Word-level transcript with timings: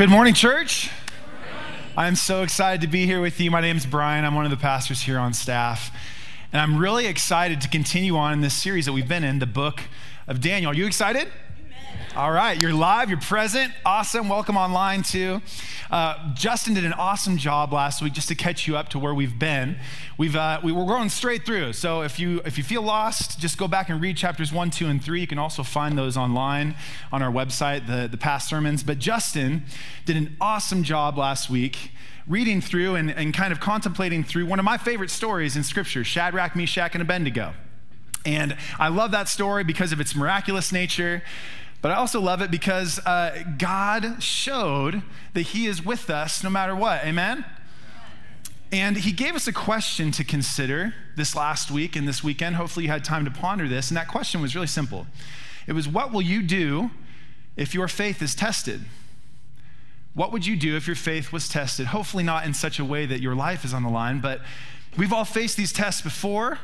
good 0.00 0.08
morning, 0.08 0.32
church. 0.32 0.90
I'm 1.94 2.16
so 2.16 2.42
excited 2.42 2.80
to 2.80 2.86
be 2.86 3.04
here 3.04 3.20
with 3.20 3.38
you. 3.38 3.50
My 3.50 3.60
name 3.60 3.76
is 3.76 3.84
Brian. 3.84 4.24
I'm 4.24 4.34
one 4.34 4.46
of 4.46 4.50
the 4.50 4.56
pastors 4.56 5.02
here 5.02 5.18
on 5.18 5.34
staff. 5.34 5.94
And 6.54 6.62
I'm 6.62 6.78
really 6.78 7.04
excited 7.04 7.60
to 7.60 7.68
continue 7.68 8.16
on 8.16 8.32
in 8.32 8.40
this 8.40 8.54
series 8.54 8.86
that 8.86 8.94
we've 8.94 9.06
been 9.06 9.24
in, 9.24 9.40
the 9.40 9.46
book 9.46 9.82
of 10.26 10.40
Daniel. 10.40 10.72
Are 10.72 10.74
you 10.74 10.86
excited? 10.86 11.28
All 12.16 12.32
right, 12.32 12.58
you're 12.58 12.72
live, 12.72 13.10
you're 13.10 13.20
present. 13.20 13.74
Awesome. 13.84 14.30
Welcome 14.30 14.56
online 14.56 15.02
too. 15.02 15.42
Uh, 15.90 16.32
Justin 16.34 16.74
did 16.74 16.84
an 16.84 16.92
awesome 16.92 17.36
job 17.36 17.72
last 17.72 18.00
week 18.00 18.12
just 18.12 18.28
to 18.28 18.34
catch 18.34 18.68
you 18.68 18.76
up 18.76 18.88
to 18.90 18.98
where 18.98 19.12
we've 19.12 19.38
been. 19.38 19.76
We've 20.16 20.36
uh, 20.36 20.60
we 20.62 20.70
were 20.70 20.84
going 20.84 21.08
straight 21.08 21.44
through. 21.44 21.72
So 21.72 22.02
if 22.02 22.20
you 22.20 22.40
if 22.44 22.56
you 22.56 22.62
feel 22.64 22.82
lost, 22.82 23.40
just 23.40 23.58
go 23.58 23.66
back 23.66 23.88
and 23.88 24.00
read 24.00 24.16
chapters 24.16 24.52
one, 24.52 24.70
two, 24.70 24.86
and 24.86 25.02
three. 25.02 25.20
You 25.20 25.26
can 25.26 25.38
also 25.38 25.64
find 25.64 25.98
those 25.98 26.16
online 26.16 26.76
on 27.12 27.22
our 27.22 27.32
website, 27.32 27.88
the 27.88 28.06
the 28.06 28.16
past 28.16 28.48
sermons. 28.48 28.84
But 28.84 28.98
Justin 28.98 29.64
did 30.06 30.16
an 30.16 30.36
awesome 30.40 30.84
job 30.84 31.18
last 31.18 31.50
week 31.50 31.90
reading 32.28 32.60
through 32.60 32.94
and, 32.94 33.10
and 33.10 33.34
kind 33.34 33.52
of 33.52 33.58
contemplating 33.58 34.22
through 34.22 34.46
one 34.46 34.60
of 34.60 34.64
my 34.64 34.78
favorite 34.78 35.10
stories 35.10 35.56
in 35.56 35.64
Scripture, 35.64 36.04
Shadrach, 36.04 36.54
Meshach, 36.54 36.94
and 36.94 37.02
Abednego. 37.02 37.54
And 38.24 38.56
I 38.78 38.88
love 38.88 39.10
that 39.10 39.28
story 39.28 39.64
because 39.64 39.92
of 39.92 40.00
its 40.00 40.14
miraculous 40.14 40.70
nature. 40.70 41.22
But 41.82 41.92
I 41.92 41.94
also 41.94 42.20
love 42.20 42.42
it 42.42 42.50
because 42.50 42.98
uh, 43.00 43.44
God 43.56 44.22
showed 44.22 45.02
that 45.32 45.42
He 45.42 45.66
is 45.66 45.84
with 45.84 46.10
us 46.10 46.44
no 46.44 46.50
matter 46.50 46.76
what. 46.76 47.04
Amen? 47.04 47.44
And 48.70 48.98
He 48.98 49.12
gave 49.12 49.34
us 49.34 49.46
a 49.46 49.52
question 49.52 50.10
to 50.12 50.24
consider 50.24 50.94
this 51.16 51.34
last 51.34 51.70
week 51.70 51.96
and 51.96 52.06
this 52.06 52.22
weekend. 52.22 52.56
Hopefully, 52.56 52.84
you 52.86 52.90
had 52.90 53.04
time 53.04 53.24
to 53.24 53.30
ponder 53.30 53.66
this. 53.66 53.88
And 53.88 53.96
that 53.96 54.08
question 54.08 54.40
was 54.40 54.54
really 54.54 54.66
simple 54.66 55.06
it 55.66 55.72
was, 55.72 55.88
What 55.88 56.12
will 56.12 56.22
you 56.22 56.42
do 56.42 56.90
if 57.56 57.74
your 57.74 57.88
faith 57.88 58.20
is 58.20 58.34
tested? 58.34 58.82
What 60.12 60.32
would 60.32 60.44
you 60.44 60.56
do 60.56 60.76
if 60.76 60.86
your 60.86 60.96
faith 60.96 61.32
was 61.32 61.48
tested? 61.48 61.86
Hopefully, 61.88 62.24
not 62.24 62.44
in 62.44 62.52
such 62.52 62.78
a 62.78 62.84
way 62.84 63.06
that 63.06 63.20
your 63.20 63.34
life 63.34 63.64
is 63.64 63.72
on 63.72 63.82
the 63.82 63.88
line, 63.88 64.20
but 64.20 64.40
we've 64.98 65.12
all 65.12 65.24
faced 65.24 65.56
these 65.56 65.72
tests 65.72 66.02
before. 66.02 66.58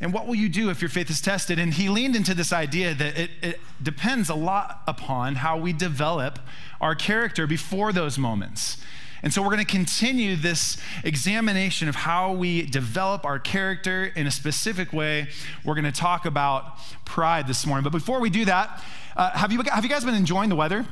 And 0.00 0.12
what 0.12 0.26
will 0.26 0.34
you 0.34 0.48
do 0.48 0.70
if 0.70 0.82
your 0.82 0.88
faith 0.88 1.08
is 1.08 1.20
tested? 1.20 1.58
And 1.58 1.74
he 1.74 1.88
leaned 1.88 2.16
into 2.16 2.34
this 2.34 2.52
idea 2.52 2.94
that 2.94 3.18
it, 3.18 3.30
it, 3.42 3.60
depends 3.82 4.28
a 4.28 4.34
lot 4.34 4.82
upon 4.86 5.36
how 5.36 5.58
we 5.58 5.72
develop 5.72 6.38
our 6.80 6.94
character 6.94 7.46
before 7.46 7.92
those 7.92 8.18
moments. 8.18 8.78
And 9.22 9.32
so 9.32 9.40
we're 9.40 9.48
going 9.48 9.64
to 9.64 9.70
continue 9.70 10.36
this 10.36 10.76
examination 11.02 11.88
of 11.88 11.94
how 11.94 12.32
we 12.32 12.62
develop 12.62 13.24
our 13.24 13.38
character 13.38 14.12
in 14.14 14.26
a 14.26 14.30
specific 14.30 14.92
way. 14.92 15.28
We're 15.64 15.74
going 15.74 15.84
to 15.84 15.92
talk 15.92 16.26
about 16.26 16.76
pride 17.06 17.46
this 17.46 17.64
morning. 17.66 17.84
But 17.84 17.92
before 17.92 18.20
we 18.20 18.28
do 18.28 18.44
that, 18.44 18.82
uh, 19.16 19.30
have, 19.30 19.50
you, 19.50 19.62
have 19.62 19.82
you 19.82 19.90
guys 19.90 20.04
been 20.04 20.14
enjoying 20.14 20.50
the 20.50 20.56
weather? 20.56 20.84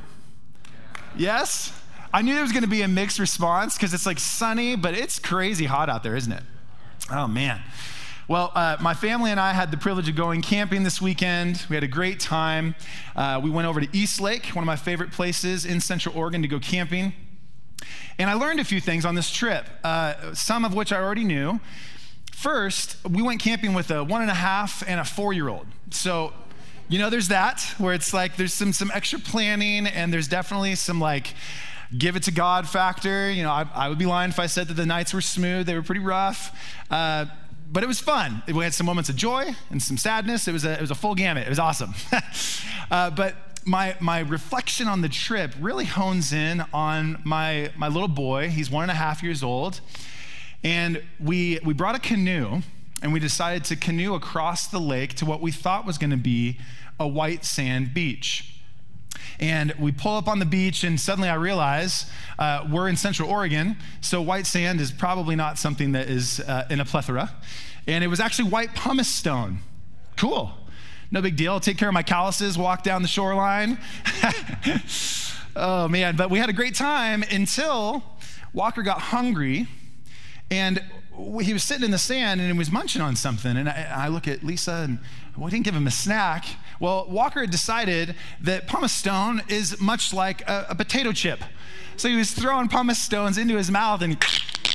Yes? 1.15 1.79
I 2.11 2.21
knew 2.21 2.33
there 2.33 2.43
was 2.43 2.51
going 2.51 2.63
to 2.63 2.69
be 2.69 2.81
a 2.81 2.87
mixed 2.87 3.19
response 3.19 3.75
because 3.75 3.93
it's 3.93 4.05
like 4.05 4.19
sunny, 4.19 4.75
but 4.75 4.93
it's 4.93 5.19
crazy 5.19 5.65
hot 5.65 5.89
out 5.89 6.03
there, 6.03 6.15
isn't 6.15 6.31
it? 6.31 6.43
Oh, 7.11 7.27
man. 7.27 7.61
Well, 8.29 8.53
uh, 8.55 8.77
my 8.79 8.93
family 8.93 9.31
and 9.31 9.39
I 9.39 9.51
had 9.51 9.69
the 9.69 9.75
privilege 9.75 10.07
of 10.07 10.15
going 10.15 10.41
camping 10.41 10.83
this 10.83 11.01
weekend. 11.01 11.65
We 11.69 11.75
had 11.75 11.83
a 11.83 11.89
great 11.89 12.21
time. 12.21 12.73
Uh, 13.17 13.41
we 13.43 13.49
went 13.49 13.67
over 13.67 13.81
to 13.81 13.87
East 13.91 14.21
Lake, 14.21 14.45
one 14.47 14.63
of 14.63 14.65
my 14.65 14.77
favorite 14.77 15.11
places 15.11 15.65
in 15.65 15.81
Central 15.81 16.17
Oregon 16.17 16.41
to 16.41 16.47
go 16.47 16.57
camping. 16.57 17.11
And 18.17 18.29
I 18.29 18.35
learned 18.35 18.61
a 18.61 18.63
few 18.63 18.79
things 18.79 19.03
on 19.03 19.15
this 19.15 19.29
trip, 19.29 19.65
uh, 19.83 20.33
some 20.33 20.63
of 20.63 20.73
which 20.73 20.93
I 20.93 21.01
already 21.01 21.25
knew. 21.25 21.59
First, 22.31 22.95
we 23.03 23.21
went 23.21 23.41
camping 23.41 23.73
with 23.73 23.91
a 23.91 24.05
one 24.05 24.21
and 24.21 24.31
a 24.31 24.35
half 24.35 24.83
and 24.87 25.01
a 25.01 25.05
four 25.05 25.33
year 25.33 25.49
old. 25.49 25.67
So, 25.89 26.31
you 26.87 26.99
know, 26.99 27.09
there's 27.09 27.27
that 27.27 27.61
where 27.77 27.93
it's 27.93 28.13
like 28.13 28.37
there's 28.37 28.53
some, 28.53 28.71
some 28.71 28.89
extra 28.93 29.19
planning 29.19 29.85
and 29.85 30.13
there's 30.13 30.29
definitely 30.29 30.75
some 30.75 31.01
like, 31.01 31.33
give 31.97 32.15
it 32.15 32.23
to 32.23 32.31
God 32.31 32.69
factor. 32.69 33.29
You 33.29 33.43
know, 33.43 33.51
I, 33.51 33.67
I, 33.73 33.89
would 33.89 33.97
be 33.97 34.05
lying 34.05 34.29
if 34.29 34.39
I 34.39 34.47
said 34.47 34.69
that 34.69 34.75
the 34.75 34.85
nights 34.85 35.13
were 35.13 35.21
smooth. 35.21 35.65
They 35.65 35.75
were 35.75 35.83
pretty 35.83 36.01
rough. 36.01 36.57
Uh, 36.89 37.25
but 37.73 37.81
it 37.81 37.87
was 37.87 37.99
fun. 37.99 38.43
We 38.47 38.63
had 38.63 38.73
some 38.73 38.85
moments 38.85 39.09
of 39.09 39.15
joy 39.15 39.55
and 39.71 39.81
some 39.81 39.97
sadness. 39.97 40.47
It 40.47 40.51
was 40.51 40.63
a, 40.63 40.73
it 40.73 40.81
was 40.81 40.91
a 40.91 40.95
full 40.95 41.15
gamut. 41.15 41.47
It 41.47 41.49
was 41.49 41.57
awesome. 41.57 41.95
uh, 42.91 43.09
but 43.09 43.35
my, 43.65 43.95
my 43.99 44.19
reflection 44.19 44.87
on 44.87 45.01
the 45.01 45.09
trip 45.09 45.53
really 45.59 45.85
hones 45.85 46.31
in 46.31 46.63
on 46.71 47.19
my, 47.23 47.71
my 47.75 47.87
little 47.87 48.07
boy. 48.07 48.49
He's 48.49 48.69
one 48.69 48.83
and 48.83 48.91
a 48.91 48.95
half 48.95 49.23
years 49.23 49.41
old. 49.41 49.81
And 50.63 51.01
we, 51.19 51.59
we 51.65 51.73
brought 51.73 51.95
a 51.95 51.99
canoe 51.99 52.61
and 53.01 53.11
we 53.11 53.19
decided 53.19 53.65
to 53.65 53.75
canoe 53.75 54.13
across 54.13 54.67
the 54.67 54.79
lake 54.79 55.15
to 55.15 55.25
what 55.25 55.41
we 55.41 55.51
thought 55.51 55.83
was 55.83 55.97
going 55.97 56.11
to 56.11 56.17
be 56.17 56.59
a 56.99 57.07
white 57.07 57.43
sand 57.43 57.91
beach. 57.93 58.52
And 59.39 59.73
we 59.79 59.91
pull 59.91 60.15
up 60.15 60.27
on 60.27 60.39
the 60.39 60.45
beach, 60.45 60.83
and 60.83 60.99
suddenly 60.99 61.29
I 61.29 61.35
realize 61.35 62.09
uh, 62.39 62.67
we're 62.69 62.87
in 62.87 62.95
Central 62.95 63.29
Oregon, 63.29 63.77
so 64.01 64.21
white 64.21 64.45
sand 64.45 64.81
is 64.81 64.91
probably 64.91 65.35
not 65.35 65.57
something 65.57 65.91
that 65.93 66.09
is 66.09 66.39
uh, 66.41 66.65
in 66.69 66.79
a 66.79 66.85
plethora. 66.85 67.31
And 67.87 68.03
it 68.03 68.07
was 68.07 68.19
actually 68.19 68.49
white 68.49 68.73
pumice 68.75 69.09
stone. 69.09 69.59
Cool. 70.17 70.51
No 71.11 71.21
big 71.21 71.35
deal. 71.35 71.59
Take 71.59 71.77
care 71.77 71.89
of 71.89 71.93
my 71.93 72.01
calluses, 72.01 72.57
walk 72.57 72.83
down 72.83 73.01
the 73.01 73.07
shoreline. 73.07 73.77
oh, 75.55 75.87
man. 75.87 76.15
But 76.15 76.31
we 76.31 76.39
had 76.39 76.49
a 76.49 76.53
great 76.53 76.75
time 76.75 77.23
until 77.29 78.03
Walker 78.53 78.81
got 78.81 78.99
hungry 78.99 79.67
and 80.49 80.81
he 81.41 81.53
was 81.53 81.63
sitting 81.63 81.85
in 81.85 81.91
the 81.91 81.97
sand 81.97 82.41
and 82.41 82.51
he 82.51 82.57
was 82.57 82.71
munching 82.71 83.01
on 83.01 83.15
something. 83.15 83.57
And 83.57 83.69
I, 83.69 83.91
I 83.95 84.07
look 84.07 84.27
at 84.27 84.43
Lisa 84.43 84.85
and 84.87 84.99
we 85.37 85.51
didn't 85.51 85.65
give 85.65 85.75
him 85.75 85.87
a 85.87 85.91
snack. 85.91 86.45
Well, 86.83 87.05
Walker 87.07 87.39
had 87.39 87.49
decided 87.49 88.13
that 88.41 88.67
pumice 88.67 88.91
stone 88.91 89.41
is 89.47 89.79
much 89.79 90.13
like 90.13 90.41
a, 90.49 90.65
a 90.71 90.75
potato 90.75 91.13
chip. 91.13 91.39
So 91.95 92.09
he 92.09 92.17
was 92.17 92.31
throwing 92.31 92.67
pumice 92.67 92.99
stones 92.99 93.37
into 93.37 93.55
his 93.55 93.71
mouth 93.71 94.01
and, 94.01 94.17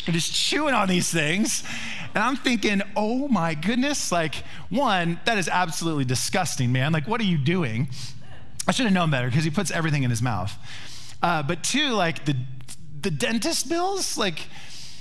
and 0.07 0.15
just 0.15 0.33
chewing 0.33 0.73
on 0.73 0.89
these 0.89 1.11
things. 1.11 1.63
And 2.15 2.25
I'm 2.25 2.37
thinking, 2.37 2.81
oh 2.97 3.29
my 3.29 3.53
goodness, 3.53 4.11
like, 4.11 4.37
one, 4.71 5.21
that 5.27 5.37
is 5.37 5.51
absolutely 5.51 6.07
disgusting, 6.07 6.73
man. 6.73 6.93
Like, 6.93 7.07
what 7.07 7.21
are 7.21 7.25
you 7.25 7.37
doing? 7.37 7.89
I 8.67 8.73
should 8.73 8.87
have 8.87 8.95
known 8.95 9.11
better 9.11 9.29
because 9.29 9.45
he 9.45 9.51
puts 9.51 9.71
everything 9.71 10.03
in 10.03 10.09
his 10.09 10.23
mouth. 10.23 10.57
Uh, 11.23 11.43
but 11.43 11.63
two, 11.63 11.91
like, 11.91 12.25
the, 12.25 12.37
the 13.03 13.11
dentist 13.11 13.69
bills, 13.69 14.17
like, 14.17 14.47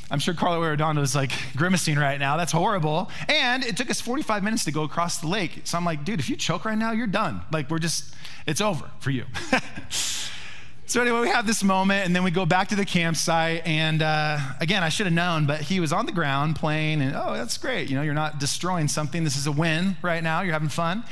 I'm 0.10 0.20
sure 0.20 0.34
Carlo 0.34 0.62
Arredondo 0.62 1.02
is 1.02 1.16
like 1.16 1.32
grimacing 1.56 1.98
right 1.98 2.20
now. 2.20 2.38
That's 2.38 2.54
horrible. 2.54 3.12
And 3.28 3.64
it 3.66 3.76
took 3.76 3.90
us 3.90 4.00
45 4.00 4.42
minutes 4.42 4.64
to 4.66 4.72
go 4.72 4.84
across 4.84 5.20
the 5.20 5.28
lake. 5.28 5.62
So 5.66 5.78
I'm 5.78 5.84
like, 5.84 6.06
dude, 6.06 6.20
if 6.20 6.30
you 6.30 6.38
choke 6.38 6.64
right 6.64 6.78
now, 6.78 6.92
you're 6.92 7.08
done. 7.08 7.42
Like, 7.52 7.70
we're 7.70 7.80
just, 7.80 8.16
it's 8.46 8.62
over 8.62 8.90
for 9.00 9.12
you. 9.12 9.26
so 10.86 11.02
anyway, 11.02 11.20
we 11.20 11.28
have 11.28 11.46
this 11.46 11.62
moment, 11.62 12.06
and 12.06 12.16
then 12.16 12.24
we 12.24 12.32
go 12.32 12.46
back 12.46 12.70
to 12.70 12.76
the 12.76 12.86
campsite. 12.86 13.68
And 13.68 14.02
uh, 14.02 14.40
again, 14.62 14.82
I 14.82 14.88
should 14.88 15.08
have 15.08 15.14
known, 15.14 15.46
but 15.46 15.60
he 15.60 15.82
was 15.82 15.92
on 15.92 16.06
the 16.06 16.14
ground 16.14 16.56
playing, 16.56 17.02
and 17.02 17.14
oh, 17.14 17.34
that's 17.34 17.58
great. 17.58 17.90
You 17.90 17.98
know, 17.98 18.02
you're 18.02 18.14
not 18.14 18.40
destroying 18.40 18.88
something. 18.88 19.26
This 19.26 19.36
is 19.36 19.46
a 19.46 19.52
win 19.52 19.98
right 20.02 20.24
now. 20.24 20.42
You're 20.42 20.54
having 20.54 20.70
fun. 20.70 21.04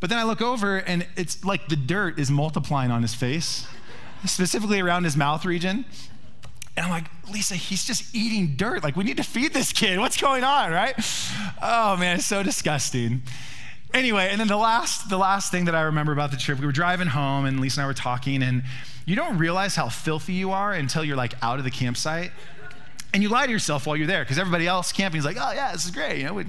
But 0.00 0.10
then 0.10 0.18
I 0.18 0.24
look 0.24 0.42
over, 0.42 0.76
and 0.76 1.06
it's 1.16 1.42
like 1.42 1.68
the 1.68 1.76
dirt 1.76 2.18
is 2.18 2.30
multiplying 2.30 2.90
on 2.90 3.00
his 3.00 3.14
face, 3.14 3.66
specifically 4.26 4.80
around 4.80 5.04
his 5.04 5.16
mouth 5.16 5.46
region. 5.46 5.86
And 6.76 6.84
I'm 6.84 6.90
like, 6.90 7.04
Lisa, 7.30 7.54
he's 7.54 7.84
just 7.84 8.14
eating 8.14 8.56
dirt. 8.56 8.82
Like, 8.82 8.96
we 8.96 9.04
need 9.04 9.18
to 9.18 9.22
feed 9.22 9.52
this 9.52 9.72
kid. 9.72 9.98
What's 9.98 10.16
going 10.16 10.42
on, 10.42 10.72
right? 10.72 10.94
Oh 11.62 11.96
man, 11.96 12.16
it's 12.16 12.26
so 12.26 12.42
disgusting. 12.42 13.22
Anyway, 13.92 14.28
and 14.28 14.40
then 14.40 14.48
the 14.48 14.56
last, 14.56 15.08
the 15.08 15.16
last 15.16 15.52
thing 15.52 15.66
that 15.66 15.74
I 15.76 15.82
remember 15.82 16.12
about 16.12 16.32
the 16.32 16.36
trip, 16.36 16.58
we 16.58 16.66
were 16.66 16.72
driving 16.72 17.06
home 17.06 17.44
and 17.44 17.60
Lisa 17.60 17.80
and 17.80 17.84
I 17.84 17.86
were 17.86 17.94
talking, 17.94 18.42
and 18.42 18.64
you 19.06 19.14
don't 19.14 19.38
realize 19.38 19.76
how 19.76 19.88
filthy 19.88 20.32
you 20.32 20.50
are 20.50 20.72
until 20.72 21.04
you're 21.04 21.16
like 21.16 21.34
out 21.42 21.58
of 21.58 21.64
the 21.64 21.70
campsite. 21.70 22.32
And 23.12 23.22
you 23.22 23.28
lie 23.28 23.46
to 23.46 23.52
yourself 23.52 23.86
while 23.86 23.96
you're 23.96 24.08
there, 24.08 24.24
because 24.24 24.40
everybody 24.40 24.66
else 24.66 24.90
camping 24.90 25.20
is 25.20 25.24
like, 25.24 25.36
oh 25.38 25.52
yeah, 25.52 25.70
this 25.70 25.84
is 25.84 25.92
great. 25.92 26.18
You 26.18 26.24
know, 26.24 26.34
we, 26.34 26.46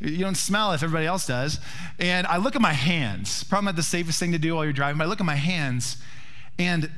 you 0.00 0.24
don't 0.24 0.36
smell 0.36 0.72
if 0.72 0.82
everybody 0.82 1.04
else 1.04 1.26
does. 1.26 1.60
And 1.98 2.26
I 2.26 2.38
look 2.38 2.56
at 2.56 2.62
my 2.62 2.72
hands, 2.72 3.44
probably 3.44 3.66
not 3.66 3.76
the 3.76 3.82
safest 3.82 4.18
thing 4.18 4.32
to 4.32 4.38
do 4.38 4.54
while 4.54 4.64
you're 4.64 4.72
driving, 4.72 4.96
but 4.96 5.04
I 5.04 5.08
look 5.08 5.20
at 5.20 5.26
my 5.26 5.34
hands 5.34 5.98
and 6.58 6.90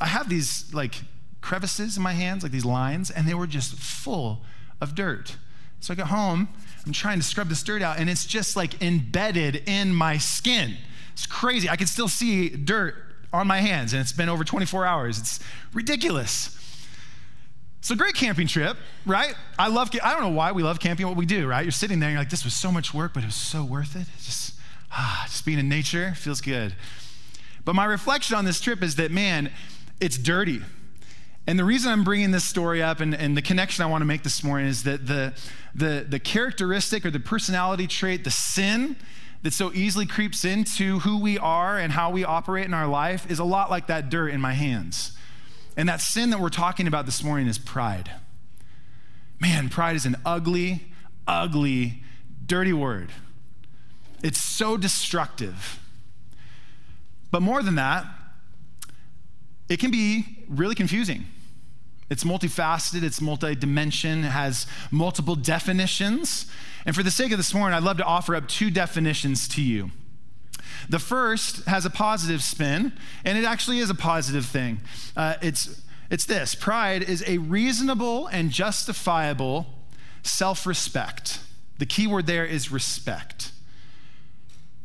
I 0.00 0.06
have 0.06 0.30
these 0.30 0.72
like 0.72 1.02
crevices 1.40 1.96
in 1.96 2.02
my 2.02 2.12
hands, 2.12 2.42
like 2.42 2.52
these 2.52 2.64
lines, 2.64 3.10
and 3.10 3.26
they 3.26 3.34
were 3.34 3.46
just 3.46 3.74
full 3.74 4.42
of 4.80 4.94
dirt. 4.94 5.36
So 5.80 5.92
I 5.92 5.96
got 5.96 6.08
home, 6.08 6.48
I'm 6.84 6.92
trying 6.92 7.18
to 7.18 7.24
scrub 7.24 7.48
this 7.48 7.62
dirt 7.62 7.82
out, 7.82 7.98
and 7.98 8.10
it's 8.10 8.26
just 8.26 8.56
like 8.56 8.82
embedded 8.82 9.62
in 9.68 9.94
my 9.94 10.18
skin. 10.18 10.76
It's 11.12 11.26
crazy. 11.26 11.68
I 11.68 11.76
can 11.76 11.86
still 11.86 12.08
see 12.08 12.48
dirt 12.48 12.94
on 13.32 13.46
my 13.46 13.60
hands, 13.60 13.92
and 13.92 14.00
it's 14.00 14.12
been 14.12 14.28
over 14.28 14.44
24 14.44 14.86
hours. 14.86 15.18
It's 15.18 15.40
ridiculous. 15.72 16.54
It's 17.78 17.90
a 17.90 17.96
great 17.96 18.14
camping 18.14 18.48
trip, 18.48 18.76
right? 19.06 19.34
I 19.58 19.68
love, 19.68 19.90
I 20.02 20.12
don't 20.12 20.22
know 20.22 20.28
why 20.36 20.52
we 20.52 20.62
love 20.62 20.80
camping, 20.80 21.06
what 21.06 21.16
we 21.16 21.26
do, 21.26 21.46
right? 21.46 21.64
You're 21.64 21.70
sitting 21.70 22.00
there, 22.00 22.08
and 22.08 22.14
you're 22.14 22.22
like, 22.22 22.30
this 22.30 22.44
was 22.44 22.54
so 22.54 22.72
much 22.72 22.92
work, 22.92 23.14
but 23.14 23.22
it 23.22 23.26
was 23.26 23.34
so 23.34 23.64
worth 23.64 23.94
it. 23.94 24.06
It's 24.16 24.26
Just, 24.26 24.54
ah, 24.90 25.24
just 25.28 25.44
being 25.44 25.58
in 25.58 25.68
nature 25.68 26.14
feels 26.16 26.40
good. 26.40 26.74
But 27.64 27.74
my 27.74 27.84
reflection 27.84 28.36
on 28.36 28.44
this 28.44 28.60
trip 28.60 28.82
is 28.82 28.96
that, 28.96 29.10
man, 29.10 29.52
it's 30.00 30.18
dirty. 30.18 30.62
And 31.48 31.58
the 31.58 31.64
reason 31.64 31.90
I'm 31.90 32.04
bringing 32.04 32.30
this 32.30 32.44
story 32.44 32.82
up 32.82 33.00
and, 33.00 33.14
and 33.14 33.34
the 33.34 33.40
connection 33.40 33.82
I 33.82 33.86
want 33.86 34.02
to 34.02 34.04
make 34.04 34.22
this 34.22 34.44
morning 34.44 34.66
is 34.66 34.82
that 34.82 35.06
the, 35.06 35.32
the, 35.74 36.04
the 36.06 36.18
characteristic 36.18 37.06
or 37.06 37.10
the 37.10 37.20
personality 37.20 37.86
trait, 37.86 38.22
the 38.22 38.30
sin 38.30 38.96
that 39.42 39.54
so 39.54 39.72
easily 39.72 40.04
creeps 40.04 40.44
into 40.44 40.98
who 40.98 41.18
we 41.18 41.38
are 41.38 41.78
and 41.78 41.94
how 41.94 42.10
we 42.10 42.22
operate 42.22 42.66
in 42.66 42.74
our 42.74 42.86
life 42.86 43.30
is 43.30 43.38
a 43.38 43.44
lot 43.44 43.70
like 43.70 43.86
that 43.86 44.10
dirt 44.10 44.28
in 44.28 44.42
my 44.42 44.52
hands. 44.52 45.12
And 45.74 45.88
that 45.88 46.02
sin 46.02 46.28
that 46.30 46.38
we're 46.38 46.50
talking 46.50 46.86
about 46.86 47.06
this 47.06 47.24
morning 47.24 47.46
is 47.46 47.56
pride. 47.56 48.10
Man, 49.40 49.70
pride 49.70 49.96
is 49.96 50.04
an 50.04 50.16
ugly, 50.26 50.92
ugly, 51.26 52.02
dirty 52.44 52.74
word. 52.74 53.10
It's 54.22 54.44
so 54.44 54.76
destructive. 54.76 55.80
But 57.30 57.40
more 57.40 57.62
than 57.62 57.76
that, 57.76 58.04
it 59.70 59.78
can 59.78 59.90
be 59.90 60.44
really 60.46 60.74
confusing. 60.74 61.24
It's 62.10 62.24
multifaceted, 62.24 63.02
it's 63.02 63.20
multi-dimension, 63.20 64.24
it 64.24 64.30
has 64.30 64.66
multiple 64.90 65.34
definitions. 65.34 66.46
And 66.86 66.96
for 66.96 67.02
the 67.02 67.10
sake 67.10 67.32
of 67.32 67.38
this 67.38 67.52
morning, 67.52 67.76
I'd 67.76 67.82
love 67.82 67.98
to 67.98 68.04
offer 68.04 68.34
up 68.34 68.48
two 68.48 68.70
definitions 68.70 69.46
to 69.48 69.62
you. 69.62 69.90
The 70.88 70.98
first 70.98 71.66
has 71.66 71.84
a 71.84 71.90
positive 71.90 72.42
spin, 72.42 72.92
and 73.24 73.36
it 73.36 73.44
actually 73.44 73.78
is 73.78 73.90
a 73.90 73.94
positive 73.94 74.46
thing. 74.46 74.80
Uh, 75.16 75.34
it's, 75.42 75.82
it's 76.10 76.24
this 76.24 76.54
pride 76.54 77.02
is 77.02 77.22
a 77.26 77.38
reasonable 77.38 78.26
and 78.28 78.50
justifiable 78.50 79.66
self 80.22 80.66
respect. 80.66 81.40
The 81.78 81.86
key 81.86 82.06
word 82.06 82.26
there 82.26 82.44
is 82.44 82.72
respect. 82.72 83.52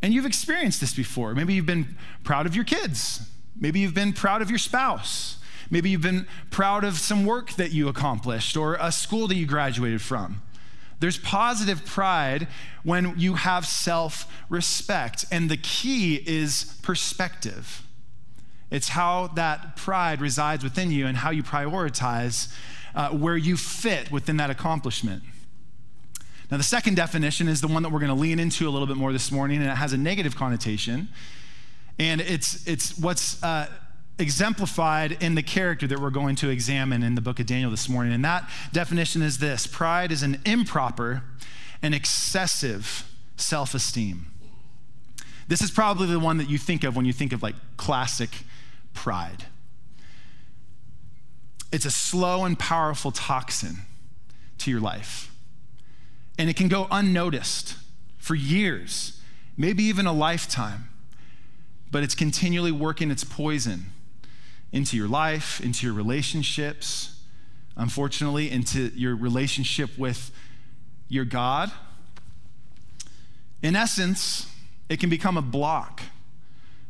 And 0.02 0.14
you've 0.14 0.26
experienced 0.26 0.82
this 0.82 0.94
before. 0.94 1.34
Maybe 1.34 1.54
you've 1.54 1.66
been 1.66 1.96
proud 2.24 2.46
of 2.46 2.56
your 2.56 2.66
kids, 2.66 3.22
maybe 3.58 3.80
you've 3.80 3.94
been 3.94 4.14
proud 4.14 4.42
of 4.42 4.50
your 4.50 4.60
spouse. 4.60 5.38
Maybe 5.74 5.90
you've 5.90 6.02
been 6.02 6.28
proud 6.52 6.84
of 6.84 7.00
some 7.00 7.26
work 7.26 7.54
that 7.54 7.72
you 7.72 7.88
accomplished 7.88 8.56
or 8.56 8.78
a 8.80 8.92
school 8.92 9.28
that 9.28 9.34
you 9.34 9.48
graduated 9.48 10.04
from. 10.04 10.44
There's 11.00 11.18
positive 11.18 11.84
pride 11.84 12.48
when 12.84 13.18
you 13.18 13.34
have 13.34 13.66
self 13.66 14.32
respect. 14.50 15.26
And 15.32 15.50
the 15.50 15.58
key 15.58 16.24
is 16.28 16.78
perspective. 16.84 17.82
It's 18.70 18.90
how 18.90 19.30
that 19.30 19.76
pride 19.76 20.22
resides 20.22 20.64
within 20.64 20.92
you 20.92 21.08
and 21.08 21.18
how 21.18 21.32
you 21.32 21.42
prioritize 21.42 22.54
uh, 22.94 23.10
where 23.10 23.36
you 23.36 23.58
fit 23.58 24.12
within 24.12 24.38
that 24.38 24.52
accomplishment. 24.52 25.24
Now, 26.52 26.58
the 26.58 26.64
second 26.64 26.98
definition 26.98 27.48
is 27.48 27.62
the 27.62 27.68
one 27.68 27.82
that 27.82 27.90
we're 27.90 28.00
going 28.00 28.16
to 28.16 28.22
lean 28.22 28.38
into 28.38 28.68
a 28.68 28.70
little 28.70 28.86
bit 28.86 28.98
more 28.98 29.12
this 29.12 29.32
morning, 29.32 29.60
and 29.60 29.72
it 29.72 29.78
has 29.78 29.92
a 29.92 29.98
negative 29.98 30.36
connotation. 30.36 31.08
And 31.98 32.22
it's, 32.22 32.68
it's 32.68 32.96
what's 33.00 33.42
uh, 33.42 33.70
exemplified 34.20 35.24
in 35.24 35.36
the 35.36 35.44
character 35.44 35.88
that 35.88 36.00
we're 36.00 36.10
going 36.10 36.36
to 36.38 36.50
examine 36.50 37.04
in 37.04 37.16
the 37.16 37.22
book 37.22 37.40
of 37.40 37.46
Daniel 37.46 37.72
this 37.72 37.90
morning. 37.90 38.14
And 38.14 38.24
that 38.24 38.50
definition 38.72 39.22
is 39.22 39.40
this 39.40 39.66
pride 39.66 40.12
is 40.12 40.24
an 40.24 40.40
improper 40.46 41.24
and 41.82 41.96
excessive 41.96 43.10
self 43.38 43.74
esteem. 43.74 44.28
This 45.48 45.62
is 45.62 45.72
probably 45.72 46.08
the 46.08 46.20
one 46.20 46.38
that 46.38 46.50
you 46.50 46.58
think 46.58 46.84
of 46.84 46.96
when 46.96 47.06
you 47.06 47.14
think 47.14 47.34
of 47.34 47.44
like 47.44 47.56
classic 47.76 48.30
pride. 48.94 49.46
It's 51.72 51.86
a 51.86 51.92
slow 51.92 52.46
and 52.46 52.58
powerful 52.58 53.12
toxin 53.12 53.78
to 54.60 54.72
your 54.72 54.80
life. 54.80 55.32
And 56.38 56.50
it 56.50 56.56
can 56.56 56.68
go 56.68 56.88
unnoticed 56.90 57.76
for 58.18 58.36
years, 58.36 59.20
maybe 59.58 59.84
even 59.84 60.06
a 60.06 60.14
lifetime, 60.14 60.90
but 61.92 62.04
it's 62.04 62.16
continually 62.16 62.72
working 62.72 63.12
its 63.12 63.24
poison 63.24 63.93
into 64.74 64.98
your 64.98 65.08
life, 65.08 65.62
into 65.62 65.86
your 65.86 65.96
relationships, 65.96 67.22
unfortunately, 67.78 68.52
into 68.52 68.92
your 68.96 69.16
relationship 69.16 69.98
with 69.98 70.32
your 71.08 71.24
God. 71.24 71.72
In 73.62 73.76
essence, 73.76 74.52
it 74.90 75.00
can 75.00 75.10
become 75.10 75.38
a 75.38 75.42
block 75.42 76.02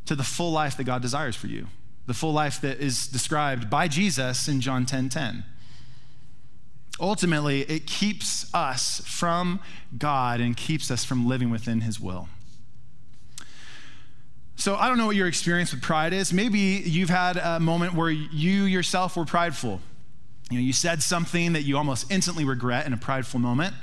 to 0.06 0.15
the 0.15 0.24
full 0.24 0.51
life 0.51 0.77
that 0.77 0.85
God 0.85 1.01
desires 1.01 1.35
for 1.35 1.47
you, 1.47 1.68
the 2.07 2.13
full 2.13 2.33
life 2.33 2.59
that 2.62 2.80
is 2.80 3.06
described 3.06 3.69
by 3.69 3.88
Jesus 3.88 4.47
in 4.47 4.62
John 4.62 4.86
10 4.86 5.09
10. 5.09 5.44
Ultimately, 7.00 7.62
it 7.62 7.86
keeps 7.86 8.53
us 8.53 9.01
from 9.06 9.59
God 9.97 10.39
and 10.39 10.56
keeps 10.56 10.89
us 10.89 11.03
from 11.03 11.27
living 11.27 11.50
within 11.50 11.81
His 11.81 12.00
will. 12.00 12.29
So 14.55 14.75
I 14.75 14.88
don't 14.88 14.97
know 14.97 15.07
what 15.07 15.15
your 15.15 15.27
experience 15.27 15.71
with 15.71 15.81
pride 15.81 16.13
is. 16.13 16.31
Maybe 16.31 16.59
you've 16.59 17.09
had 17.09 17.38
a 17.38 17.59
moment 17.59 17.95
where 17.95 18.09
you 18.09 18.63
yourself 18.63 19.17
were 19.17 19.25
prideful. 19.25 19.81
You 20.50 20.57
know, 20.57 20.63
you 20.63 20.73
said 20.73 21.01
something 21.01 21.53
that 21.53 21.63
you 21.63 21.77
almost 21.77 22.11
instantly 22.11 22.45
regret 22.45 22.85
in 22.85 22.94
a 22.94 22.97
prideful 22.97 23.39
moment, 23.39 23.73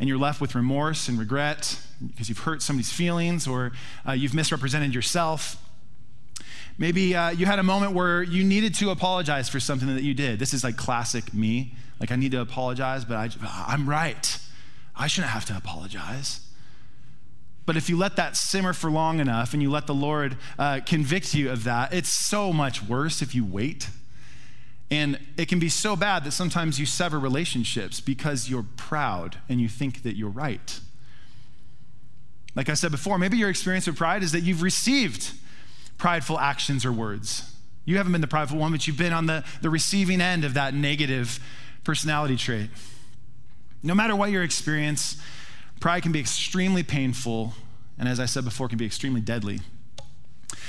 and 0.00 0.08
you're 0.08 0.18
left 0.18 0.40
with 0.40 0.54
remorse 0.54 1.08
and 1.08 1.18
regret 1.18 1.78
because 2.06 2.28
you've 2.28 2.40
hurt 2.40 2.62
somebody's 2.62 2.92
feelings 2.92 3.46
or 3.46 3.72
uh, 4.06 4.12
you've 4.12 4.34
misrepresented 4.34 4.94
yourself. 4.94 5.62
Maybe 6.78 7.14
uh, 7.14 7.30
you 7.30 7.46
had 7.46 7.58
a 7.58 7.62
moment 7.62 7.92
where 7.92 8.22
you 8.22 8.44
needed 8.44 8.74
to 8.76 8.90
apologize 8.90 9.48
for 9.48 9.60
something 9.60 9.94
that 9.94 10.02
you 10.02 10.12
did. 10.12 10.38
This 10.38 10.52
is 10.52 10.62
like 10.62 10.76
classic 10.76 11.32
me. 11.32 11.74
Like, 12.00 12.12
I 12.12 12.16
need 12.16 12.32
to 12.32 12.40
apologize, 12.40 13.04
but 13.06 13.16
I, 13.16 13.30
I'm 13.68 13.88
right. 13.88 14.38
I 14.94 15.06
shouldn't 15.06 15.30
have 15.30 15.46
to 15.46 15.56
apologize. 15.56 16.40
But 17.66 17.76
if 17.76 17.90
you 17.90 17.96
let 17.96 18.14
that 18.14 18.36
simmer 18.36 18.72
for 18.72 18.90
long 18.90 19.18
enough 19.18 19.52
and 19.52 19.60
you 19.60 19.70
let 19.70 19.88
the 19.88 19.94
Lord 19.94 20.36
uh, 20.56 20.80
convict 20.86 21.34
you 21.34 21.50
of 21.50 21.64
that, 21.64 21.92
it's 21.92 22.08
so 22.08 22.52
much 22.52 22.82
worse 22.82 23.20
if 23.20 23.34
you 23.34 23.44
wait. 23.44 23.90
And 24.88 25.18
it 25.36 25.48
can 25.48 25.58
be 25.58 25.68
so 25.68 25.96
bad 25.96 26.22
that 26.24 26.30
sometimes 26.30 26.78
you 26.78 26.86
sever 26.86 27.18
relationships 27.18 28.00
because 28.00 28.48
you're 28.48 28.64
proud 28.76 29.38
and 29.48 29.60
you 29.60 29.68
think 29.68 30.04
that 30.04 30.16
you're 30.16 30.30
right. 30.30 30.78
Like 32.54 32.68
I 32.68 32.74
said 32.74 32.92
before, 32.92 33.18
maybe 33.18 33.36
your 33.36 33.50
experience 33.50 33.88
with 33.88 33.96
pride 33.96 34.22
is 34.22 34.30
that 34.30 34.40
you've 34.40 34.62
received 34.62 35.32
prideful 35.98 36.38
actions 36.38 36.84
or 36.84 36.92
words. 36.92 37.52
You 37.84 37.96
haven't 37.96 38.12
been 38.12 38.20
the 38.20 38.28
prideful 38.28 38.58
one, 38.58 38.70
but 38.70 38.86
you've 38.86 38.96
been 38.96 39.12
on 39.12 39.26
the, 39.26 39.44
the 39.60 39.70
receiving 39.70 40.20
end 40.20 40.44
of 40.44 40.54
that 40.54 40.72
negative 40.72 41.40
personality 41.82 42.36
trait. 42.36 42.70
No 43.82 43.94
matter 43.94 44.14
what 44.14 44.30
your 44.30 44.44
experience, 44.44 45.20
Pride 45.80 46.02
can 46.02 46.12
be 46.12 46.20
extremely 46.20 46.82
painful, 46.82 47.52
and 47.98 48.08
as 48.08 48.20
I 48.20 48.26
said 48.26 48.44
before, 48.44 48.68
can 48.68 48.78
be 48.78 48.86
extremely 48.86 49.20
deadly. 49.20 49.60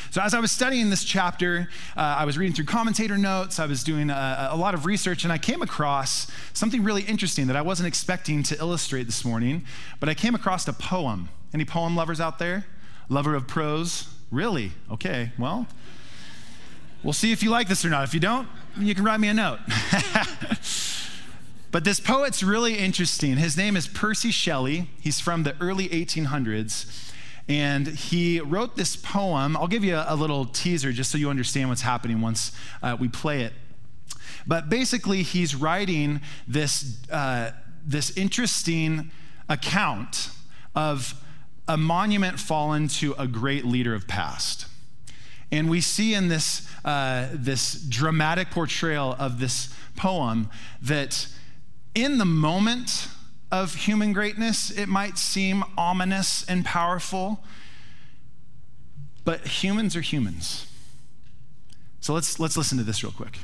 So, 0.10 0.22
as 0.22 0.34
I 0.34 0.40
was 0.40 0.52
studying 0.52 0.90
this 0.90 1.04
chapter, 1.04 1.70
uh, 1.96 2.00
I 2.00 2.26
was 2.26 2.38
reading 2.38 2.56
through 2.56 2.66
commentator 2.66 3.18
notes, 3.18 3.60
I 3.60 3.66
was 3.66 3.84
doing 3.84 4.10
a, 4.10 4.50
a, 4.52 4.56
lot 4.56 4.74
of 4.74 4.86
research, 4.86 5.24
and 5.24 5.34
I 5.34 5.38
came 5.38 5.62
across 5.62 6.32
something 6.54 6.84
really 6.84 7.04
interesting 7.04 7.48
that 7.48 7.56
I 7.56 7.62
wasn't 7.62 7.88
expecting 7.88 8.42
to 8.44 8.58
illustrate 8.58 9.04
this 9.04 9.26
morning. 9.26 9.66
But 10.00 10.08
I 10.08 10.14
came 10.14 10.34
across 10.34 10.68
a 10.68 10.74
poem. 10.74 11.30
Any 11.54 11.66
poem 11.66 11.96
lovers 11.96 12.22
out 12.22 12.40
there? 12.40 12.66
Lover 13.10 13.36
of 13.36 13.48
prose? 13.48 14.14
Really? 14.32 14.72
Okay, 14.92 15.32
well, 15.38 15.68
we'll 17.04 17.14
see 17.14 17.32
if 17.32 17.44
you 17.44 17.50
like 17.50 17.68
this 17.68 17.84
or 17.84 17.90
not. 17.90 18.04
If 18.04 18.14
you 18.14 18.20
don't, 18.20 18.48
you 18.80 18.96
can 18.96 19.04
write 19.04 19.20
me 19.20 19.28
a 19.28 19.34
note. 19.34 19.60
But 21.70 21.84
this 21.84 22.00
poet's 22.00 22.42
really 22.44 22.78
interesting. 22.78 23.38
His 23.38 23.58
name 23.58 23.76
is 23.76 23.88
Percy 23.88 24.32
Shelley. 24.32 24.90
He's 25.02 25.20
from 25.20 25.44
the 25.44 25.56
early 25.60 25.90
1800s. 25.90 27.12
And 27.50 27.88
he 27.88 28.42
wrote 28.42 28.76
this 28.76 28.96
poem. 28.96 29.56
I'll 29.56 29.68
give 29.68 29.84
you 29.84 29.96
a, 29.96 30.16
little 30.16 30.46
teaser 30.46 30.92
just 30.92 31.12
so 31.12 31.18
you 31.18 31.30
understand 31.30 31.70
what's 31.70 31.82
happening 31.82 32.20
once 32.20 32.52
uh, 32.84 32.98
we 33.00 33.08
play 33.08 33.42
it. 33.42 33.54
But 34.46 34.70
basically, 34.70 35.24
he's 35.24 35.56
writing 35.56 36.22
this, 36.48 36.98
uh, 37.10 37.52
this 37.86 38.16
interesting 38.18 39.12
account 39.48 40.30
of 40.76 41.14
a 41.68 41.78
monument 41.78 42.40
fallen 42.40 42.88
to 42.88 43.14
a 43.18 43.28
great 43.28 43.66
leader 43.66 43.94
of 43.94 44.08
past. 44.08 44.68
And 45.52 45.70
we 45.70 45.80
see 45.80 46.14
in 46.14 46.28
this, 46.28 46.68
uh, 46.84 47.28
this 47.34 47.74
dramatic 47.74 48.52
portrayal 48.52 49.16
of 49.18 49.40
this 49.40 49.74
poem 49.96 50.50
that 50.82 51.28
in 51.96 52.18
the 52.18 52.26
moment 52.26 53.08
of 53.52 53.76
human 53.76 54.14
greatness, 54.14 54.70
it 54.70 54.88
might 54.88 55.18
seem 55.18 55.64
ominous 55.78 56.46
and 56.48 56.66
powerful, 56.66 57.44
but 59.24 59.46
humans 59.46 59.96
are 59.96 60.02
humans. 60.02 60.68
So 62.00 62.14
let's, 62.14 62.40
let's 62.40 62.58
listen 62.58 62.78
to 62.78 62.84
this 62.84 63.04
real 63.04 63.12
quick. 63.12 63.40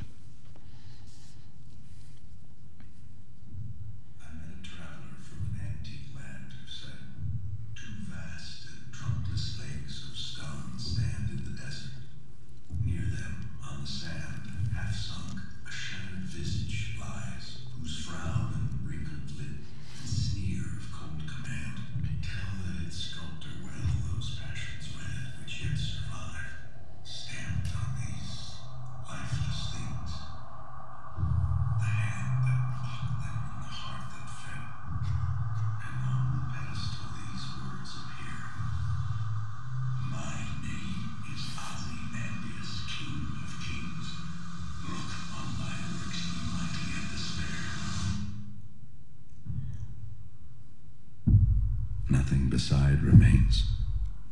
Beside 52.54 53.02
remains. 53.02 53.64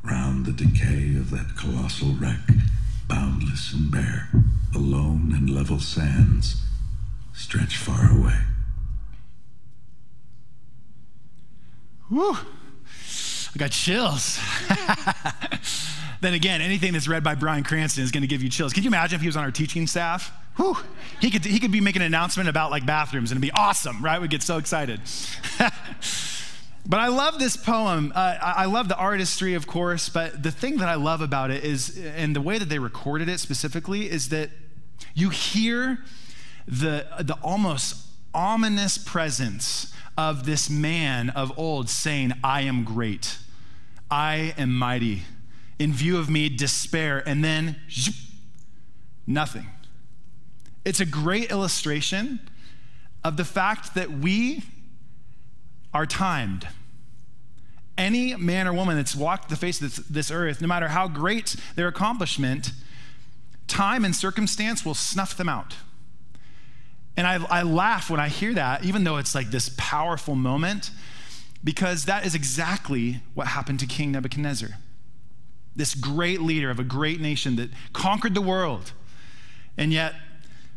Round 0.04 0.46
the 0.46 0.52
decay 0.52 1.16
of 1.18 1.32
that 1.32 1.56
colossal 1.58 2.10
wreck, 2.10 2.52
boundless 3.08 3.74
and 3.74 3.90
bare, 3.90 4.30
alone 4.76 5.34
and 5.36 5.50
level 5.50 5.80
sands 5.80 6.58
stretch 7.34 7.78
far 7.78 8.16
away. 8.16 8.38
Whew. 12.10 12.38
I 13.56 13.58
got 13.58 13.72
chills. 13.72 14.40
then 16.22 16.36
again, 16.36 16.62
anything 16.62 16.94
that's 16.94 17.08
read 17.08 17.24
by 17.24 17.34
Bryan 17.34 17.64
Cranston 17.64 18.04
is 18.04 18.12
going 18.12 18.22
to 18.22 18.28
give 18.28 18.44
you 18.44 18.50
chills. 18.50 18.72
Can 18.72 18.84
you 18.84 18.90
imagine 18.92 19.16
if 19.16 19.22
he 19.22 19.28
was 19.28 19.36
on 19.36 19.44
our 19.44 19.50
teaching 19.50 19.88
staff? 19.88 20.32
Whew. 20.58 20.78
He 21.20 21.32
could, 21.32 21.44
he 21.44 21.60
could 21.60 21.72
be 21.72 21.82
making 21.82 22.04
an 22.04 22.06
announcement 22.06 22.50
about 22.50 22.70
like 22.70 22.86
bathrooms 22.86 23.32
and 23.32 23.38
it'd 23.40 23.52
be 23.52 23.60
awesome, 23.60 24.06
right? 24.06 24.22
We'd 24.22 24.30
get 24.30 24.44
so 24.44 24.58
excited. 24.58 25.02
but 26.92 27.00
I 27.00 27.08
love 27.08 27.40
this 27.40 27.56
poem. 27.56 28.12
Uh, 28.14 28.36
I 28.42 28.66
love 28.66 28.90
the 28.90 28.98
artistry, 28.98 29.54
of 29.54 29.66
course, 29.66 30.10
but 30.10 30.44
the 30.44 30.52
thing 30.52 30.76
that 30.80 30.90
I 30.90 30.96
love 30.96 31.22
about 31.22 31.50
it 31.50 31.64
is, 31.64 31.98
and 31.98 32.36
the 32.36 32.42
way 32.42 32.58
that 32.58 32.68
they 32.68 32.80
recorded 32.80 33.30
it 33.30 33.40
specifically, 33.40 34.12
is 34.12 34.28
that 34.28 34.50
you 35.14 35.30
hear 35.30 36.00
the, 36.68 37.08
the 37.22 37.38
almost 37.42 38.08
ominous 38.34 38.98
presence 38.98 39.94
of 40.18 40.46
this 40.46 40.70
man 40.70 41.30
of 41.30 41.58
old 41.58 41.90
saying, 41.90 42.34
I 42.44 42.64
am 42.64 42.84
great, 42.84 43.38
I 44.10 44.54
am 44.58 44.76
mighty. 44.76 45.22
In 45.80 45.94
view 45.94 46.18
of 46.18 46.30
me, 46.30 46.50
despair, 46.50 47.24
and 47.26 47.42
then 47.42 47.78
zoop, 47.90 48.16
nothing. 49.26 49.68
It's 50.84 51.00
a 51.00 51.06
great 51.06 51.52
illustration 51.52 52.42
of 53.24 53.38
the 53.38 53.46
fact 53.46 53.96
that 53.96 54.12
we 54.12 54.64
are 55.94 56.06
timed. 56.06 56.68
Any 58.02 58.36
man 58.36 58.68
or 58.68 58.74
woman 58.74 58.96
that's 58.96 59.16
walked 59.16 59.50
the 59.50 59.56
face 59.56 59.80
of 59.80 59.96
this, 59.96 60.08
this, 60.08 60.32
earth, 60.32 60.60
no 60.60 60.68
matter 60.68 60.88
how 60.88 61.08
great 61.08 61.56
their 61.76 61.88
accomplishment, 61.88 62.72
time 63.68 64.04
and 64.04 64.16
circumstance 64.16 64.84
will 64.84 64.96
snuff 64.96 65.38
them 65.38 65.48
out. 65.48 65.76
And 67.16 67.28
I, 67.28 67.36
I 67.46 67.62
laugh 67.62 68.10
when 68.10 68.20
I 68.20 68.28
hear 68.28 68.56
that, 68.56 68.84
even 68.84 69.04
though 69.04 69.18
it's 69.18 69.36
like 69.36 69.52
this 69.52 69.70
powerful 69.78 70.34
moment, 70.34 70.90
because 71.64 72.06
that 72.06 72.26
is 72.26 72.34
exactly 72.34 73.22
what 73.36 73.46
happened 73.46 73.80
to 73.82 73.86
King 73.86 74.14
Nebuchadnezzar. 74.14 74.70
This 75.76 75.94
great 75.94 76.42
leader 76.42 76.72
of 76.72 76.80
a 76.80 76.84
great 76.84 77.22
nation 77.22 77.56
that 77.58 77.70
conquered 77.94 78.34
the 78.34 78.42
world. 78.42 78.94
And 79.78 79.94
yet, 79.94 80.16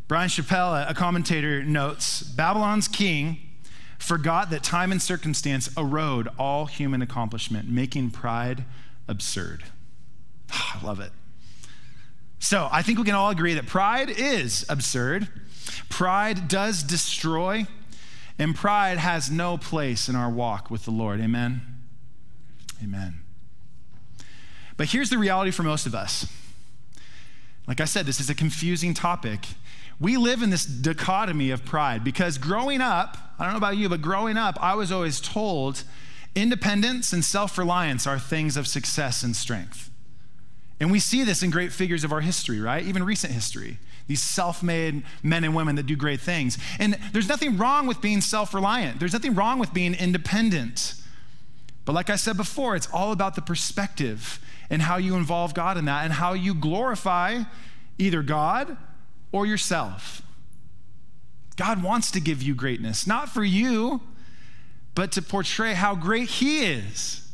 Bryan 0.07 0.29
Chapell, 0.29 0.87
a 0.87 0.93
commentator, 0.93 1.63
notes 1.63 2.21
Babylon's 2.21 2.87
king 2.87 3.39
forgot 3.97 4.49
that 4.49 4.63
time 4.63 4.91
and 4.91 5.01
circumstance 5.01 5.69
erode 5.77 6.27
all 6.37 6.65
human 6.65 7.01
accomplishment, 7.01 7.69
making 7.69 8.11
pride 8.11 8.65
absurd. 9.07 9.63
Oh, 10.53 10.73
I 10.81 10.85
love 10.85 10.99
it. 10.99 11.11
So 12.39 12.69
I 12.71 12.81
think 12.81 12.99
we 12.99 13.05
can 13.05 13.15
all 13.15 13.29
agree 13.29 13.53
that 13.55 13.65
pride 13.65 14.09
is 14.09 14.65
absurd. 14.69 15.27
Pride 15.89 16.47
does 16.47 16.83
destroy, 16.83 17.65
and 18.37 18.55
pride 18.55 18.97
has 18.97 19.31
no 19.31 19.57
place 19.57 20.07
in 20.09 20.15
our 20.15 20.29
walk 20.29 20.69
with 20.69 20.85
the 20.85 20.91
Lord. 20.91 21.19
Amen? 21.19 21.61
Amen. 22.83 23.21
But 24.77 24.89
here's 24.89 25.09
the 25.09 25.17
reality 25.17 25.51
for 25.51 25.63
most 25.63 25.85
of 25.85 25.95
us. 25.95 26.27
Like 27.67 27.81
I 27.81 27.85
said, 27.85 28.05
this 28.05 28.19
is 28.19 28.29
a 28.29 28.35
confusing 28.35 28.93
topic. 28.93 29.47
We 29.99 30.17
live 30.17 30.41
in 30.41 30.49
this 30.49 30.65
dichotomy 30.65 31.51
of 31.51 31.63
pride 31.63 32.03
because 32.03 32.37
growing 32.37 32.81
up, 32.81 33.17
I 33.39 33.43
don't 33.43 33.53
know 33.53 33.57
about 33.57 33.77
you, 33.77 33.87
but 33.87 34.01
growing 34.01 34.37
up, 34.37 34.57
I 34.61 34.75
was 34.75 34.91
always 34.91 35.21
told 35.21 35.83
independence 36.35 37.13
and 37.13 37.23
self 37.23 37.57
reliance 37.57 38.05
are 38.05 38.19
things 38.19 38.57
of 38.57 38.67
success 38.67 39.23
and 39.23 39.35
strength. 39.35 39.89
And 40.79 40.91
we 40.91 40.99
see 40.99 41.23
this 41.23 41.41
in 41.41 41.49
great 41.49 41.71
figures 41.71 42.03
of 42.03 42.11
our 42.11 42.21
history, 42.21 42.59
right? 42.59 42.83
Even 42.83 43.03
recent 43.03 43.31
history. 43.31 43.77
These 44.07 44.21
self 44.21 44.61
made 44.61 45.03
men 45.23 45.43
and 45.43 45.55
women 45.55 45.75
that 45.75 45.85
do 45.85 45.95
great 45.95 46.19
things. 46.19 46.57
And 46.77 46.97
there's 47.13 47.29
nothing 47.29 47.57
wrong 47.57 47.87
with 47.87 48.01
being 48.01 48.21
self 48.21 48.53
reliant, 48.53 48.99
there's 48.99 49.13
nothing 49.13 49.33
wrong 49.33 49.59
with 49.59 49.73
being 49.73 49.93
independent. 49.93 50.95
But 51.85 51.93
like 51.93 52.09
I 52.09 52.15
said 52.15 52.35
before, 52.35 52.75
it's 52.75 52.87
all 52.91 53.11
about 53.11 53.35
the 53.35 53.43
perspective 53.43 54.39
and 54.71 54.81
how 54.81 54.97
you 54.97 55.15
involve 55.15 55.53
God 55.53 55.77
in 55.77 55.85
that 55.85 56.03
and 56.03 56.13
how 56.13 56.33
you 56.33 56.55
glorify 56.55 57.43
either 57.99 58.23
God 58.23 58.75
or 59.35 59.45
yourself. 59.45 60.21
God 61.57 61.83
wants 61.83 62.09
to 62.11 62.21
give 62.21 62.41
you 62.41 62.55
greatness, 62.55 63.05
not 63.05 63.27
for 63.27 63.43
you, 63.43 63.99
but 64.95 65.11
to 65.11 65.21
portray 65.21 65.73
how 65.73 65.93
great 65.93 66.29
He 66.29 66.63
is. 66.63 67.27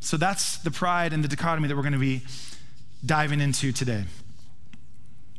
So 0.00 0.18
that's 0.18 0.58
the 0.58 0.70
pride 0.70 1.14
and 1.14 1.24
the 1.24 1.28
dichotomy 1.28 1.66
that 1.68 1.76
we're 1.76 1.82
going 1.82 1.94
to 1.94 1.98
be 1.98 2.20
diving 3.06 3.40
into 3.40 3.72
today. 3.72 4.04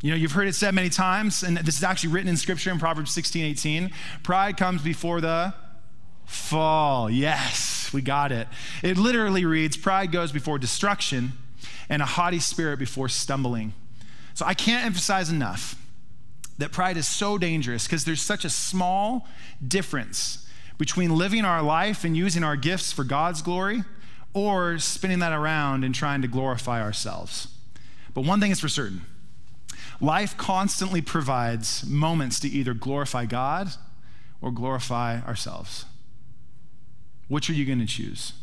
You 0.01 0.09
know, 0.09 0.17
you've 0.17 0.31
heard 0.31 0.47
it 0.47 0.55
said 0.55 0.73
many 0.73 0.89
times, 0.89 1.43
and 1.43 1.55
this 1.57 1.77
is 1.77 1.83
actually 1.83 2.13
written 2.13 2.29
in 2.29 2.37
scripture 2.37 2.71
in 2.71 2.79
Proverbs 2.79 3.11
16, 3.11 3.45
18. 3.45 3.91
Pride 4.23 4.57
comes 4.57 4.81
before 4.81 5.21
the 5.21 5.53
fall. 6.25 7.11
Yes, 7.11 7.91
we 7.93 8.01
got 8.01 8.31
it. 8.31 8.47
It 8.81 8.97
literally 8.97 9.45
reads 9.45 9.77
Pride 9.77 10.11
goes 10.11 10.31
before 10.31 10.57
destruction, 10.57 11.33
and 11.89 12.01
a 12.01 12.05
haughty 12.05 12.39
spirit 12.39 12.79
before 12.79 13.07
stumbling. 13.07 13.73
So 14.37 14.45
I 14.45 14.53
can't 14.53 14.85
emphasize 14.85 15.31
enough 15.31 15.81
that 16.59 16.71
pride 16.71 16.95
is 16.95 17.07
so 17.07 17.39
dangerous 17.39 17.87
because 17.87 18.05
there's 18.05 18.21
such 18.21 18.45
a 18.45 18.51
small 18.51 19.27
difference 19.67 20.47
between 20.77 21.17
living 21.17 21.43
our 21.43 21.63
life 21.63 22.03
and 22.03 22.15
using 22.15 22.43
our 22.43 22.55
gifts 22.55 22.91
for 22.91 23.03
God's 23.03 23.41
glory 23.41 23.81
or 24.35 24.77
spinning 24.77 25.17
that 25.19 25.33
around 25.33 25.83
and 25.83 25.95
trying 25.95 26.21
to 26.21 26.27
glorify 26.27 26.83
ourselves. 26.83 27.47
But 28.13 28.25
one 28.25 28.39
thing 28.39 28.51
is 28.51 28.59
for 28.59 28.69
certain 28.69 29.01
life 29.99 30.37
constantly 30.37 31.01
provides 31.01 31.83
moments 31.83 32.39
to 32.41 32.47
either 32.47 32.75
glorify 32.75 33.25
God 33.25 33.69
or 34.39 34.51
glorify 34.51 35.19
ourselves. 35.21 35.85
Which 37.27 37.49
are 37.49 37.53
you 37.53 37.65
going 37.65 37.79
to 37.79 37.87
choose? 37.87 38.33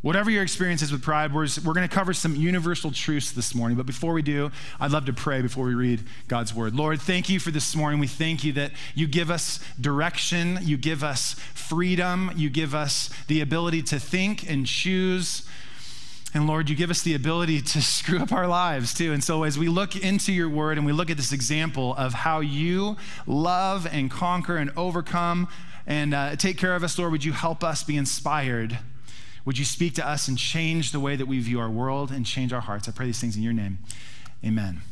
Whatever 0.00 0.30
your 0.30 0.44
experience 0.44 0.80
is 0.80 0.92
with 0.92 1.02
pride, 1.02 1.34
we're, 1.34 1.48
we're 1.64 1.72
going 1.72 1.88
to 1.88 1.92
cover 1.92 2.12
some 2.12 2.36
universal 2.36 2.92
truths 2.92 3.32
this 3.32 3.52
morning. 3.52 3.76
But 3.76 3.86
before 3.86 4.12
we 4.12 4.22
do, 4.22 4.52
I'd 4.78 4.92
love 4.92 5.06
to 5.06 5.12
pray 5.12 5.42
before 5.42 5.66
we 5.66 5.74
read 5.74 6.04
God's 6.28 6.54
word. 6.54 6.76
Lord, 6.76 7.00
thank 7.00 7.28
you 7.28 7.40
for 7.40 7.50
this 7.50 7.74
morning. 7.74 7.98
We 7.98 8.06
thank 8.06 8.44
you 8.44 8.52
that 8.52 8.70
you 8.94 9.08
give 9.08 9.28
us 9.28 9.58
direction, 9.80 10.60
you 10.62 10.76
give 10.76 11.02
us 11.02 11.34
freedom, 11.52 12.30
you 12.36 12.48
give 12.48 12.76
us 12.76 13.10
the 13.26 13.40
ability 13.40 13.82
to 13.84 13.98
think 13.98 14.48
and 14.48 14.66
choose. 14.66 15.44
And 16.32 16.46
Lord, 16.46 16.70
you 16.70 16.76
give 16.76 16.90
us 16.90 17.02
the 17.02 17.14
ability 17.16 17.60
to 17.60 17.82
screw 17.82 18.20
up 18.20 18.32
our 18.32 18.46
lives 18.46 18.94
too. 18.94 19.12
And 19.12 19.24
so, 19.24 19.42
as 19.42 19.58
we 19.58 19.68
look 19.68 19.96
into 19.96 20.32
your 20.32 20.48
word 20.48 20.78
and 20.78 20.86
we 20.86 20.92
look 20.92 21.10
at 21.10 21.16
this 21.16 21.32
example 21.32 21.96
of 21.96 22.14
how 22.14 22.38
you 22.38 22.96
love 23.26 23.84
and 23.90 24.12
conquer 24.12 24.58
and 24.58 24.70
overcome 24.76 25.48
and 25.88 26.14
uh, 26.14 26.36
take 26.36 26.56
care 26.56 26.76
of 26.76 26.84
us, 26.84 26.96
Lord, 26.96 27.10
would 27.10 27.24
you 27.24 27.32
help 27.32 27.64
us 27.64 27.82
be 27.82 27.96
inspired? 27.96 28.78
Would 29.48 29.56
you 29.56 29.64
speak 29.64 29.94
to 29.94 30.06
us 30.06 30.28
and 30.28 30.36
change 30.36 30.92
the 30.92 31.00
way 31.00 31.16
that 31.16 31.24
we 31.24 31.40
view 31.40 31.58
our 31.58 31.70
world 31.70 32.10
and 32.10 32.26
change 32.26 32.52
our 32.52 32.60
hearts? 32.60 32.86
I 32.86 32.92
pray 32.92 33.06
these 33.06 33.18
things 33.18 33.34
in 33.34 33.42
your 33.42 33.54
name. 33.54 33.78
Amen. 34.44 34.82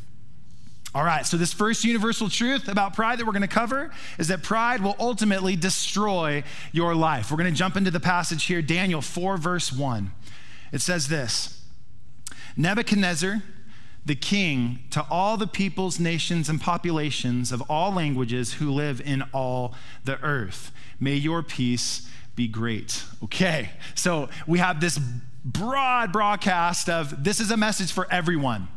All 0.95 1.03
right, 1.03 1.27
so 1.27 1.37
this 1.37 1.53
first 1.53 1.83
universal 1.83 2.27
truth 2.27 2.67
about 2.67 2.95
pride 2.95 3.19
that 3.19 3.27
we're 3.27 3.33
going 3.33 3.43
to 3.43 3.47
cover 3.47 3.91
is 4.17 4.29
that 4.29 4.41
pride 4.41 4.81
will 4.81 4.95
ultimately 4.99 5.55
destroy 5.55 6.43
your 6.71 6.95
life. 6.95 7.29
We're 7.29 7.37
going 7.37 7.53
to 7.53 7.55
jump 7.55 7.77
into 7.77 7.91
the 7.91 7.99
passage 7.99 8.45
here, 8.45 8.63
Daniel 8.63 8.99
4, 8.99 9.37
verse 9.37 9.71
1. 9.71 10.11
It 10.71 10.81
says 10.81 11.07
this 11.07 11.61
Nebuchadnezzar, 12.57 13.43
the 14.07 14.15
king, 14.15 14.79
to 14.89 15.05
all 15.11 15.37
the 15.37 15.45
peoples, 15.45 15.99
nations, 15.99 16.49
and 16.49 16.59
populations 16.59 17.51
of 17.51 17.61
all 17.69 17.93
languages 17.93 18.53
who 18.53 18.71
live 18.71 19.01
in 19.01 19.21
all 19.33 19.75
the 20.03 20.19
earth, 20.23 20.71
may 20.99 21.13
your 21.13 21.43
peace 21.43 22.09
be 22.37 22.47
great. 22.47 23.03
Okay, 23.23 23.71
so 23.95 24.29
we 24.45 24.59
have 24.59 24.79
this 24.79 24.97
broad 25.43 26.13
broadcast 26.13 26.87
of 26.87 27.23
this 27.23 27.39
is 27.39 27.51
a 27.51 27.57
message 27.57 27.91
for 27.91 28.07
everyone. 28.11 28.67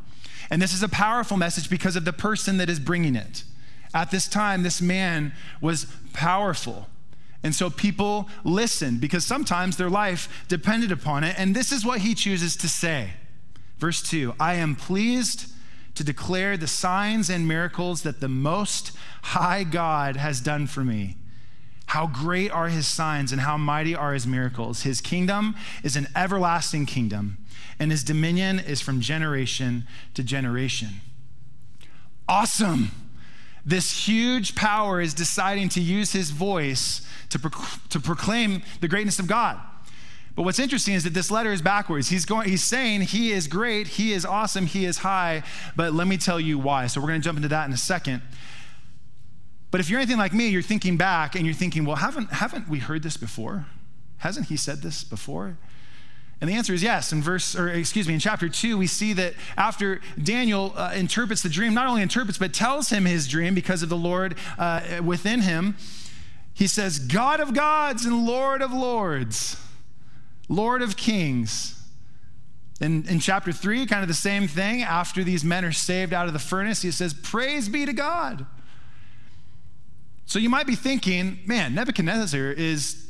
And 0.50 0.60
this 0.60 0.72
is 0.72 0.82
a 0.82 0.88
powerful 0.88 1.36
message 1.36 1.68
because 1.70 1.94
of 1.94 2.04
the 2.04 2.12
person 2.12 2.56
that 2.56 2.68
is 2.68 2.80
bringing 2.80 3.14
it. 3.14 3.44
At 3.94 4.10
this 4.10 4.26
time, 4.26 4.62
this 4.62 4.80
man 4.80 5.34
was 5.60 5.86
powerful. 6.14 6.88
And 7.42 7.54
so 7.54 7.68
people 7.68 8.28
listened 8.44 9.00
because 9.00 9.24
sometimes 9.24 9.76
their 9.76 9.90
life 9.90 10.44
depended 10.48 10.90
upon 10.90 11.22
it. 11.22 11.38
And 11.38 11.54
this 11.54 11.70
is 11.70 11.84
what 11.84 12.00
he 12.00 12.14
chooses 12.14 12.56
to 12.56 12.68
say. 12.68 13.10
Verse 13.78 14.02
2 14.02 14.34
I 14.40 14.54
am 14.54 14.74
pleased 14.74 15.52
to 15.96 16.02
declare 16.02 16.56
the 16.56 16.66
signs 16.66 17.28
and 17.28 17.46
miracles 17.46 18.02
that 18.02 18.20
the 18.20 18.28
Most 18.28 18.92
High 19.22 19.64
God 19.64 20.16
has 20.16 20.40
done 20.40 20.66
for 20.66 20.82
me. 20.82 21.16
How 21.90 22.06
great 22.06 22.52
are 22.52 22.68
his 22.68 22.86
signs 22.86 23.32
and 23.32 23.40
how 23.40 23.56
mighty 23.56 23.96
are 23.96 24.14
his 24.14 24.24
miracles. 24.24 24.82
His 24.82 25.00
kingdom 25.00 25.56
is 25.82 25.96
an 25.96 26.06
everlasting 26.14 26.86
kingdom, 26.86 27.38
and 27.80 27.90
his 27.90 28.04
dominion 28.04 28.60
is 28.60 28.80
from 28.80 29.00
generation 29.00 29.88
to 30.14 30.22
generation. 30.22 31.00
Awesome. 32.28 32.92
this 33.66 34.06
huge 34.06 34.54
power 34.54 35.00
is 35.00 35.14
deciding 35.14 35.68
to 35.70 35.80
use 35.80 36.12
his 36.12 36.30
voice 36.30 37.04
to, 37.30 37.40
to 37.88 37.98
proclaim 37.98 38.62
the 38.80 38.86
greatness 38.86 39.18
of 39.18 39.26
God. 39.26 39.58
But 40.36 40.44
what's 40.44 40.60
interesting 40.60 40.94
is 40.94 41.02
that 41.02 41.12
this 41.12 41.28
letter 41.28 41.52
is 41.52 41.60
backwards. 41.60 42.08
He's 42.08 42.24
going 42.24 42.48
he's 42.48 42.62
saying 42.62 43.00
he 43.00 43.32
is 43.32 43.48
great, 43.48 43.88
he 43.88 44.12
is 44.12 44.24
awesome, 44.24 44.66
he 44.66 44.84
is 44.84 44.98
high, 44.98 45.42
but 45.74 45.92
let 45.92 46.06
me 46.06 46.18
tell 46.18 46.38
you 46.38 46.56
why. 46.56 46.86
So 46.86 47.00
we're 47.00 47.08
going 47.08 47.20
to 47.20 47.24
jump 47.24 47.36
into 47.36 47.48
that 47.48 47.66
in 47.66 47.72
a 47.72 47.76
second. 47.76 48.22
But 49.70 49.80
if 49.80 49.88
you're 49.88 50.00
anything 50.00 50.18
like 50.18 50.32
me, 50.32 50.48
you're 50.48 50.62
thinking 50.62 50.96
back 50.96 51.34
and 51.34 51.44
you're 51.46 51.54
thinking, 51.54 51.84
"Well, 51.84 51.96
haven't 51.96 52.32
haven't 52.32 52.68
we 52.68 52.78
heard 52.78 53.02
this 53.02 53.16
before? 53.16 53.66
Hasn't 54.18 54.46
he 54.46 54.56
said 54.56 54.82
this 54.82 55.04
before?" 55.04 55.56
And 56.40 56.48
the 56.48 56.54
answer 56.54 56.72
is 56.72 56.82
yes. 56.82 57.12
In 57.12 57.22
verse, 57.22 57.54
or 57.54 57.68
excuse 57.68 58.08
me, 58.08 58.14
in 58.14 58.20
chapter 58.20 58.48
two, 58.48 58.78
we 58.78 58.86
see 58.86 59.12
that 59.12 59.34
after 59.56 60.00
Daniel 60.20 60.72
uh, 60.74 60.92
interprets 60.94 61.42
the 61.42 61.50
dream, 61.50 61.74
not 61.74 61.86
only 61.86 62.00
interprets, 62.00 62.38
but 62.38 62.54
tells 62.54 62.88
him 62.88 63.04
his 63.04 63.28
dream 63.28 63.54
because 63.54 63.82
of 63.82 63.90
the 63.90 63.96
Lord 63.96 64.36
uh, 64.58 65.00
within 65.04 65.42
him, 65.42 65.76
he 66.54 66.66
says, 66.66 66.98
God 66.98 67.40
of 67.40 67.52
gods 67.52 68.06
and 68.06 68.26
Lord 68.26 68.62
of 68.62 68.72
lords, 68.72 69.56
Lord 70.48 70.80
of 70.82 70.96
kings. 70.96 71.76
In, 72.80 73.06
in 73.06 73.20
chapter 73.20 73.52
three, 73.52 73.84
kind 73.84 74.00
of 74.00 74.08
the 74.08 74.14
same 74.14 74.48
thing. 74.48 74.82
After 74.82 75.22
these 75.22 75.44
men 75.44 75.66
are 75.66 75.72
saved 75.72 76.14
out 76.14 76.26
of 76.26 76.32
the 76.32 76.38
furnace, 76.38 76.80
he 76.80 76.90
says, 76.90 77.12
Praise 77.12 77.68
be 77.68 77.84
to 77.84 77.92
God. 77.92 78.46
So 80.30 80.38
you 80.38 80.48
might 80.48 80.68
be 80.68 80.76
thinking, 80.76 81.40
man, 81.44 81.74
Nebuchadnezzar 81.74 82.52
is 82.52 83.04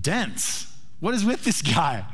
dense. 0.00 0.74
What 0.98 1.12
is 1.12 1.22
with 1.22 1.44
this 1.44 1.60
guy? 1.74 2.06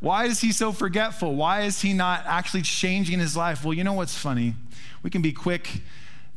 Why 0.00 0.24
is 0.24 0.40
he 0.40 0.50
so 0.50 0.72
forgetful? 0.72 1.34
Why 1.34 1.60
is 1.60 1.82
he 1.82 1.92
not 1.92 2.24
actually 2.24 2.62
changing 2.62 3.18
his 3.18 3.36
life? 3.36 3.62
Well, 3.62 3.74
you 3.74 3.84
know 3.84 3.92
what's 3.92 4.16
funny? 4.16 4.54
We 5.02 5.10
can 5.10 5.20
be 5.20 5.34
quick 5.34 5.82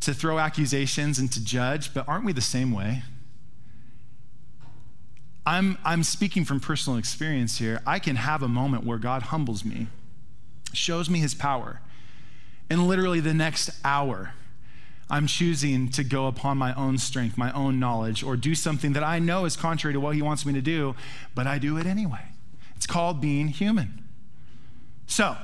to 0.02 0.14
throw 0.14 0.38
accusations 0.38 1.18
and 1.18 1.32
to 1.32 1.42
judge, 1.42 1.94
but 1.94 2.06
aren't 2.10 2.26
we 2.26 2.34
the 2.34 2.42
same 2.42 2.74
way? 2.74 3.04
I'm, 5.46 5.78
I'm 5.86 6.04
speaking 6.04 6.44
from 6.44 6.60
personal 6.60 7.00
experience 7.00 7.58
here. 7.58 7.80
I 7.88 8.00
can 8.00 8.18
have 8.18 8.44
a 8.44 8.50
moment 8.50 8.84
where 8.84 8.98
God 8.98 9.22
humbles 9.22 9.64
me, 9.64 9.88
shows 10.74 11.10
me 11.10 11.20
his 11.20 11.34
power, 11.34 11.80
and 12.70 12.86
literally 12.86 13.22
the 13.22 13.34
next 13.34 13.70
hour, 13.86 14.34
I'm 15.10 15.28
choosing 15.28 15.90
to 15.92 16.04
go 16.04 16.28
upon 16.28 16.58
my 16.58 16.74
own 16.76 16.98
strength, 16.98 17.38
my 17.38 17.52
own 17.52 17.80
knowledge, 17.80 18.24
or 18.24 18.36
do 18.36 18.56
something 18.56 18.94
that 18.94 19.04
I 19.04 19.20
know 19.20 19.46
is 19.46 19.56
contrary 19.56 19.94
to 19.94 20.00
what 20.00 20.16
he 20.16 20.22
wants 20.22 20.46
me 20.46 20.54
to 20.54 20.62
do, 20.62 20.96
but 21.36 21.46
I 21.46 21.60
do 21.60 21.78
it 21.78 21.86
anyway. 21.86 22.26
It's 22.76 22.88
called 22.88 23.22
being 23.22 23.50
human. 23.50 24.04
So, 25.06 25.38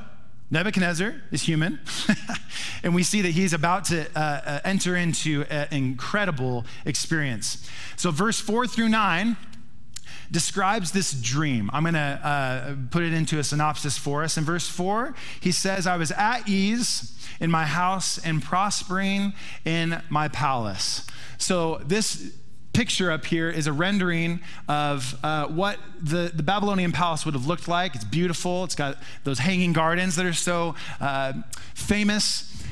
Nebuchadnezzar 0.52 1.16
is 1.32 1.44
human, 1.44 1.80
and 2.84 2.96
we 2.96 3.04
see 3.04 3.22
that 3.22 3.32
he's 3.32 3.54
about 3.54 3.86
to 3.86 4.08
uh, 4.16 4.20
uh, 4.20 4.60
enter 4.64 4.96
into 4.96 5.44
an 5.50 5.68
incredible 5.72 6.66
experience. 6.86 7.70
So, 7.96 8.10
verse 8.10 8.40
4 8.40 8.66
through 8.66 8.90
9 8.90 9.38
describes 10.32 10.92
this 10.92 11.14
dream. 11.14 11.70
I'm 11.74 11.84
going 11.84 11.96
to 11.96 12.00
uh, 12.00 12.76
put 12.92 13.04
it 13.04 13.14
into 13.14 13.40
a 13.40 13.44
synopsis 13.44 13.98
for 13.98 14.24
us. 14.24 14.38
In 14.38 14.44
verse 14.44 14.68
4, 14.68 15.16
he 15.40 15.52
says, 15.52 15.88
I 15.88 15.98
was 15.98 16.12
at 16.12 16.48
ease 16.48 17.16
in 17.40 17.50
my 17.50 17.66
house 17.66 18.18
and 18.18 18.42
prospering 18.42 19.34
in 19.66 20.02
my 20.10 20.28
palace. 20.28 21.06
So, 21.38 21.82
this 21.86 22.34
picture 22.74 23.12
up 23.12 23.26
here 23.26 23.50
is 23.50 23.68
a 23.68 23.74
rendering 23.74 24.40
of 24.68 25.18
uh, 25.24 25.48
what 25.48 25.80
the, 26.02 26.32
the 26.34 26.44
Babylonian 26.44 26.92
palace 26.92 27.26
would 27.26 27.34
have 27.34 27.48
looked 27.48 27.68
like. 27.68 27.96
It's 27.96 28.06
beautiful, 28.06 28.64
it's 28.64 28.76
got 28.76 28.98
those 29.24 29.40
hanging 29.40 29.74
gardens 29.74 30.16
that 30.16 30.26
are 30.26 30.34
so 30.34 30.76
uh, 31.02 31.34
famous. 31.74 32.64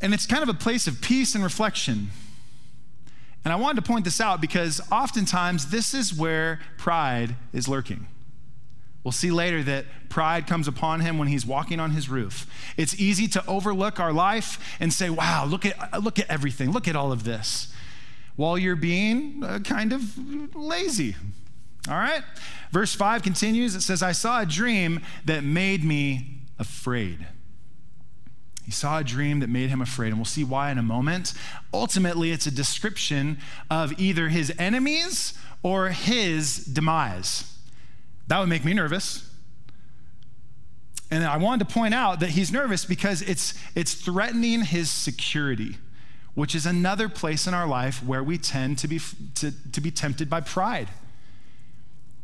And 0.00 0.14
it's 0.14 0.26
kind 0.26 0.42
of 0.42 0.48
a 0.48 0.54
place 0.54 0.86
of 0.86 1.00
peace 1.02 1.34
and 1.34 1.44
reflection. 1.44 2.10
And 3.44 3.52
I 3.52 3.56
wanted 3.56 3.82
to 3.82 3.88
point 3.90 4.04
this 4.04 4.20
out 4.20 4.40
because 4.40 4.80
oftentimes 4.92 5.70
this 5.70 5.94
is 5.94 6.14
where 6.14 6.60
pride 6.76 7.36
is 7.52 7.68
lurking. 7.68 8.06
We'll 9.02 9.12
see 9.12 9.30
later 9.30 9.62
that 9.62 9.86
pride 10.10 10.46
comes 10.46 10.68
upon 10.68 11.00
him 11.00 11.16
when 11.16 11.28
he's 11.28 11.46
walking 11.46 11.80
on 11.80 11.92
his 11.92 12.10
roof. 12.10 12.46
It's 12.76 13.00
easy 13.00 13.26
to 13.28 13.46
overlook 13.46 13.98
our 13.98 14.12
life 14.12 14.76
and 14.78 14.92
say, 14.92 15.08
wow, 15.08 15.46
look 15.46 15.64
at, 15.64 16.02
look 16.02 16.18
at 16.18 16.28
everything, 16.28 16.70
look 16.70 16.86
at 16.86 16.94
all 16.94 17.10
of 17.10 17.24
this, 17.24 17.72
while 18.36 18.58
you're 18.58 18.76
being 18.76 19.42
uh, 19.42 19.60
kind 19.60 19.94
of 19.94 20.54
lazy. 20.54 21.16
All 21.88 21.94
right? 21.94 22.22
Verse 22.72 22.94
5 22.94 23.22
continues 23.22 23.74
it 23.74 23.80
says, 23.80 24.02
I 24.02 24.12
saw 24.12 24.42
a 24.42 24.46
dream 24.46 25.00
that 25.24 25.44
made 25.44 25.82
me 25.82 26.40
afraid. 26.58 27.26
He 28.64 28.70
saw 28.70 28.98
a 28.98 29.04
dream 29.04 29.40
that 29.40 29.48
made 29.48 29.70
him 29.70 29.80
afraid, 29.80 30.08
and 30.08 30.16
we'll 30.16 30.24
see 30.24 30.44
why 30.44 30.70
in 30.70 30.78
a 30.78 30.82
moment. 30.82 31.32
Ultimately, 31.72 32.30
it's 32.30 32.46
a 32.46 32.50
description 32.50 33.38
of 33.70 33.98
either 33.98 34.28
his 34.28 34.52
enemies 34.58 35.34
or 35.62 35.88
his 35.88 36.56
demise. 36.56 37.52
That 38.28 38.38
would 38.38 38.48
make 38.48 38.64
me 38.64 38.74
nervous. 38.74 39.28
And 41.10 41.24
I 41.24 41.36
wanted 41.38 41.66
to 41.68 41.74
point 41.74 41.94
out 41.94 42.20
that 42.20 42.30
he's 42.30 42.52
nervous 42.52 42.84
because 42.84 43.22
it's, 43.22 43.54
it's 43.74 43.94
threatening 43.94 44.62
his 44.62 44.90
security, 44.90 45.78
which 46.34 46.54
is 46.54 46.66
another 46.66 47.08
place 47.08 47.48
in 47.48 47.54
our 47.54 47.66
life 47.66 48.04
where 48.04 48.22
we 48.22 48.38
tend 48.38 48.78
to 48.78 48.88
be, 48.88 49.00
to, 49.34 49.52
to 49.72 49.80
be 49.80 49.90
tempted 49.90 50.30
by 50.30 50.40
pride. 50.40 50.88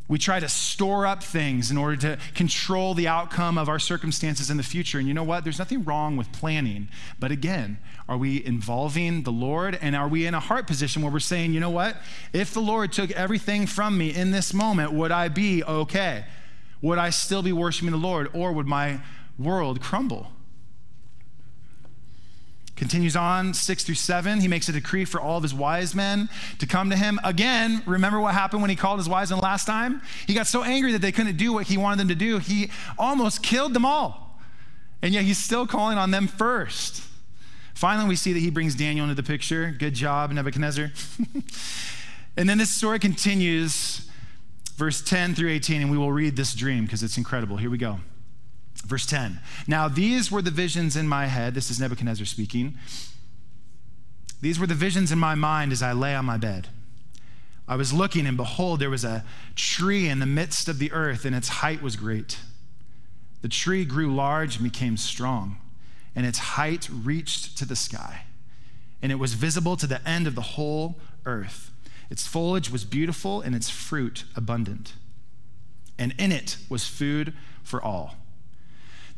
We 0.08 0.18
try 0.18 0.38
to 0.38 0.48
store 0.48 1.04
up 1.04 1.22
things 1.22 1.70
in 1.70 1.76
order 1.76 1.96
to 1.96 2.18
control 2.34 2.94
the 2.94 3.08
outcome 3.08 3.58
of 3.58 3.68
our 3.68 3.80
circumstances 3.80 4.50
in 4.50 4.56
the 4.56 4.62
future. 4.62 4.98
And 4.98 5.08
you 5.08 5.14
know 5.14 5.24
what? 5.24 5.42
There's 5.42 5.58
nothing 5.58 5.82
wrong 5.82 6.16
with 6.16 6.30
planning. 6.30 6.88
But 7.18 7.32
again, 7.32 7.78
are 8.08 8.16
we 8.16 8.44
involving 8.44 9.24
the 9.24 9.32
Lord? 9.32 9.76
And 9.82 9.96
are 9.96 10.06
we 10.06 10.26
in 10.26 10.34
a 10.34 10.40
heart 10.40 10.68
position 10.68 11.02
where 11.02 11.10
we're 11.10 11.18
saying, 11.18 11.52
you 11.52 11.60
know 11.60 11.70
what? 11.70 11.96
If 12.32 12.54
the 12.54 12.60
Lord 12.60 12.92
took 12.92 13.10
everything 13.12 13.66
from 13.66 13.98
me 13.98 14.14
in 14.14 14.30
this 14.30 14.54
moment, 14.54 14.92
would 14.92 15.10
I 15.10 15.28
be 15.28 15.64
okay? 15.64 16.24
Would 16.82 16.98
I 16.98 17.10
still 17.10 17.42
be 17.42 17.52
worshiping 17.52 17.90
the 17.90 17.96
Lord? 17.96 18.30
Or 18.32 18.52
would 18.52 18.66
my 18.66 19.00
world 19.38 19.80
crumble? 19.80 20.30
Continues 22.76 23.16
on, 23.16 23.54
six 23.54 23.84
through 23.84 23.94
seven. 23.94 24.40
He 24.40 24.48
makes 24.48 24.68
a 24.68 24.72
decree 24.72 25.06
for 25.06 25.18
all 25.18 25.38
of 25.38 25.42
his 25.42 25.54
wise 25.54 25.94
men 25.94 26.28
to 26.58 26.66
come 26.66 26.90
to 26.90 26.96
him. 26.96 27.18
Again, 27.24 27.82
remember 27.86 28.20
what 28.20 28.34
happened 28.34 28.60
when 28.60 28.68
he 28.68 28.76
called 28.76 28.98
his 28.98 29.08
wise 29.08 29.30
men 29.30 29.40
last 29.40 29.64
time? 29.64 30.02
He 30.26 30.34
got 30.34 30.46
so 30.46 30.62
angry 30.62 30.92
that 30.92 31.00
they 31.00 31.12
couldn't 31.12 31.38
do 31.38 31.54
what 31.54 31.66
he 31.66 31.78
wanted 31.78 31.98
them 31.98 32.08
to 32.08 32.14
do, 32.14 32.38
he 32.38 32.70
almost 32.98 33.42
killed 33.42 33.72
them 33.72 33.86
all. 33.86 34.38
And 35.00 35.14
yet 35.14 35.24
he's 35.24 35.42
still 35.42 35.66
calling 35.66 35.96
on 35.96 36.10
them 36.10 36.26
first. 36.26 37.02
Finally, 37.74 38.08
we 38.08 38.16
see 38.16 38.32
that 38.32 38.40
he 38.40 38.50
brings 38.50 38.74
Daniel 38.74 39.04
into 39.04 39.14
the 39.14 39.26
picture. 39.26 39.74
Good 39.78 39.94
job, 39.94 40.30
Nebuchadnezzar. 40.32 40.90
and 42.36 42.48
then 42.48 42.58
this 42.58 42.70
story 42.70 42.98
continues, 42.98 44.08
verse 44.76 45.00
10 45.02 45.34
through 45.34 45.50
18, 45.50 45.82
and 45.82 45.90
we 45.90 45.98
will 45.98 46.12
read 46.12 46.36
this 46.36 46.54
dream 46.54 46.84
because 46.84 47.02
it's 47.02 47.18
incredible. 47.18 47.56
Here 47.58 47.70
we 47.70 47.78
go. 47.78 48.00
Verse 48.86 49.04
10 49.04 49.40
Now 49.66 49.88
these 49.88 50.30
were 50.30 50.42
the 50.42 50.50
visions 50.50 50.96
in 50.96 51.08
my 51.08 51.26
head. 51.26 51.54
This 51.54 51.70
is 51.70 51.80
Nebuchadnezzar 51.80 52.24
speaking. 52.24 52.78
These 54.40 54.60
were 54.60 54.66
the 54.66 54.74
visions 54.74 55.10
in 55.10 55.18
my 55.18 55.34
mind 55.34 55.72
as 55.72 55.82
I 55.82 55.92
lay 55.92 56.14
on 56.14 56.24
my 56.24 56.36
bed. 56.36 56.68
I 57.66 57.74
was 57.74 57.92
looking, 57.92 58.26
and 58.26 58.36
behold, 58.36 58.78
there 58.78 58.90
was 58.90 59.04
a 59.04 59.24
tree 59.56 60.08
in 60.08 60.20
the 60.20 60.26
midst 60.26 60.68
of 60.68 60.78
the 60.78 60.92
earth, 60.92 61.24
and 61.24 61.34
its 61.34 61.48
height 61.48 61.82
was 61.82 61.96
great. 61.96 62.38
The 63.42 63.48
tree 63.48 63.84
grew 63.84 64.14
large 64.14 64.56
and 64.56 64.64
became 64.64 64.96
strong, 64.96 65.56
and 66.14 66.24
its 66.24 66.38
height 66.38 66.88
reached 66.88 67.58
to 67.58 67.64
the 67.64 67.74
sky, 67.74 68.22
and 69.02 69.10
it 69.10 69.16
was 69.16 69.34
visible 69.34 69.76
to 69.78 69.86
the 69.86 70.06
end 70.06 70.28
of 70.28 70.36
the 70.36 70.42
whole 70.42 70.96
earth. 71.24 71.72
Its 72.08 72.24
foliage 72.24 72.70
was 72.70 72.84
beautiful, 72.84 73.40
and 73.40 73.54
its 73.56 73.68
fruit 73.68 74.24
abundant. 74.36 74.92
And 75.98 76.14
in 76.18 76.30
it 76.30 76.58
was 76.68 76.86
food 76.86 77.32
for 77.64 77.82
all. 77.82 78.16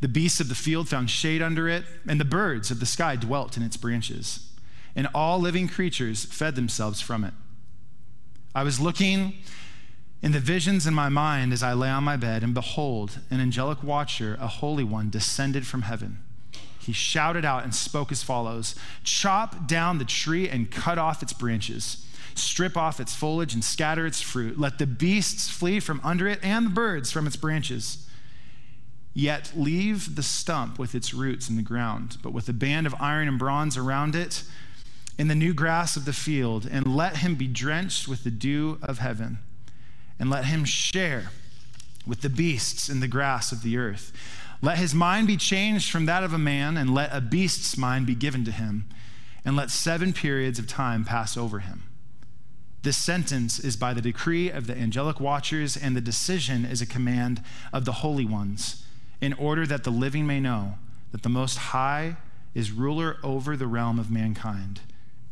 The 0.01 0.09
beasts 0.09 0.41
of 0.41 0.49
the 0.49 0.55
field 0.55 0.89
found 0.89 1.11
shade 1.11 1.43
under 1.43 1.69
it, 1.69 1.85
and 2.07 2.21
the 2.21 2.25
birds 2.25 2.71
of 2.71 2.81
the 2.81 2.87
sky 2.87 3.17
dwelt 3.17 3.57
in 3.57 3.63
its 3.63 3.77
branches. 3.77 4.49
And 4.95 5.09
all 5.15 5.41
living 5.41 5.69
creatures 5.69 6.25
fed 6.25 6.55
themselves 6.55 7.01
from 7.01 7.25
it. 7.25 7.35
I 8.55 8.63
was 8.63 8.81
looking 8.81 9.35
in 10.23 10.33
the 10.33 10.41
visions 10.41 10.87
in 10.87 10.95
my 10.95 11.09
mind 11.09 11.53
as 11.53 11.63
I 11.63 11.73
lay 11.73 11.91
on 11.91 12.05
my 12.05 12.17
bed, 12.17 12.43
and 12.43 12.55
behold, 12.55 13.21
an 13.31 13.41
angelic 13.41 13.83
watcher, 13.83 14.37
a 14.41 14.49
holy 14.49 14.85
one, 14.85 15.11
descended 15.11 15.67
from 15.67 15.83
heaven. 15.83 16.19
He 16.81 16.93
shouted 16.93 17.45
out 17.45 17.65
and 17.65 17.75
spoke 17.75 18.11
as 18.11 18.23
follows 18.23 18.75
Chop 19.05 19.69
down 19.69 19.99
the 19.99 20.05
tree 20.05 20.49
and 20.49 20.71
cut 20.71 20.99
off 20.99 21.23
its 21.23 21.33
branches, 21.33 22.07
strip 22.35 22.77
off 22.77 22.99
its 22.99 23.15
foliage 23.15 23.53
and 23.53 23.63
scatter 23.63 24.07
its 24.07 24.23
fruit. 24.23 24.59
Let 24.59 24.79
the 24.79 24.87
beasts 24.87 25.51
flee 25.51 25.81
from 25.81 26.01
under 26.03 26.27
it 26.27 26.41
and 26.43 26.67
the 26.67 26.71
birds 26.71 27.13
from 27.13 27.27
its 27.27 27.37
branches. 27.37 28.08
Yet 29.19 29.51
leave 29.57 30.15
the 30.15 30.23
stump 30.23 30.79
with 30.79 30.95
its 30.95 31.13
roots 31.13 31.51
in 31.51 31.57
the 31.57 31.63
ground, 31.63 32.19
but 32.23 32.33
with 32.33 32.49
a 32.49 32.53
band 32.53 32.87
of 32.87 32.95
iron 33.01 33.27
and 33.27 33.37
bronze 33.37 33.77
around 33.77 34.15
it 34.15 34.45
in 35.19 35.27
the 35.27 35.35
new 35.35 35.53
grass 35.53 35.97
of 35.97 36.05
the 36.05 36.13
field, 36.13 36.69
and 36.71 36.87
let 36.87 37.17
him 37.17 37.35
be 37.35 37.49
drenched 37.49 38.07
with 38.07 38.23
the 38.23 38.31
dew 38.31 38.79
of 38.81 39.01
heaven, 39.01 39.39
and 40.21 40.31
let 40.31 40.45
him 40.45 40.65
share 40.65 41.33
with 42.07 42.21
the 42.21 42.31
beasts 42.31 42.89
in 42.89 43.01
the 43.01 43.09
grass 43.09 43.51
of 43.51 43.65
the 43.65 43.77
earth. 43.77 44.13
Let 44.63 44.79
his 44.79 44.95
mind 44.95 45.27
be 45.27 45.37
changed 45.37 45.91
from 45.91 46.07
that 46.07 46.23
of 46.23 46.33
a 46.33 46.39
man, 46.39 46.77
and 46.77 46.95
let 46.95 47.13
a 47.13 47.21
beast's 47.21 47.77
mind 47.77 48.07
be 48.07 48.15
given 48.15 48.45
to 48.45 48.53
him. 48.53 48.85
and 49.45 49.57
let 49.57 49.71
seven 49.71 50.13
periods 50.13 50.61
of 50.61 50.69
time 50.69 51.05
pass 51.05 51.37
over 51.37 51.59
him. 51.59 51.83
This 52.83 52.97
sentence 52.97 53.59
is 53.59 53.77
by 53.77 53.95
the 53.95 54.01
decree 54.01 54.49
of 54.49 54.69
the 54.69 54.79
angelic 54.79 55.19
watchers, 55.19 55.77
and 55.77 55.97
the 55.97 56.01
decision 56.01 56.65
is 56.65 56.81
a 56.81 56.87
command 56.87 57.43
of 57.73 57.85
the 57.85 57.93
holy 58.05 58.25
ones, 58.25 58.85
in 59.21 59.33
order 59.35 59.67
that 59.67 59.85
the 59.85 59.91
living 59.91 60.27
may 60.27 60.41
know 60.41 60.75
that 61.13 61.23
the 61.23 61.29
Most 61.29 61.59
High 61.59 62.17
is 62.55 62.71
ruler 62.71 63.17
over 63.23 63.57
the 63.57 63.67
realm 63.67 63.99
of 63.99 64.11
mankind, 64.11 64.81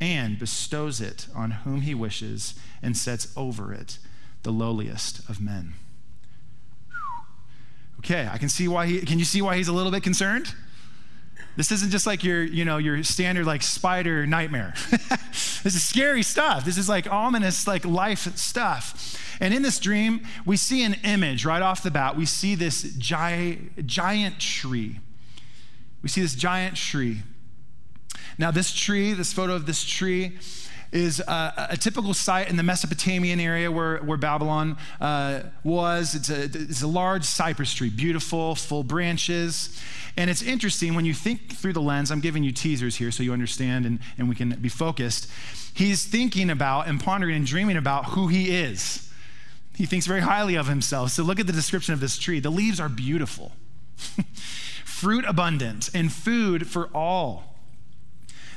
and 0.01 0.39
bestows 0.39 1.01
it 1.01 1.27
on 1.35 1.51
whom 1.51 1.83
he 1.83 1.95
wishes, 1.95 2.55
and 2.83 2.97
sets 2.97 3.33
over 3.37 3.73
it 3.73 3.99
the 4.43 4.53
lowliest 4.53 5.29
of 5.29 5.41
men. 5.41 5.75
Okay, 7.99 8.29
I 8.31 8.39
can 8.39 8.49
see 8.49 8.69
why 8.69 8.87
he 8.87 9.01
can 9.01 9.19
you 9.19 9.25
see 9.25 9.43
why 9.43 9.57
he's 9.57 9.69
a 9.69 9.73
little 9.73 9.91
bit 9.91 10.03
concerned? 10.03 10.55
This 11.57 11.73
isn't 11.73 11.91
just 11.91 12.07
like 12.07 12.23
your, 12.23 12.43
you 12.43 12.65
know, 12.67 12.77
your 12.77 13.03
standard 13.03 13.47
like 13.47 13.63
spider 13.63 14.27
nightmare. 14.27 14.75
this 15.31 15.65
is 15.65 15.83
scary 15.83 16.23
stuff. 16.23 16.67
This 16.67 16.77
is 16.77 16.89
like 16.89 17.11
ominous, 17.11 17.67
like 17.67 17.85
life 17.85 18.37
stuff. 18.37 19.19
And 19.41 19.53
in 19.53 19.63
this 19.63 19.79
dream, 19.79 20.23
we 20.45 20.57
see 20.57 20.83
an 20.83 20.95
image 21.05 21.45
right 21.45 21.63
off 21.63 21.83
the 21.83 21.91
bat. 21.91 22.17
We 22.17 22.27
see 22.27 22.55
this 22.55 22.83
gi- 22.83 23.71
giant 23.85 24.39
tree. 24.39 25.01
We 26.03 26.09
see 26.09 26.23
this 26.23 26.35
giant 26.35 26.77
tree. 26.77 27.23
Now, 28.39 28.51
this 28.51 28.73
tree, 28.73 29.13
this 29.13 29.33
photo 29.33 29.55
of 29.55 29.67
this 29.67 29.85
tree, 29.85 30.39
is 30.93 31.21
a, 31.21 31.69
a, 31.71 31.77
typical 31.77 32.15
sight 32.15 32.49
in 32.49 32.57
the 32.57 32.63
Mesopotamian 32.63 33.41
area 33.41 33.71
where, 33.71 33.99
where 33.99 34.17
Babylon 34.17 34.77
uh, 35.01 35.41
was. 35.65 36.15
It's 36.15 36.31
a, 36.31 36.45
it's 36.45 36.83
a 36.83 36.87
large 36.87 37.25
cypress 37.25 37.75
tree, 37.75 37.91
beautiful, 37.91 38.55
full 38.55 38.83
branches. 38.83 39.81
And 40.17 40.31
it's 40.31 40.43
interesting 40.43 40.95
when 40.95 41.05
you 41.05 41.13
think 41.13 41.53
through 41.53 41.75
the 41.75 41.83
lens, 41.83 42.11
I'm 42.11 42.21
giving 42.21 42.45
you 42.45 42.53
teasers 42.53 42.97
here 42.97 43.11
so 43.11 43.23
you 43.23 43.33
understand 43.33 43.85
and, 43.85 43.99
and 44.17 44.29
we 44.29 44.35
can 44.35 44.51
be 44.61 44.69
focused. 44.69 45.29
He's 45.75 46.05
thinking 46.05 46.51
about 46.51 46.87
and 46.87 47.01
pondering 47.01 47.37
and 47.37 47.47
dreaming 47.47 47.77
about 47.77 48.07
who 48.07 48.29
he 48.29 48.57
is. 48.57 49.06
He 49.77 49.85
thinks 49.85 50.07
very 50.07 50.23
highly 50.23 50.55
of 50.55 50.69
himself. 50.69 51.11
So 51.11 51.23
look 51.23 51.39
at 51.39 51.47
the 51.47 51.53
description 51.53 51.93
of 51.93 52.01
this 52.01 52.19
tree. 52.19 52.41
The 52.41 52.51
leaves 52.51 52.81
are 52.81 52.89
beautiful, 52.89 53.53
fruit 54.85 55.25
abundant, 55.27 55.91
and 55.95 56.11
food 56.11 56.67
for 56.67 56.89
all. 56.95 57.57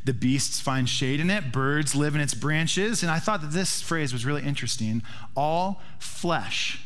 The 0.05 0.13
beasts 0.13 0.61
find 0.61 0.87
shade 0.87 1.19
in 1.19 1.29
it, 1.29 1.51
birds 1.51 1.93
live 1.93 2.15
in 2.15 2.21
its 2.21 2.33
branches. 2.33 3.03
And 3.03 3.11
I 3.11 3.19
thought 3.19 3.41
that 3.41 3.51
this 3.51 3.81
phrase 3.81 4.13
was 4.13 4.25
really 4.25 4.43
interesting. 4.43 5.03
All 5.35 5.81
flesh 5.99 6.81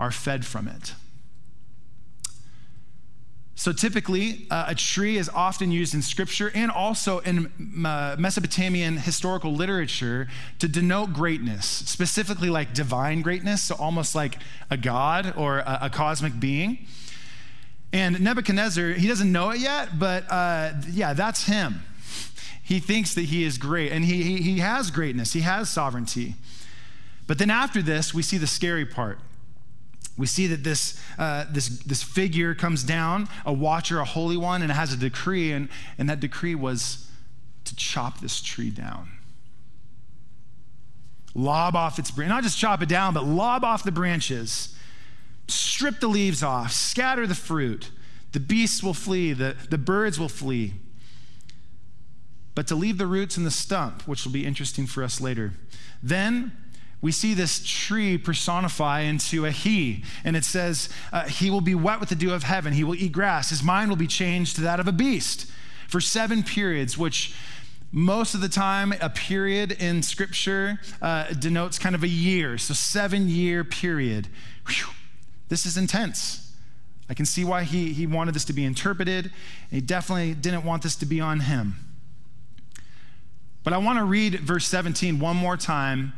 are 0.00 0.10
fed 0.10 0.44
from 0.44 0.66
it. 0.66 0.94
So 3.58 3.72
typically, 3.72 4.46
uh, 4.50 4.66
a 4.68 4.74
tree 4.74 5.16
is 5.16 5.30
often 5.30 5.72
used 5.72 5.94
in 5.94 6.02
scripture 6.02 6.52
and 6.54 6.70
also 6.70 7.20
in 7.20 7.50
uh, 7.86 8.14
Mesopotamian 8.18 8.98
historical 8.98 9.54
literature 9.54 10.28
to 10.58 10.68
denote 10.68 11.14
greatness, 11.14 11.64
specifically 11.64 12.50
like 12.50 12.74
divine 12.74 13.22
greatness, 13.22 13.62
so 13.62 13.74
almost 13.76 14.14
like 14.14 14.36
a 14.70 14.76
god 14.76 15.32
or 15.38 15.60
a, 15.60 15.78
a 15.82 15.90
cosmic 15.90 16.38
being. 16.38 16.86
And 17.94 18.20
Nebuchadnezzar, 18.20 18.90
he 18.90 19.08
doesn't 19.08 19.32
know 19.32 19.48
it 19.50 19.60
yet, 19.60 19.98
but 19.98 20.30
uh, 20.30 20.74
yeah, 20.90 21.14
that's 21.14 21.46
him. 21.46 21.82
He 22.62 22.78
thinks 22.78 23.14
that 23.14 23.22
he 23.22 23.42
is 23.42 23.56
great, 23.56 23.90
and 23.90 24.04
he, 24.04 24.22
he, 24.22 24.42
he 24.42 24.58
has 24.58 24.90
greatness, 24.90 25.32
he 25.32 25.40
has 25.40 25.70
sovereignty. 25.70 26.34
But 27.26 27.38
then 27.38 27.48
after 27.48 27.80
this, 27.80 28.12
we 28.12 28.20
see 28.20 28.36
the 28.36 28.46
scary 28.46 28.84
part. 28.84 29.18
We 30.16 30.26
see 30.26 30.46
that 30.46 30.64
this, 30.64 31.00
uh, 31.18 31.44
this, 31.50 31.68
this 31.80 32.02
figure 32.02 32.54
comes 32.54 32.82
down, 32.82 33.28
a 33.44 33.52
watcher, 33.52 34.00
a 34.00 34.04
holy 34.04 34.36
one, 34.36 34.62
and 34.62 34.70
it 34.70 34.74
has 34.74 34.92
a 34.92 34.96
decree, 34.96 35.52
and, 35.52 35.68
and 35.98 36.08
that 36.08 36.20
decree 36.20 36.54
was 36.54 37.06
to 37.64 37.76
chop 37.76 38.20
this 38.20 38.40
tree 38.40 38.70
down. 38.70 39.10
Lob 41.34 41.76
off 41.76 41.98
its 41.98 42.10
branch, 42.10 42.30
not 42.30 42.42
just 42.42 42.58
chop 42.58 42.82
it 42.82 42.88
down, 42.88 43.12
but 43.12 43.24
lob 43.24 43.62
off 43.62 43.84
the 43.84 43.92
branches, 43.92 44.74
strip 45.48 46.00
the 46.00 46.08
leaves 46.08 46.42
off, 46.42 46.72
scatter 46.72 47.26
the 47.26 47.34
fruit. 47.34 47.90
The 48.32 48.40
beasts 48.40 48.82
will 48.82 48.94
flee, 48.94 49.34
the, 49.34 49.54
the 49.68 49.78
birds 49.78 50.18
will 50.18 50.30
flee 50.30 50.74
but 52.56 52.66
to 52.66 52.74
leave 52.74 52.96
the 52.96 53.06
roots 53.06 53.36
in 53.36 53.44
the 53.44 53.50
stump, 53.50 54.08
which 54.08 54.24
will 54.24 54.32
be 54.32 54.46
interesting 54.46 54.86
for 54.86 55.04
us 55.04 55.20
later. 55.20 55.52
Then 56.02 56.52
we 57.06 57.12
see 57.12 57.34
this 57.34 57.62
tree 57.64 58.18
personify 58.18 59.02
into 59.02 59.46
a 59.46 59.52
he, 59.52 60.02
and 60.24 60.36
it 60.36 60.44
says, 60.44 60.88
uh, 61.12 61.28
He 61.28 61.50
will 61.50 61.60
be 61.60 61.76
wet 61.76 62.00
with 62.00 62.08
the 62.08 62.16
dew 62.16 62.34
of 62.34 62.42
heaven. 62.42 62.72
He 62.72 62.82
will 62.82 62.96
eat 62.96 63.12
grass. 63.12 63.50
His 63.50 63.62
mind 63.62 63.90
will 63.90 63.96
be 63.96 64.08
changed 64.08 64.56
to 64.56 64.62
that 64.62 64.80
of 64.80 64.88
a 64.88 64.92
beast 64.92 65.48
for 65.86 66.00
seven 66.00 66.42
periods, 66.42 66.98
which 66.98 67.32
most 67.92 68.34
of 68.34 68.40
the 68.40 68.48
time, 68.48 68.92
a 69.00 69.08
period 69.08 69.70
in 69.70 70.02
scripture 70.02 70.80
uh, 71.00 71.32
denotes 71.34 71.78
kind 71.78 71.94
of 71.94 72.02
a 72.02 72.08
year. 72.08 72.58
So, 72.58 72.74
seven 72.74 73.28
year 73.28 73.62
period. 73.62 74.26
Whew. 74.66 74.88
This 75.48 75.64
is 75.64 75.76
intense. 75.76 76.52
I 77.08 77.14
can 77.14 77.24
see 77.24 77.44
why 77.44 77.62
he, 77.62 77.92
he 77.92 78.08
wanted 78.08 78.34
this 78.34 78.44
to 78.46 78.52
be 78.52 78.64
interpreted. 78.64 79.30
he 79.70 79.80
definitely 79.80 80.34
didn't 80.34 80.64
want 80.64 80.82
this 80.82 80.96
to 80.96 81.06
be 81.06 81.20
on 81.20 81.38
him. 81.38 81.76
But 83.62 83.74
I 83.74 83.78
want 83.78 84.00
to 84.00 84.04
read 84.04 84.40
verse 84.40 84.66
17 84.66 85.20
one 85.20 85.36
more 85.36 85.56
time 85.56 86.14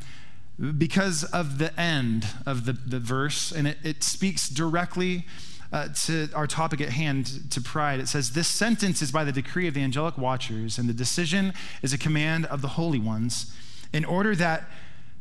because 0.77 1.25
of 1.25 1.59
the 1.59 1.79
end 1.79 2.27
of 2.45 2.65
the, 2.65 2.73
the 2.73 2.99
verse, 2.99 3.53
and 3.53 3.69
it, 3.69 3.79
it 3.85 4.03
speaks 4.03 4.49
directly 4.49 5.25
uh, 5.73 5.89
to 5.95 6.29
our 6.35 6.47
topic 6.47 6.81
at 6.81 6.91
hand, 6.91 7.51
to 7.51 7.61
pride. 7.61 8.01
It 8.01 8.09
says, 8.09 8.33
This 8.33 8.49
sentence 8.49 9.03
is 9.03 9.13
by 9.13 9.25
the 9.25 9.33
decree 9.33 9.69
of 9.69 9.75
the 9.75 9.83
angelic 9.83 10.19
watchers, 10.19 10.79
and 10.79 10.89
the 10.89 10.95
decision 10.95 11.53
is 11.83 11.93
a 11.93 11.99
command 11.99 12.47
of 12.47 12.63
the 12.63 12.69
holy 12.69 12.99
ones, 12.99 13.55
in 13.93 14.05
order 14.05 14.35
that 14.35 14.65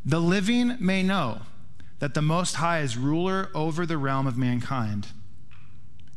the 0.06 0.20
living 0.20 0.78
may 0.80 1.04
know 1.04 1.42
that 2.00 2.14
the 2.14 2.22
Most 2.22 2.56
High 2.56 2.80
is 2.80 2.98
ruler 2.98 3.50
over 3.54 3.86
the 3.86 3.98
realm 3.98 4.26
of 4.28 4.38
mankind 4.38 5.08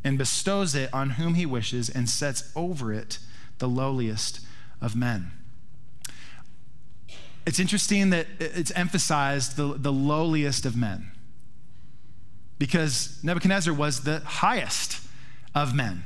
and 0.05 0.17
bestows 0.17 0.75
it 0.75 0.93
on 0.93 1.11
whom 1.11 1.35
he 1.35 1.45
wishes 1.45 1.89
and 1.89 2.09
sets 2.09 2.51
over 2.55 2.93
it 2.93 3.19
the 3.59 3.69
lowliest 3.69 4.41
of 4.81 4.97
men. 4.97 5.33
It's 7.47 7.59
interesting 7.59 8.11
that 8.11 8.27
it's 8.39 8.71
emphasized 8.73 9.57
the, 9.57 9.75
the 9.77 9.93
lowliest 9.93 10.67
of 10.67 10.77
men 10.77 11.11
because 12.59 13.19
Nebuchadnezzar 13.23 13.73
was 13.73 14.03
the 14.03 14.21
highest 14.21 15.01
of 15.55 15.75
men. 15.75 16.05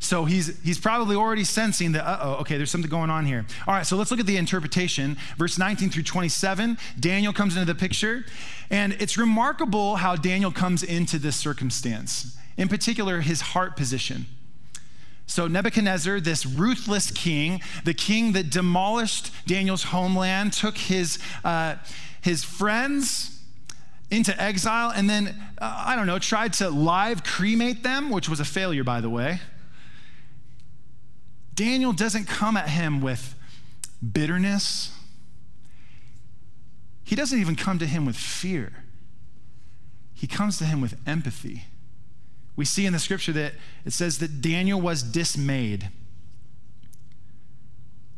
So 0.00 0.24
he's, 0.24 0.62
he's 0.62 0.78
probably 0.78 1.16
already 1.16 1.42
sensing 1.42 1.92
that, 1.92 2.06
uh 2.06 2.18
oh, 2.22 2.32
okay, 2.36 2.56
there's 2.56 2.70
something 2.70 2.90
going 2.90 3.10
on 3.10 3.26
here. 3.26 3.44
All 3.66 3.74
right, 3.74 3.84
so 3.84 3.96
let's 3.96 4.12
look 4.12 4.20
at 4.20 4.26
the 4.26 4.36
interpretation. 4.36 5.16
Verse 5.36 5.58
19 5.58 5.90
through 5.90 6.04
27, 6.04 6.78
Daniel 7.00 7.32
comes 7.32 7.56
into 7.56 7.70
the 7.70 7.78
picture. 7.78 8.24
And 8.70 8.92
it's 9.00 9.18
remarkable 9.18 9.96
how 9.96 10.14
Daniel 10.14 10.52
comes 10.52 10.84
into 10.84 11.18
this 11.18 11.36
circumstance, 11.36 12.36
in 12.56 12.68
particular, 12.68 13.20
his 13.20 13.40
heart 13.40 13.76
position. 13.76 14.26
So, 15.28 15.46
Nebuchadnezzar, 15.46 16.20
this 16.20 16.46
ruthless 16.46 17.10
king, 17.10 17.60
the 17.84 17.92
king 17.92 18.32
that 18.32 18.48
demolished 18.48 19.30
Daniel's 19.46 19.84
homeland, 19.84 20.54
took 20.54 20.78
his, 20.78 21.18
uh, 21.44 21.76
his 22.22 22.42
friends 22.42 23.38
into 24.10 24.40
exile, 24.42 24.90
and 24.90 25.08
then, 25.08 25.36
uh, 25.58 25.84
I 25.86 25.96
don't 25.96 26.06
know, 26.06 26.18
tried 26.18 26.54
to 26.54 26.70
live 26.70 27.24
cremate 27.24 27.82
them, 27.82 28.08
which 28.08 28.26
was 28.26 28.40
a 28.40 28.44
failure, 28.44 28.82
by 28.82 29.02
the 29.02 29.10
way. 29.10 29.40
Daniel 31.54 31.92
doesn't 31.92 32.24
come 32.24 32.56
at 32.56 32.70
him 32.70 33.02
with 33.02 33.34
bitterness, 34.12 34.92
he 37.04 37.14
doesn't 37.14 37.38
even 37.38 37.54
come 37.54 37.78
to 37.78 37.86
him 37.86 38.06
with 38.06 38.16
fear. 38.16 38.84
He 40.14 40.26
comes 40.26 40.58
to 40.58 40.64
him 40.64 40.80
with 40.80 40.96
empathy 41.06 41.64
we 42.58 42.64
see 42.64 42.86
in 42.86 42.92
the 42.92 42.98
scripture 42.98 43.32
that 43.32 43.52
it 43.84 43.92
says 43.92 44.18
that 44.18 44.42
Daniel 44.42 44.80
was 44.80 45.04
dismayed. 45.04 45.90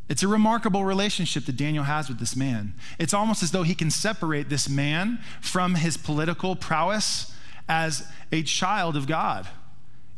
It's 0.08 0.22
a 0.22 0.28
remarkable 0.28 0.82
relationship 0.82 1.44
that 1.44 1.58
Daniel 1.58 1.84
has 1.84 2.08
with 2.08 2.18
this 2.18 2.34
man. 2.34 2.72
It's 2.98 3.12
almost 3.12 3.42
as 3.42 3.50
though 3.50 3.64
he 3.64 3.74
can 3.74 3.90
separate 3.90 4.48
this 4.48 4.66
man 4.66 5.18
from 5.42 5.74
his 5.74 5.98
political 5.98 6.56
prowess 6.56 7.34
as 7.68 8.08
a 8.32 8.42
child 8.42 8.96
of 8.96 9.06
God. 9.06 9.46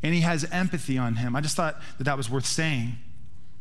And 0.05 0.15
he 0.15 0.21
has 0.21 0.45
empathy 0.53 0.97
on 0.97 1.17
him. 1.17 1.35
I 1.35 1.41
just 1.41 1.57
thought 1.57 1.83
that 1.99 2.05
that 2.05 2.17
was 2.17 2.31
worth 2.31 2.47
saying. 2.47 2.93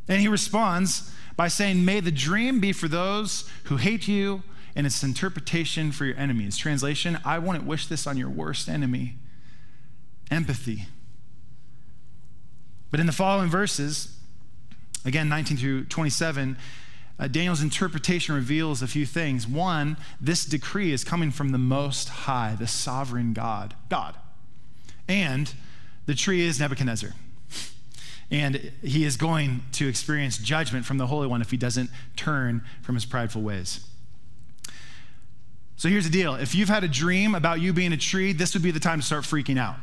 And 0.07 0.21
he 0.21 0.27
responds 0.27 1.11
by 1.35 1.47
saying, 1.47 1.83
May 1.83 2.01
the 2.01 2.11
dream 2.11 2.59
be 2.59 2.71
for 2.71 2.87
those 2.87 3.49
who 3.63 3.77
hate 3.77 4.07
you 4.07 4.43
and 4.75 4.85
its 4.85 5.01
interpretation 5.01 5.91
for 5.91 6.05
your 6.05 6.17
enemies. 6.17 6.55
Translation 6.55 7.17
I 7.25 7.39
wouldn't 7.39 7.65
wish 7.65 7.87
this 7.87 8.05
on 8.05 8.15
your 8.15 8.29
worst 8.29 8.69
enemy 8.69 9.15
empathy. 10.31 10.85
But 12.89 12.99
in 12.99 13.05
the 13.05 13.11
following 13.11 13.49
verses, 13.49 14.17
again, 15.05 15.29
19 15.29 15.57
through 15.57 15.83
27, 15.85 16.57
uh, 17.19 17.27
Daniel's 17.27 17.61
interpretation 17.61 18.33
reveals 18.33 18.81
a 18.81 18.87
few 18.87 19.05
things. 19.05 19.47
One, 19.47 19.97
this 20.19 20.43
decree 20.43 20.91
is 20.91 21.03
coming 21.03 21.29
from 21.29 21.49
the 21.49 21.57
Most 21.59 22.09
High, 22.09 22.55
the 22.57 22.67
sovereign 22.67 23.33
God. 23.33 23.75
God. 23.89 24.15
And 25.07 25.53
the 26.07 26.15
tree 26.15 26.41
is 26.41 26.59
Nebuchadnezzar. 26.59 27.11
And 28.31 28.71
he 28.81 29.03
is 29.03 29.17
going 29.17 29.63
to 29.73 29.87
experience 29.87 30.37
judgment 30.37 30.85
from 30.85 30.97
the 30.97 31.07
Holy 31.07 31.27
One 31.27 31.41
if 31.41 31.51
he 31.51 31.57
doesn't 31.57 31.89
turn 32.15 32.63
from 32.81 32.95
his 32.95 33.05
prideful 33.05 33.41
ways. 33.41 33.85
So 35.75 35.89
here's 35.89 36.05
the 36.05 36.11
deal 36.11 36.35
if 36.35 36.55
you've 36.55 36.69
had 36.69 36.83
a 36.83 36.87
dream 36.87 37.35
about 37.35 37.59
you 37.59 37.73
being 37.73 37.91
a 37.91 37.97
tree, 37.97 38.33
this 38.33 38.53
would 38.53 38.63
be 38.63 38.71
the 38.71 38.79
time 38.79 38.99
to 38.99 39.05
start 39.05 39.23
freaking 39.25 39.59
out. 39.59 39.75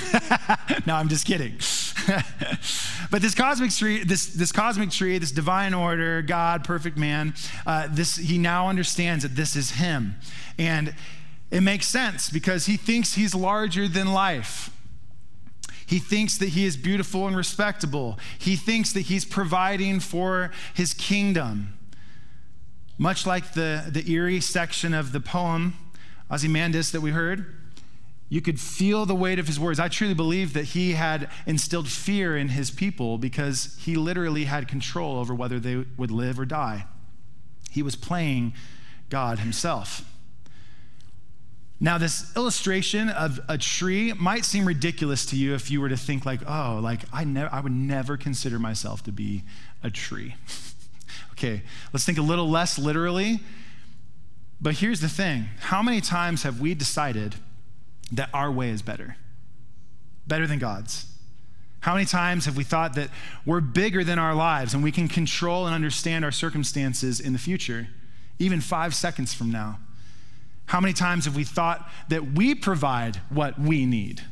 no, 0.86 0.94
I'm 0.94 1.08
just 1.08 1.26
kidding. 1.26 1.58
but 3.10 3.22
this 3.22 3.34
cosmic 3.34 3.70
tree, 3.70 4.04
this, 4.04 4.26
this 4.26 4.52
cosmic 4.52 4.90
tree, 4.90 5.18
this 5.18 5.32
divine 5.32 5.74
order, 5.74 6.22
God, 6.22 6.64
perfect 6.64 6.96
man, 6.96 7.34
uh, 7.66 7.88
this 7.90 8.16
he 8.16 8.38
now 8.38 8.68
understands 8.68 9.22
that 9.22 9.36
this 9.36 9.56
is 9.56 9.72
him. 9.72 10.16
And 10.58 10.94
it 11.50 11.60
makes 11.60 11.86
sense 11.86 12.30
because 12.30 12.66
he 12.66 12.76
thinks 12.76 13.14
he's 13.14 13.34
larger 13.34 13.86
than 13.86 14.12
life. 14.12 14.70
He 15.84 15.98
thinks 15.98 16.38
that 16.38 16.50
he 16.50 16.64
is 16.64 16.76
beautiful 16.76 17.26
and 17.26 17.36
respectable. 17.36 18.18
He 18.38 18.56
thinks 18.56 18.92
that 18.94 19.02
he's 19.02 19.26
providing 19.26 20.00
for 20.00 20.50
his 20.72 20.94
kingdom. 20.94 21.78
Much 22.96 23.26
like 23.26 23.52
the, 23.52 23.84
the 23.90 24.10
eerie 24.10 24.40
section 24.40 24.94
of 24.94 25.12
the 25.12 25.20
poem, 25.20 25.74
Ozymandias, 26.30 26.92
that 26.92 27.02
we 27.02 27.10
heard, 27.10 27.61
you 28.32 28.40
could 28.40 28.58
feel 28.58 29.04
the 29.04 29.14
weight 29.14 29.38
of 29.38 29.46
his 29.46 29.60
words. 29.60 29.78
I 29.78 29.88
truly 29.88 30.14
believe 30.14 30.54
that 30.54 30.64
he 30.64 30.92
had 30.92 31.28
instilled 31.44 31.86
fear 31.86 32.34
in 32.34 32.48
his 32.48 32.70
people 32.70 33.18
because 33.18 33.76
he 33.78 33.94
literally 33.94 34.44
had 34.44 34.68
control 34.68 35.18
over 35.18 35.34
whether 35.34 35.60
they 35.60 35.84
would 35.98 36.10
live 36.10 36.40
or 36.40 36.46
die. 36.46 36.86
He 37.70 37.82
was 37.82 37.94
playing 37.94 38.54
God 39.10 39.40
himself. 39.40 40.10
Now, 41.78 41.98
this 41.98 42.34
illustration 42.34 43.10
of 43.10 43.38
a 43.50 43.58
tree 43.58 44.14
might 44.14 44.46
seem 44.46 44.64
ridiculous 44.64 45.26
to 45.26 45.36
you 45.36 45.52
if 45.52 45.70
you 45.70 45.82
were 45.82 45.90
to 45.90 45.96
think 45.98 46.24
like, 46.24 46.40
oh, 46.48 46.80
like 46.82 47.00
I, 47.12 47.24
ne- 47.24 47.50
I 47.52 47.60
would 47.60 47.72
never 47.72 48.16
consider 48.16 48.58
myself 48.58 49.02
to 49.02 49.12
be 49.12 49.42
a 49.82 49.90
tree. 49.90 50.36
Okay, 51.32 51.62
let's 51.92 52.04
think 52.04 52.18
a 52.18 52.22
little 52.22 52.48
less 52.48 52.78
literally. 52.78 53.40
But 54.60 54.74
here's 54.74 55.00
the 55.00 55.08
thing 55.08 55.48
how 55.58 55.82
many 55.82 56.00
times 56.00 56.44
have 56.44 56.60
we 56.60 56.74
decided 56.74 57.34
that 58.12 58.30
our 58.32 58.50
way 58.50 58.70
is 58.70 58.82
better? 58.82 59.16
Better 60.26 60.46
than 60.46 60.58
God's? 60.58 61.06
How 61.80 61.94
many 61.94 62.06
times 62.06 62.44
have 62.44 62.56
we 62.56 62.62
thought 62.62 62.94
that 62.94 63.10
we're 63.44 63.60
bigger 63.60 64.04
than 64.04 64.18
our 64.18 64.34
lives 64.34 64.72
and 64.72 64.84
we 64.84 64.92
can 64.92 65.08
control 65.08 65.66
and 65.66 65.74
understand 65.74 66.24
our 66.24 66.30
circumstances 66.30 67.18
in 67.18 67.32
the 67.32 67.40
future, 67.40 67.88
even 68.38 68.60
five 68.60 68.94
seconds 68.94 69.34
from 69.34 69.50
now? 69.50 69.80
How 70.66 70.80
many 70.80 70.94
times 70.94 71.24
have 71.24 71.34
we 71.34 71.42
thought 71.42 71.90
that 72.08 72.32
we 72.32 72.54
provide 72.54 73.16
what 73.30 73.58
we 73.58 73.84
need? 73.84 74.22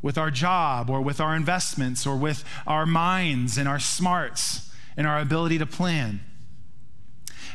With 0.00 0.16
our 0.16 0.30
job 0.30 0.88
or 0.88 1.00
with 1.00 1.20
our 1.20 1.34
investments 1.34 2.06
or 2.06 2.16
with 2.16 2.44
our 2.68 2.86
minds 2.86 3.58
and 3.58 3.68
our 3.68 3.80
smarts 3.80 4.70
and 4.96 5.08
our 5.08 5.18
ability 5.18 5.58
to 5.58 5.66
plan. 5.66 6.20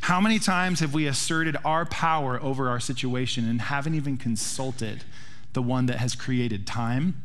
How 0.02 0.20
many 0.20 0.40
times 0.40 0.80
have 0.80 0.94
we 0.94 1.06
asserted 1.06 1.56
our 1.64 1.86
power 1.86 2.42
over 2.42 2.70
our 2.70 2.80
situation 2.80 3.48
and 3.48 3.62
haven't 3.62 3.94
even 3.94 4.18
consulted 4.18 5.04
the 5.54 5.62
one 5.62 5.86
that 5.86 5.98
has 5.98 6.16
created 6.16 6.66
time, 6.66 7.22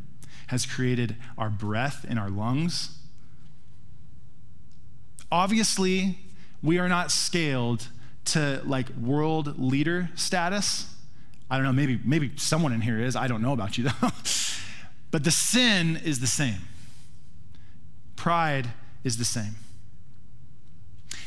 has 0.48 0.66
created 0.66 1.16
our 1.38 1.48
breath 1.48 2.04
in 2.08 2.18
our 2.18 2.28
lungs? 2.28 2.98
Obviously, 5.32 6.18
we 6.62 6.78
are 6.78 6.88
not 6.88 7.10
scaled 7.10 7.88
to 8.26 8.60
like 8.64 8.90
world 8.90 9.58
leader 9.58 10.10
status. 10.14 10.92
I 11.50 11.56
don't 11.56 11.64
know, 11.64 11.72
maybe, 11.72 11.98
maybe 12.04 12.32
someone 12.36 12.72
in 12.72 12.82
here 12.82 13.00
is. 13.00 13.16
I 13.16 13.26
don't 13.26 13.40
know 13.40 13.52
about 13.52 13.78
you 13.78 13.84
though. 14.00 14.10
but 15.10 15.24
the 15.24 15.30
sin 15.30 15.96
is 16.04 16.20
the 16.20 16.26
same, 16.26 16.60
pride 18.16 18.68
is 19.02 19.16
the 19.16 19.24
same. 19.24 19.54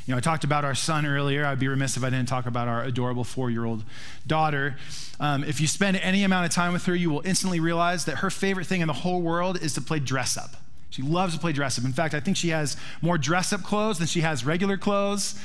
You 0.05 0.13
know, 0.13 0.17
I 0.17 0.21
talked 0.21 0.43
about 0.43 0.65
our 0.65 0.75
son 0.75 1.05
earlier. 1.05 1.45
I'd 1.45 1.59
be 1.59 1.67
remiss 1.67 1.97
if 1.97 2.03
I 2.03 2.09
didn't 2.09 2.27
talk 2.27 2.45
about 2.45 2.67
our 2.67 2.83
adorable 2.83 3.23
four 3.23 3.51
year 3.51 3.65
old 3.65 3.83
daughter. 4.25 4.75
Um, 5.19 5.43
if 5.43 5.59
you 5.62 5.67
spend 5.67 5.97
any 5.97 6.23
amount 6.23 6.45
of 6.45 6.51
time 6.51 6.73
with 6.73 6.85
her, 6.85 6.95
you 6.95 7.09
will 7.09 7.21
instantly 7.25 7.59
realize 7.59 8.05
that 8.05 8.17
her 8.17 8.29
favorite 8.29 8.67
thing 8.67 8.81
in 8.81 8.88
the 8.88 8.93
whole 8.93 9.21
world 9.21 9.62
is 9.62 9.73
to 9.73 9.81
play 9.81 9.99
dress 9.99 10.38
up. 10.38 10.55
She 10.89 11.01
loves 11.01 11.35
to 11.35 11.39
play 11.39 11.51
dress 11.51 11.77
up. 11.77 11.85
In 11.85 11.93
fact, 11.93 12.13
I 12.13 12.19
think 12.19 12.38
she 12.38 12.49
has 12.49 12.75
more 13.01 13.17
dress 13.17 13.53
up 13.53 13.62
clothes 13.62 13.99
than 13.99 14.07
she 14.07 14.21
has 14.21 14.43
regular 14.43 14.77
clothes. 14.77 15.39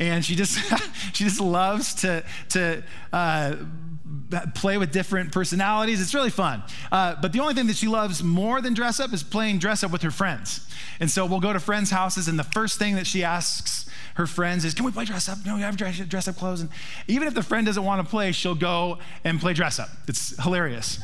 And 0.00 0.24
she 0.24 0.34
just, 0.34 0.58
she 1.12 1.24
just 1.24 1.40
loves 1.40 1.94
to, 1.96 2.24
to 2.50 2.82
uh, 3.12 3.56
play 4.54 4.78
with 4.78 4.92
different 4.92 5.32
personalities. 5.32 6.00
It's 6.00 6.14
really 6.14 6.30
fun. 6.30 6.62
Uh, 6.92 7.16
but 7.20 7.32
the 7.32 7.40
only 7.40 7.54
thing 7.54 7.66
that 7.68 7.76
she 7.76 7.88
loves 7.88 8.22
more 8.22 8.60
than 8.60 8.74
dress 8.74 9.00
up 9.00 9.12
is 9.12 9.22
playing 9.22 9.58
dress 9.58 9.82
up 9.82 9.90
with 9.90 10.02
her 10.02 10.10
friends. 10.10 10.66
And 11.00 11.10
so 11.10 11.24
we'll 11.26 11.40
go 11.40 11.52
to 11.52 11.60
friends' 11.60 11.90
houses, 11.90 12.28
and 12.28 12.38
the 12.38 12.44
first 12.44 12.78
thing 12.78 12.96
that 12.96 13.06
she 13.06 13.24
asks 13.24 13.88
her 14.14 14.26
friends 14.26 14.64
is, 14.64 14.74
Can 14.74 14.84
we 14.84 14.90
play 14.90 15.04
dress 15.04 15.28
up? 15.28 15.38
No, 15.46 15.54
we 15.54 15.60
have 15.62 15.76
dress, 15.76 15.98
dress 16.00 16.26
up 16.28 16.36
clothes. 16.36 16.60
And 16.60 16.70
even 17.06 17.28
if 17.28 17.34
the 17.34 17.42
friend 17.42 17.66
doesn't 17.66 17.84
want 17.84 18.04
to 18.04 18.10
play, 18.10 18.32
she'll 18.32 18.54
go 18.54 18.98
and 19.24 19.40
play 19.40 19.54
dress 19.54 19.78
up. 19.78 19.88
It's 20.08 20.40
hilarious. 20.42 21.00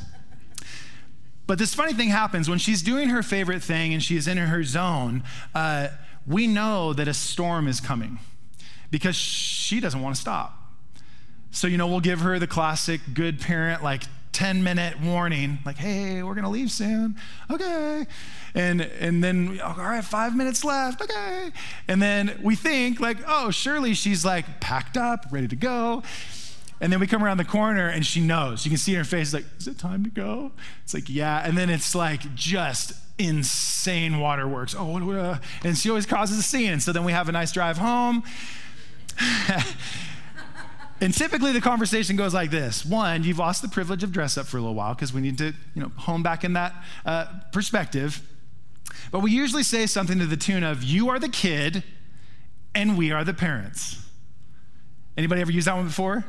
But 1.47 1.59
this 1.59 1.75
funny 1.75 1.93
thing 1.93 2.09
happens 2.09 2.49
when 2.49 2.59
she's 2.59 2.83
doing 2.83 3.11
her 3.11 3.23
favorite 3.23 3.63
thing 3.63 3.93
and 3.93 4.03
she 4.03 4.17
is 4.17 4.27
in 4.27 4.39
her 4.39 4.65
zone. 4.65 5.23
Uh, 5.55 5.89
we 6.27 6.47
know 6.47 6.93
that 6.93 7.07
a 7.07 7.15
storm 7.15 7.69
is 7.69 7.81
coming 7.81 8.19
because 8.91 9.15
she 9.15 9.79
doesn't 9.79 10.01
want 10.01 10.15
to 10.15 10.21
stop. 10.21 10.64
So, 11.55 11.69
you 11.69 11.79
know, 11.79 11.87
we'll 11.87 12.01
give 12.01 12.21
her 12.21 12.41
the 12.41 12.49
classic 12.49 13.01
good 13.15 13.41
parent, 13.41 13.83
like 13.85 14.03
10 14.33 14.65
minute 14.65 15.01
warning, 15.01 15.61
like, 15.65 15.77
hey, 15.77 16.21
we're 16.25 16.35
to 16.35 16.49
leave 16.49 16.73
soon. 16.73 17.15
Okay. 17.49 18.05
And, 18.57 18.81
and 18.81 19.23
then, 19.23 19.61
all 19.61 19.77
right, 19.77 20.05
five 20.05 20.35
minutes 20.35 20.65
left. 20.65 21.01
Okay. 21.01 21.53
And 21.87 22.03
then 22.03 22.41
we 22.43 22.57
think, 22.57 22.99
like, 22.99 23.19
oh, 23.29 23.53
surely 23.53 23.95
she's 23.95 24.25
like 24.25 24.59
packed 24.59 24.97
up, 24.97 25.27
ready 25.31 25.47
to 25.47 25.55
go. 25.55 26.03
And 26.81 26.93
then 26.93 26.99
we 26.99 27.07
come 27.07 27.23
around 27.23 27.37
the 27.37 27.45
corner 27.45 27.87
and 27.87 28.05
she 28.05 28.21
knows. 28.21 28.67
You 28.67 28.71
can 28.71 28.79
see 28.79 28.93
in 28.93 28.99
her 28.99 29.05
face, 29.05 29.33
like, 29.33 29.45
is 29.57 29.69
it 29.69 29.79
time 29.79 30.03
to 30.03 30.11
go? 30.11 30.51
It's 30.83 30.93
like, 30.93 31.09
yeah. 31.09 31.47
And 31.47 31.57
then 31.57 31.71
it's 31.71 31.95
like 31.95 32.35
just 32.35 32.95
insane 33.17 34.19
waterworks. 34.19 34.75
Oh, 34.77 35.13
uh, 35.13 35.39
and 35.63 35.79
she 35.79 35.89
always 35.89 36.05
causes 36.05 36.37
a 36.37 36.43
scene. 36.43 36.81
So 36.81 36.93
then 36.93 37.05
we 37.05 37.13
have 37.13 37.29
a 37.29 37.33
nice 37.33 37.53
drive 37.53 37.79
home. 37.79 38.25
And 41.01 41.13
typically 41.13 41.53
the 41.53 41.61
conversation 41.61 42.17
goes 42.17 42.33
like 42.33 42.51
this. 42.51 42.85
One, 42.85 43.25
you've 43.25 43.39
lost 43.39 43.63
the 43.63 43.69
privilege 43.69 44.03
of 44.03 44.13
dress 44.13 44.39
up 44.39 44.47
for 44.47 44.59
a 44.59 44.61
little 44.61 44.75
while 44.75 44.95
because 44.95 45.13
we 45.13 45.21
need 45.21 45.39
to, 45.39 45.53
you 45.75 45.83
know, 45.83 45.91
hone 45.97 46.23
back 46.23 46.45
in 46.45 46.53
that 46.53 46.73
uh, 47.05 47.27
perspective. 47.53 48.23
But 49.11 49.21
we 49.21 49.33
usually 49.33 49.63
say 49.63 49.87
something 49.87 50.19
to 50.19 50.27
the 50.27 50.37
tune 50.37 50.63
of, 50.63 50.83
you 50.83 51.09
are 51.09 51.19
the 51.19 51.29
kid 51.29 51.83
and 52.75 52.97
we 52.97 53.13
are 53.13 53.25
the 53.25 53.35
parents. 53.35 54.01
Anybody 55.17 55.41
ever 55.41 55.53
used 55.53 55.67
that 55.67 55.77
one 55.77 55.87
before? 55.87 56.25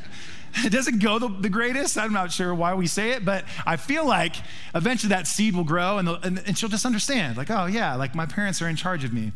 it 0.64 0.70
doesn't 0.70 1.00
go 1.00 1.18
the, 1.18 1.28
the, 1.28 1.48
greatest. 1.48 1.96
I'm 1.96 2.12
not 2.12 2.32
sure 2.32 2.54
why 2.54 2.74
we 2.74 2.86
say 2.86 3.10
it, 3.10 3.24
but 3.24 3.44
I 3.66 3.76
feel 3.76 4.06
like 4.06 4.34
eventually 4.74 5.10
that 5.10 5.26
seed 5.26 5.54
will 5.54 5.64
grow 5.64 5.98
and, 5.98 6.08
and, 6.08 6.42
and 6.46 6.58
she'll 6.58 6.68
just 6.68 6.86
understand, 6.86 7.36
like, 7.36 7.50
oh, 7.50 7.66
yeah, 7.66 7.94
like 7.94 8.14
my 8.14 8.26
parents 8.26 8.60
are 8.60 8.68
in 8.68 8.76
charge 8.76 9.04
of 9.04 9.12
me. 9.12 9.32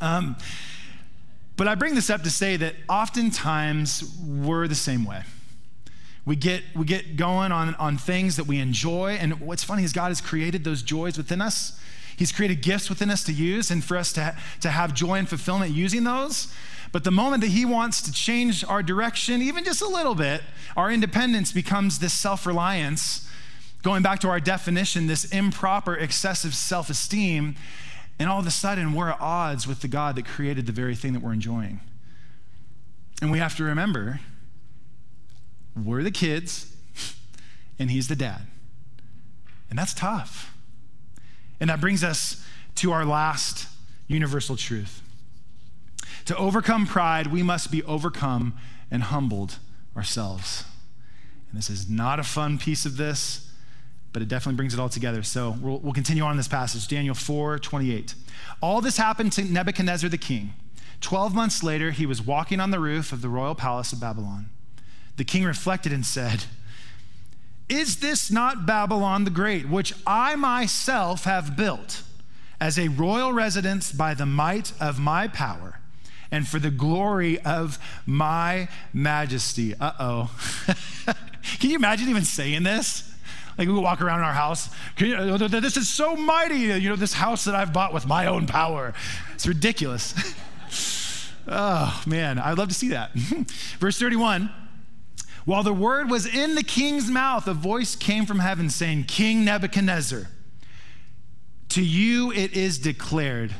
Um, 0.00 0.36
but 1.56 1.68
I 1.68 1.74
bring 1.74 1.94
this 1.94 2.10
up 2.10 2.22
to 2.22 2.30
say 2.30 2.56
that 2.56 2.74
oftentimes 2.88 4.16
we're 4.24 4.66
the 4.66 4.74
same 4.74 5.04
way. 5.04 5.22
We 6.26 6.36
get, 6.36 6.62
we 6.74 6.84
get 6.84 7.16
going 7.16 7.52
on, 7.52 7.74
on 7.74 7.98
things 7.98 8.36
that 8.36 8.46
we 8.46 8.58
enjoy. 8.58 9.12
And 9.20 9.40
what's 9.40 9.62
funny 9.62 9.84
is 9.84 9.92
God 9.92 10.08
has 10.08 10.20
created 10.20 10.64
those 10.64 10.82
joys 10.82 11.16
within 11.16 11.40
us. 11.40 11.78
He's 12.16 12.32
created 12.32 12.62
gifts 12.62 12.88
within 12.88 13.10
us 13.10 13.24
to 13.24 13.32
use 13.32 13.70
and 13.70 13.84
for 13.84 13.96
us 13.96 14.12
to, 14.14 14.36
to 14.60 14.70
have 14.70 14.94
joy 14.94 15.16
and 15.16 15.28
fulfillment 15.28 15.72
using 15.72 16.04
those. 16.04 16.52
But 16.92 17.04
the 17.04 17.10
moment 17.10 17.42
that 17.42 17.48
He 17.48 17.64
wants 17.64 18.00
to 18.02 18.12
change 18.12 18.64
our 18.64 18.82
direction, 18.82 19.42
even 19.42 19.64
just 19.64 19.82
a 19.82 19.88
little 19.88 20.14
bit, 20.14 20.42
our 20.76 20.90
independence 20.90 21.52
becomes 21.52 21.98
this 21.98 22.14
self 22.14 22.46
reliance. 22.46 23.28
Going 23.82 24.02
back 24.02 24.20
to 24.20 24.28
our 24.28 24.40
definition, 24.40 25.08
this 25.08 25.24
improper, 25.26 25.94
excessive 25.94 26.54
self 26.54 26.88
esteem 26.88 27.56
and 28.18 28.28
all 28.28 28.38
of 28.38 28.46
a 28.46 28.50
sudden, 28.50 28.92
we're 28.92 29.10
at 29.10 29.20
odds 29.20 29.66
with 29.66 29.80
the 29.80 29.88
God 29.88 30.16
that 30.16 30.24
created 30.26 30.66
the 30.66 30.72
very 30.72 30.94
thing 30.94 31.12
that 31.14 31.22
we're 31.22 31.32
enjoying. 31.32 31.80
And 33.20 33.30
we 33.30 33.38
have 33.38 33.56
to 33.56 33.64
remember 33.64 34.20
we're 35.82 36.04
the 36.04 36.12
kids, 36.12 36.74
and 37.78 37.90
he's 37.90 38.06
the 38.06 38.14
dad. 38.14 38.42
And 39.68 39.78
that's 39.78 39.94
tough. 39.94 40.54
And 41.58 41.68
that 41.70 41.80
brings 41.80 42.04
us 42.04 42.44
to 42.76 42.92
our 42.92 43.04
last 43.04 43.68
universal 44.06 44.56
truth. 44.56 45.02
To 46.26 46.36
overcome 46.36 46.86
pride, 46.86 47.28
we 47.28 47.42
must 47.42 47.72
be 47.72 47.82
overcome 47.82 48.56
and 48.90 49.04
humbled 49.04 49.58
ourselves. 49.96 50.64
And 51.50 51.58
this 51.58 51.68
is 51.68 51.88
not 51.88 52.20
a 52.20 52.24
fun 52.24 52.58
piece 52.58 52.86
of 52.86 52.96
this 52.96 53.43
but 54.14 54.22
it 54.22 54.28
definitely 54.28 54.56
brings 54.56 54.72
it 54.72 54.80
all 54.80 54.88
together. 54.88 55.22
So 55.22 55.56
we'll, 55.60 55.80
we'll 55.80 55.92
continue 55.92 56.22
on 56.22 56.38
this 56.38 56.48
passage, 56.48 56.88
Daniel 56.88 57.16
4 57.16 57.58
28. 57.58 58.14
All 58.62 58.80
this 58.80 58.96
happened 58.96 59.32
to 59.32 59.44
Nebuchadnezzar 59.44 60.08
the 60.08 60.16
king. 60.16 60.54
Twelve 61.00 61.34
months 61.34 61.62
later, 61.62 61.90
he 61.90 62.06
was 62.06 62.22
walking 62.22 62.60
on 62.60 62.70
the 62.70 62.78
roof 62.78 63.12
of 63.12 63.20
the 63.20 63.28
royal 63.28 63.54
palace 63.54 63.92
of 63.92 64.00
Babylon. 64.00 64.48
The 65.16 65.24
king 65.24 65.44
reflected 65.44 65.92
and 65.92 66.06
said, 66.06 66.44
Is 67.68 67.96
this 67.96 68.30
not 68.30 68.64
Babylon 68.64 69.24
the 69.24 69.30
Great, 69.30 69.68
which 69.68 69.92
I 70.06 70.36
myself 70.36 71.24
have 71.24 71.56
built 71.56 72.02
as 72.58 72.78
a 72.78 72.88
royal 72.88 73.32
residence 73.32 73.92
by 73.92 74.14
the 74.14 74.24
might 74.24 74.72
of 74.80 74.98
my 74.98 75.28
power 75.28 75.80
and 76.30 76.48
for 76.48 76.58
the 76.58 76.70
glory 76.70 77.38
of 77.40 77.78
my 78.06 78.68
majesty? 78.92 79.74
Uh 79.74 79.92
oh. 79.98 80.30
Can 81.58 81.70
you 81.70 81.76
imagine 81.76 82.08
even 82.08 82.24
saying 82.24 82.62
this? 82.62 83.13
Like 83.56 83.68
we 83.68 83.74
walk 83.74 84.00
around 84.00 84.20
our 84.20 84.32
house. 84.32 84.68
You, 84.98 85.14
uh, 85.14 85.48
this 85.48 85.76
is 85.76 85.88
so 85.88 86.16
mighty. 86.16 86.72
Uh, 86.72 86.76
you 86.76 86.88
know, 86.88 86.96
this 86.96 87.14
house 87.14 87.44
that 87.44 87.54
I've 87.54 87.72
bought 87.72 87.92
with 87.92 88.06
my 88.06 88.26
own 88.26 88.46
power. 88.46 88.94
It's 89.34 89.46
ridiculous. 89.46 90.14
oh, 91.48 92.02
man. 92.06 92.38
I'd 92.38 92.58
love 92.58 92.68
to 92.68 92.74
see 92.74 92.88
that. 92.88 93.12
Verse 93.78 93.98
31 93.98 94.50
While 95.44 95.62
the 95.62 95.72
word 95.72 96.10
was 96.10 96.26
in 96.26 96.54
the 96.54 96.64
king's 96.64 97.10
mouth, 97.10 97.46
a 97.46 97.54
voice 97.54 97.94
came 97.94 98.26
from 98.26 98.40
heaven 98.40 98.70
saying, 98.70 99.04
King 99.04 99.44
Nebuchadnezzar, 99.44 100.28
to 101.70 101.82
you 101.82 102.32
it 102.32 102.52
is 102.54 102.78
declared, 102.78 103.54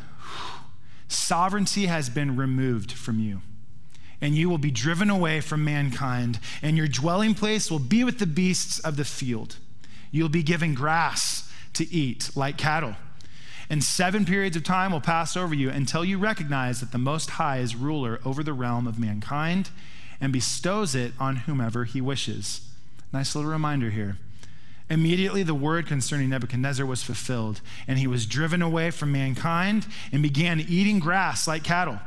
sovereignty 1.09 1.87
has 1.87 2.09
been 2.09 2.37
removed 2.37 2.92
from 2.92 3.20
you 3.20 3.42
and 4.24 4.35
you 4.35 4.48
will 4.48 4.59
be 4.59 4.70
driven 4.70 5.11
away 5.11 5.38
from 5.38 5.62
mankind, 5.62 6.38
and 6.62 6.78
your 6.78 6.88
dwelling 6.88 7.35
place 7.35 7.70
will 7.70 7.78
be 7.78 8.02
with 8.04 8.18
the 8.18 8.26
beasts 8.26 8.78
of 8.78 8.96
the 8.96 9.04
field. 9.04 9.57
You'll 10.14 10.29
be 10.29 10.44
given 10.44 10.74
grass 10.74 11.50
to 11.72 11.92
eat 11.92 12.31
like 12.37 12.57
cattle. 12.57 12.94
And 13.68 13.83
seven 13.83 14.24
periods 14.24 14.57
of 14.57 14.62
time 14.62 14.92
will 14.92 15.00
pass 15.00 15.37
over 15.37 15.53
you 15.53 15.70
until 15.70 16.05
you 16.05 16.18
recognize 16.18 16.79
that 16.79 16.92
the 16.92 16.98
Most 16.98 17.31
High 17.31 17.59
is 17.59 17.74
ruler 17.74 18.20
over 18.24 18.44
the 18.44 18.53
realm 18.53 18.87
of 18.87 18.96
mankind 18.96 19.70
and 20.20 20.33
bestows 20.33 20.94
it 20.94 21.14
on 21.18 21.35
whomever 21.35 21.83
he 21.83 22.00
wishes. 22.00 22.61
Nice 23.12 23.35
little 23.35 23.50
reminder 23.50 23.90
here. 23.90 24.18
Immediately, 24.88 25.42
the 25.42 25.53
word 25.53 25.88
concerning 25.88 26.29
Nebuchadnezzar 26.29 26.87
was 26.87 27.03
fulfilled, 27.03 27.61
and 27.88 27.98
he 27.98 28.07
was 28.07 28.24
driven 28.24 28.62
away 28.62 28.92
from 28.92 29.11
mankind 29.11 29.85
and 30.12 30.22
began 30.22 30.61
eating 30.61 31.00
grass 31.00 31.48
like 31.48 31.64
cattle. 31.64 31.98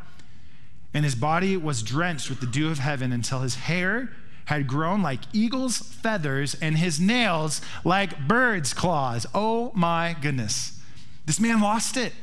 And 0.93 1.03
his 1.03 1.15
body 1.15 1.57
was 1.57 1.83
drenched 1.83 2.29
with 2.29 2.39
the 2.39 2.47
dew 2.47 2.69
of 2.69 2.79
heaven 2.79 3.11
until 3.11 3.39
his 3.41 3.55
hair 3.55 4.11
had 4.47 4.65
grown 4.65 5.01
like 5.01 5.19
eagle's 5.33 5.77
feathers 5.77 6.55
and 6.61 6.77
his 6.77 7.01
nails 7.01 7.59
like 7.83 8.27
bird's 8.29 8.73
claws. 8.73 9.25
Oh 9.33 9.73
my 9.75 10.15
goodness. 10.21 10.79
This 11.25 11.37
man 11.37 11.59
lost 11.59 11.97
it. 11.97 12.13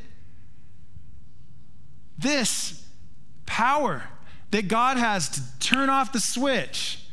This 2.19 2.83
power 3.45 4.05
that 4.53 4.69
God 4.69 4.97
has 4.97 5.29
to 5.29 5.43
turn 5.61 5.91
off 5.91 6.13
the 6.13 6.21
switch, 6.21 7.05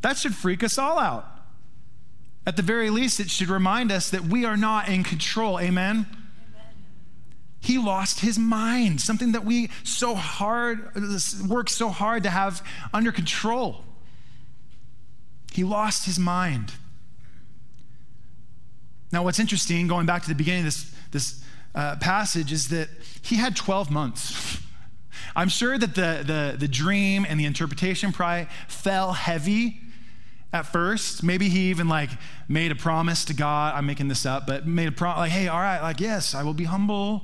that 0.00 0.16
should 0.16 0.34
freak 0.34 0.64
us 0.64 0.78
all 0.78 0.98
out. 0.98 1.26
At 2.46 2.56
the 2.56 2.62
very 2.62 2.88
least, 2.88 3.20
it 3.20 3.28
should 3.28 3.50
remind 3.50 3.92
us 3.92 4.08
that 4.08 4.22
we 4.22 4.46
are 4.46 4.56
not 4.56 4.88
in 4.88 5.04
control. 5.04 5.60
Amen? 5.60 6.06
He 7.60 7.76
lost 7.76 8.20
his 8.20 8.38
mind, 8.38 9.02
something 9.02 9.32
that 9.32 9.44
we 9.44 9.68
so 9.82 10.14
hard, 10.14 10.90
work 11.46 11.68
so 11.68 11.90
hard 11.90 12.22
to 12.22 12.30
have 12.30 12.66
under 12.94 13.12
control. 13.12 13.84
He 15.54 15.62
lost 15.62 16.04
his 16.04 16.18
mind. 16.18 16.72
Now, 19.12 19.22
what's 19.22 19.38
interesting, 19.38 19.86
going 19.86 20.04
back 20.04 20.22
to 20.22 20.28
the 20.28 20.34
beginning 20.34 20.66
of 20.66 20.74
this, 20.74 20.94
this 21.12 21.44
uh, 21.76 21.94
passage, 22.00 22.50
is 22.50 22.70
that 22.70 22.88
he 23.22 23.36
had 23.36 23.54
12 23.54 23.88
months. 23.88 24.58
I'm 25.36 25.48
sure 25.48 25.78
that 25.78 25.94
the, 25.94 26.24
the, 26.26 26.56
the 26.58 26.66
dream 26.66 27.24
and 27.28 27.38
the 27.38 27.44
interpretation 27.44 28.10
probably 28.10 28.48
fell 28.66 29.12
heavy 29.12 29.80
at 30.52 30.66
first. 30.66 31.22
Maybe 31.22 31.48
he 31.48 31.70
even 31.70 31.86
like 31.86 32.10
made 32.48 32.72
a 32.72 32.76
promise 32.76 33.24
to 33.26 33.34
God. 33.34 33.76
I'm 33.76 33.86
making 33.86 34.08
this 34.08 34.26
up, 34.26 34.48
but 34.48 34.66
made 34.66 34.88
a 34.88 34.92
promise 34.92 35.18
like, 35.18 35.30
hey, 35.30 35.46
all 35.46 35.60
right, 35.60 35.80
like, 35.80 36.00
yes, 36.00 36.34
I 36.34 36.42
will 36.42 36.52
be 36.52 36.64
humble. 36.64 37.22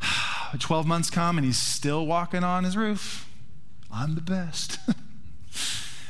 12 0.58 0.84
months 0.84 1.10
come 1.10 1.38
and 1.38 1.44
he's 1.44 1.60
still 1.60 2.04
walking 2.06 2.42
on 2.42 2.64
his 2.64 2.76
roof. 2.76 3.28
I'm 3.92 4.16
the 4.16 4.20
best. 4.20 4.80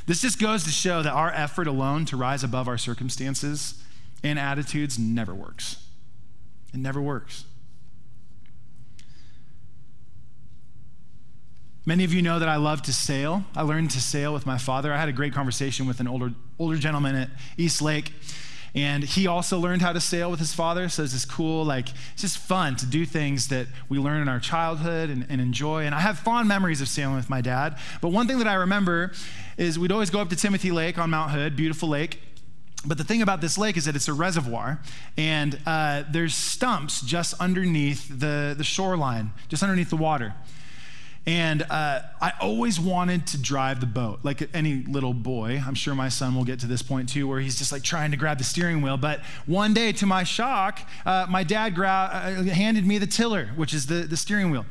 This 0.07 0.21
just 0.21 0.41
goes 0.41 0.65
to 0.65 0.71
show 0.71 1.03
that 1.03 1.13
our 1.13 1.31
effort 1.31 1.67
alone 1.67 2.05
to 2.07 2.17
rise 2.17 2.43
above 2.43 2.69
our 2.69 2.79
circumstances 2.79 3.83
and 4.23 4.39
attitudes 4.39 4.99
never 4.99 5.35
works. 5.35 5.85
It 6.73 6.79
never 6.79 7.01
works. 7.01 7.45
Many 11.85 12.05
of 12.05 12.13
you 12.13 12.23
know 12.23 12.39
that 12.39 12.49
I 12.49 12.57
love 12.57 12.83
to 12.83 12.93
sail. 12.93 13.45
I 13.57 13.63
learned 13.63 13.91
to 13.91 14.01
sail 14.01 14.33
with 14.33 14.47
my 14.47 14.57
father. 14.57 14.93
I 14.93 14.99
had 14.99 15.09
a 15.09 15.13
great 15.13 15.33
conversation 15.33 15.87
with 15.87 15.99
an 15.99 16.07
older, 16.07 16.33
older 16.59 16.77
gentleman 16.77 17.17
at 17.17 17.31
East 17.57 17.83
Lake 17.83 18.13
and 18.75 19.05
he 19.05 19.27
also 19.27 19.59
learned 19.59 19.83
how 19.83 19.93
to 19.93 20.01
sail 20.01 20.31
with 20.31 20.41
his 20.41 20.55
father. 20.55 20.89
So 20.89 21.03
it's 21.03 21.13
just 21.13 21.31
cool, 21.31 21.65
like, 21.65 21.89
it's 22.13 22.23
just 22.23 22.39
fun 22.39 22.77
to 22.77 22.87
do 22.87 23.05
things 23.05 23.49
that 23.49 23.67
we 23.89 23.99
learn 23.99 24.23
in 24.23 24.29
our 24.29 24.41
childhood 24.41 25.11
and, 25.11 25.27
and 25.29 25.41
enjoy. 25.41 25.85
And 25.85 25.95
I 25.95 26.01
have 26.01 26.19
fond 26.19 26.49
memories 26.49 26.81
of 26.81 26.89
sailing 26.89 27.17
with 27.17 27.29
my 27.29 27.41
dad. 27.41 27.77
But 28.01 28.09
one 28.09 28.27
thing 28.27 28.39
that 28.39 28.49
I 28.49 28.55
remember 28.55 29.13
is 29.59 29.79
we'd 29.79 29.93
always 29.93 30.11
go 30.11 30.21
up 30.21 30.31
to 30.31 30.37
Timothy 30.37 30.71
Lake 30.71 30.99
on 30.99 31.11
Mount 31.11 31.33
Hood, 31.33 31.55
beautiful 31.55 31.89
lake. 31.89 32.21
But 32.85 32.99
the 32.99 33.05
thing 33.05 33.23
about 33.23 33.41
this 33.41 33.57
lake 33.59 33.77
is 33.77 33.85
that 33.85 33.95
it's 33.95 34.09
a 34.09 34.13
reservoir, 34.13 34.81
and 35.17 35.57
uh, 35.67 36.03
there's 36.11 36.35
stumps 36.35 37.01
just 37.01 37.33
underneath 37.41 38.09
the, 38.09 38.57
the 38.59 38.65
shoreline, 38.65 39.31
just 39.49 39.63
underneath 39.63 39.91
the 39.91 39.97
water. 39.97 40.35
And 41.25 41.63
uh, 41.63 42.01
I 42.21 42.33
always 42.41 42.81
wanted 42.81 43.29
to 43.29 43.41
drive 43.41 43.79
the 43.79 43.87
boat, 43.87 44.21
like 44.25 44.49
any 44.53 44.83
little 44.89 45.15
boy. 45.15 45.63
I'm 45.65 45.77
sure 45.77 45.95
my 45.95 46.09
son 46.09 46.35
will 46.35 46.45
get 46.45 46.59
to 46.61 46.67
this 46.67 46.83
point 46.83 47.09
too, 47.09 47.29
where 47.29 47.39
he's 47.39 47.57
just 47.57 47.71
like 47.71 47.83
trying 47.83 48.11
to 48.11 48.17
grab 48.17 48.39
the 48.39 48.45
steering 48.45 48.83
wheel. 48.83 48.97
But 48.97 49.21
one 49.47 49.73
day, 49.73 49.93
to 49.93 50.07
my 50.07 50.25
shock, 50.25 50.81
uh, 51.07 51.27
my 51.31 51.45
dad 51.45 51.77
gra- 51.77 52.11
uh, 52.13 52.43
handed 52.43 52.85
me 52.85 52.99
the 52.99 53.07
tiller, 53.07 53.51
which 53.55 53.73
is 53.73 53.87
the, 53.87 54.03
the 54.03 54.17
steering 54.17 54.51
wheel. 54.51 54.67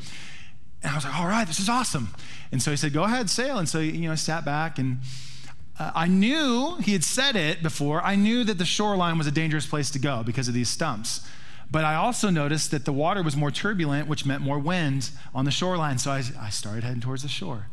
And 0.84 0.92
I 0.92 0.96
was 0.96 1.06
like, 1.06 1.18
all 1.18 1.28
right, 1.28 1.48
this 1.48 1.60
is 1.60 1.70
awesome. 1.70 2.10
And 2.52 2.62
so 2.62 2.72
he 2.72 2.76
said, 2.76 2.92
go 2.92 3.04
ahead, 3.04 3.30
sail. 3.30 3.58
And 3.58 3.70
so, 3.70 3.80
you 3.80 4.08
know, 4.08 4.12
I 4.12 4.16
sat 4.16 4.44
back 4.44 4.78
and 4.78 4.98
uh, 5.80 5.92
I 5.96 6.08
knew, 6.08 6.78
he 6.82 6.92
had 6.92 7.06
said 7.06 7.38
it 7.38 7.64
before, 7.64 8.02
I 8.04 8.16
knew 8.16 8.44
that 8.44 8.58
the 8.58 8.66
shoreline 8.66 9.18
was 9.18 9.26
a 9.26 9.32
dangerous 9.32 9.66
place 9.66 9.90
to 9.92 10.00
go 10.00 10.22
because 10.22 10.50
of 10.50 10.54
these 10.54 10.70
stumps. 10.70 11.26
But 11.72 11.86
I 11.86 11.96
also 11.96 12.30
noticed 12.30 12.70
that 12.72 12.84
the 12.84 12.92
water 12.92 13.24
was 13.24 13.38
more 13.38 13.50
turbulent, 13.50 14.10
which 14.10 14.26
meant 14.26 14.42
more 14.42 14.60
wind 14.60 15.10
on 15.34 15.46
the 15.46 15.52
shoreline. 15.52 15.98
So 15.98 16.12
I, 16.12 16.22
I 16.40 16.50
started 16.50 16.84
heading 16.84 17.00
towards 17.00 17.24
the 17.24 17.30
shore. 17.30 17.68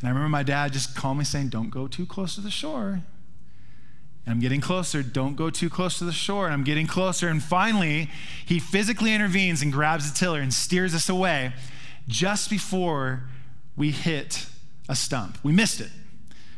And 0.00 0.08
I 0.08 0.12
remember 0.12 0.28
my 0.28 0.42
dad 0.42 0.74
just 0.74 0.94
calmly 0.94 1.24
saying, 1.24 1.48
Don't 1.48 1.70
go 1.70 1.86
too 1.86 2.04
close 2.04 2.34
to 2.34 2.42
the 2.42 2.50
shore. 2.50 3.00
And 4.26 4.34
I'm 4.34 4.40
getting 4.40 4.60
closer. 4.60 5.02
Don't 5.02 5.34
go 5.34 5.48
too 5.48 5.70
close 5.70 5.98
to 5.98 6.04
the 6.04 6.12
shore. 6.12 6.44
And 6.44 6.52
I'm 6.52 6.64
getting 6.64 6.86
closer. 6.86 7.28
And 7.28 7.42
finally, 7.42 8.10
he 8.44 8.58
physically 8.58 9.14
intervenes 9.14 9.62
and 9.62 9.72
grabs 9.72 10.10
the 10.10 10.18
tiller 10.18 10.40
and 10.40 10.52
steers 10.52 10.94
us 10.94 11.08
away 11.08 11.54
just 12.06 12.50
before 12.50 13.24
we 13.76 13.90
hit 13.90 14.46
a 14.88 14.94
stump. 14.94 15.38
We 15.42 15.52
missed 15.52 15.80
it, 15.80 15.90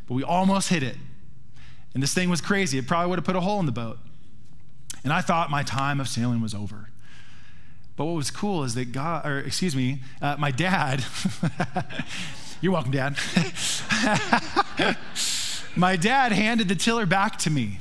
but 0.08 0.14
we 0.14 0.24
almost 0.24 0.68
hit 0.68 0.82
it. 0.82 0.96
And 1.94 2.02
this 2.02 2.12
thing 2.12 2.28
was 2.28 2.40
crazy. 2.40 2.78
It 2.78 2.86
probably 2.86 3.10
would 3.10 3.18
have 3.18 3.24
put 3.24 3.36
a 3.36 3.40
hole 3.40 3.60
in 3.60 3.66
the 3.66 3.72
boat. 3.72 3.98
And 5.06 5.12
I 5.12 5.20
thought 5.20 5.52
my 5.52 5.62
time 5.62 6.00
of 6.00 6.08
sailing 6.08 6.40
was 6.40 6.52
over. 6.52 6.90
But 7.94 8.06
what 8.06 8.16
was 8.16 8.32
cool 8.32 8.64
is 8.64 8.74
that 8.74 8.90
God, 8.90 9.24
or 9.24 9.38
excuse 9.38 9.76
me, 9.76 10.00
uh, 10.20 10.34
my 10.36 10.50
dad, 10.50 11.04
you're 12.60 12.72
welcome, 12.72 12.90
Dad. 12.90 13.16
my 15.76 15.94
dad 15.94 16.32
handed 16.32 16.66
the 16.66 16.74
tiller 16.74 17.06
back 17.06 17.36
to 17.38 17.50
me. 17.50 17.78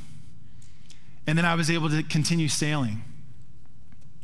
And 1.25 1.35
then 1.35 1.45
I 1.45 1.55
was 1.55 1.71
able 1.71 1.89
to 1.89 2.03
continue 2.03 2.47
sailing. 2.47 3.03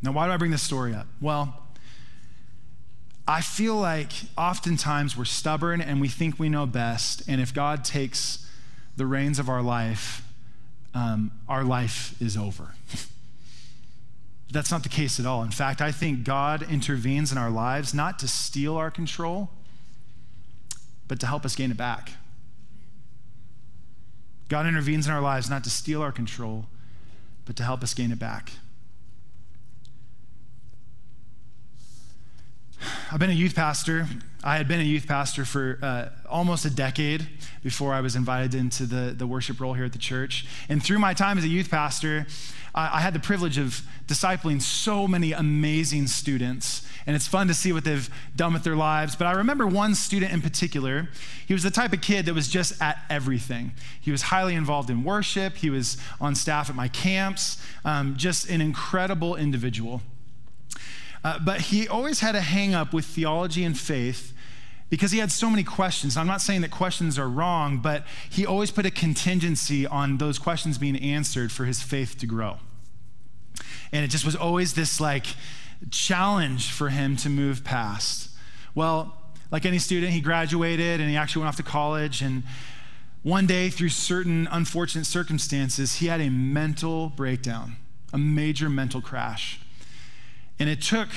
Now, 0.00 0.12
why 0.12 0.28
do 0.28 0.32
I 0.32 0.36
bring 0.36 0.52
this 0.52 0.62
story 0.62 0.94
up? 0.94 1.08
Well, 1.20 1.60
I 3.26 3.40
feel 3.40 3.74
like 3.74 4.12
oftentimes 4.38 5.16
we're 5.16 5.24
stubborn 5.24 5.80
and 5.80 6.00
we 6.00 6.06
think 6.06 6.38
we 6.38 6.48
know 6.48 6.66
best. 6.66 7.22
And 7.26 7.40
if 7.40 7.52
God 7.52 7.84
takes 7.84 8.48
the 8.96 9.06
reins 9.06 9.40
of 9.40 9.48
our 9.48 9.60
life, 9.60 10.22
um, 10.94 11.32
our 11.48 11.64
life 11.64 12.20
is 12.20 12.36
over. 12.36 12.74
That's 14.52 14.70
not 14.70 14.82
the 14.82 14.90
case 14.90 15.18
at 15.18 15.24
all. 15.24 15.42
In 15.42 15.50
fact, 15.50 15.80
I 15.80 15.90
think 15.92 16.24
God 16.24 16.62
intervenes 16.62 17.32
in 17.32 17.38
our 17.38 17.50
lives 17.50 17.94
not 17.94 18.18
to 18.18 18.28
steal 18.28 18.76
our 18.76 18.90
control, 18.90 19.48
but 21.08 21.18
to 21.20 21.26
help 21.26 21.44
us 21.46 21.56
gain 21.56 21.70
it 21.70 21.76
back. 21.76 22.12
God 24.48 24.66
intervenes 24.66 25.06
in 25.06 25.12
our 25.12 25.22
lives 25.22 25.48
not 25.48 25.64
to 25.64 25.70
steal 25.70 26.02
our 26.02 26.12
control, 26.12 26.66
but 27.46 27.56
to 27.56 27.62
help 27.62 27.82
us 27.82 27.94
gain 27.94 28.12
it 28.12 28.18
back. 28.18 28.52
I've 33.12 33.18
been 33.18 33.28
a 33.28 33.34
youth 33.34 33.54
pastor. 33.54 34.06
I 34.42 34.56
had 34.56 34.66
been 34.66 34.80
a 34.80 34.84
youth 34.84 35.06
pastor 35.06 35.44
for 35.44 35.78
uh, 35.82 36.08
almost 36.30 36.64
a 36.64 36.70
decade 36.70 37.28
before 37.62 37.92
I 37.92 38.00
was 38.00 38.16
invited 38.16 38.54
into 38.54 38.86
the, 38.86 39.12
the 39.14 39.26
worship 39.26 39.60
role 39.60 39.74
here 39.74 39.84
at 39.84 39.92
the 39.92 39.98
church. 39.98 40.46
And 40.70 40.82
through 40.82 40.98
my 40.98 41.12
time 41.12 41.36
as 41.36 41.44
a 41.44 41.48
youth 41.48 41.70
pastor, 41.70 42.26
I 42.74 43.02
had 43.02 43.12
the 43.12 43.20
privilege 43.20 43.58
of 43.58 43.82
discipling 44.06 44.62
so 44.62 45.06
many 45.06 45.32
amazing 45.32 46.06
students, 46.06 46.88
and 47.06 47.14
it's 47.14 47.26
fun 47.26 47.48
to 47.48 47.54
see 47.54 47.70
what 47.70 47.84
they've 47.84 48.08
done 48.34 48.54
with 48.54 48.64
their 48.64 48.76
lives. 48.76 49.14
But 49.14 49.26
I 49.26 49.32
remember 49.32 49.66
one 49.66 49.94
student 49.94 50.32
in 50.32 50.40
particular. 50.40 51.10
He 51.46 51.52
was 51.52 51.64
the 51.64 51.70
type 51.70 51.92
of 51.92 52.00
kid 52.00 52.24
that 52.24 52.34
was 52.34 52.48
just 52.48 52.80
at 52.80 53.04
everything. 53.10 53.72
He 54.00 54.10
was 54.10 54.22
highly 54.22 54.54
involved 54.54 54.88
in 54.88 55.04
worship, 55.04 55.56
he 55.56 55.68
was 55.68 55.98
on 56.18 56.34
staff 56.34 56.70
at 56.70 56.76
my 56.76 56.88
camps, 56.88 57.62
um, 57.84 58.16
just 58.16 58.48
an 58.48 58.62
incredible 58.62 59.36
individual. 59.36 60.00
Uh, 61.24 61.38
but 61.38 61.60
he 61.60 61.86
always 61.86 62.20
had 62.20 62.34
a 62.34 62.40
hang 62.40 62.74
up 62.74 62.92
with 62.92 63.04
theology 63.04 63.64
and 63.64 63.78
faith 63.78 64.32
because 64.92 65.10
he 65.10 65.18
had 65.18 65.32
so 65.32 65.48
many 65.48 65.64
questions. 65.64 66.18
I'm 66.18 66.26
not 66.26 66.42
saying 66.42 66.60
that 66.60 66.70
questions 66.70 67.18
are 67.18 67.28
wrong, 67.28 67.78
but 67.78 68.04
he 68.28 68.44
always 68.44 68.70
put 68.70 68.84
a 68.84 68.90
contingency 68.90 69.86
on 69.86 70.18
those 70.18 70.38
questions 70.38 70.76
being 70.76 70.96
answered 70.96 71.50
for 71.50 71.64
his 71.64 71.82
faith 71.82 72.18
to 72.18 72.26
grow. 72.26 72.58
And 73.90 74.04
it 74.04 74.08
just 74.08 74.26
was 74.26 74.36
always 74.36 74.74
this 74.74 75.00
like 75.00 75.26
challenge 75.90 76.70
for 76.70 76.90
him 76.90 77.16
to 77.16 77.30
move 77.30 77.64
past. 77.64 78.28
Well, 78.74 79.16
like 79.50 79.64
any 79.64 79.78
student, 79.78 80.12
he 80.12 80.20
graduated 80.20 81.00
and 81.00 81.08
he 81.08 81.16
actually 81.16 81.40
went 81.40 81.48
off 81.48 81.56
to 81.56 81.62
college. 81.62 82.20
And 82.20 82.42
one 83.22 83.46
day, 83.46 83.70
through 83.70 83.90
certain 83.90 84.46
unfortunate 84.50 85.06
circumstances, 85.06 85.96
he 85.96 86.06
had 86.08 86.20
a 86.20 86.28
mental 86.28 87.08
breakdown, 87.08 87.76
a 88.12 88.18
major 88.18 88.68
mental 88.68 89.00
crash. 89.00 89.58
And 90.62 90.70
it 90.70 90.80
took 90.80 91.08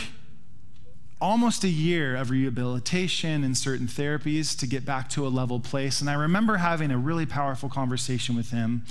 almost 1.21 1.63
a 1.63 1.69
year 1.69 2.15
of 2.15 2.31
rehabilitation 2.31 3.43
and 3.43 3.55
certain 3.55 3.85
therapies 3.85 4.57
to 4.57 4.65
get 4.65 4.87
back 4.87 5.07
to 5.09 5.27
a 5.27 5.29
level 5.29 5.59
place. 5.59 6.01
And 6.01 6.09
I 6.09 6.15
remember 6.15 6.57
having 6.57 6.89
a 6.89 6.97
really 6.97 7.27
powerful 7.27 7.69
conversation 7.69 8.35
with 8.35 8.49
him 8.49 8.85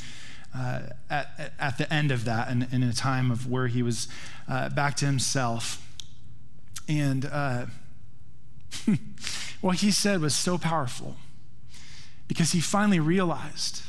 uh, 0.57 0.83
at, 1.11 1.53
at 1.59 1.77
the 1.77 1.93
end 1.93 2.13
of 2.13 2.25
that, 2.27 2.53
in, 2.53 2.69
in 2.71 2.85
a 2.85 2.93
time 2.93 3.33
of 3.33 3.51
where 3.51 3.67
he 3.67 3.83
was 3.83 4.07
uh, 4.49 4.69
back 4.69 4.95
to 4.99 5.07
himself. 5.07 5.85
And 6.89 7.25
uh, 7.25 7.67
what 9.61 9.79
he 9.79 9.91
said 9.91 10.21
was 10.21 10.37
so 10.37 10.57
powerful 10.57 11.17
because 12.29 12.53
he 12.53 12.61
finally 12.61 13.01
realized 13.01 13.83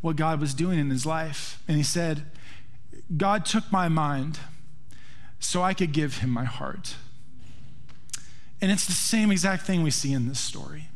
what 0.00 0.16
God 0.16 0.40
was 0.40 0.52
doing 0.52 0.80
in 0.80 0.90
his 0.90 1.06
life. 1.06 1.62
And 1.68 1.76
he 1.76 1.84
said, 1.84 2.24
God 3.16 3.46
took 3.46 3.70
my 3.70 3.88
mind 3.88 4.40
so 5.38 5.62
I 5.62 5.74
could 5.74 5.92
give 5.92 6.18
him 6.18 6.30
my 6.30 6.44
heart. 6.44 6.96
And 8.60 8.70
it's 8.70 8.86
the 8.86 8.92
same 8.92 9.30
exact 9.30 9.62
thing 9.66 9.82
we 9.82 9.90
see 9.90 10.12
in 10.12 10.28
this 10.28 10.40
story. 10.40 10.88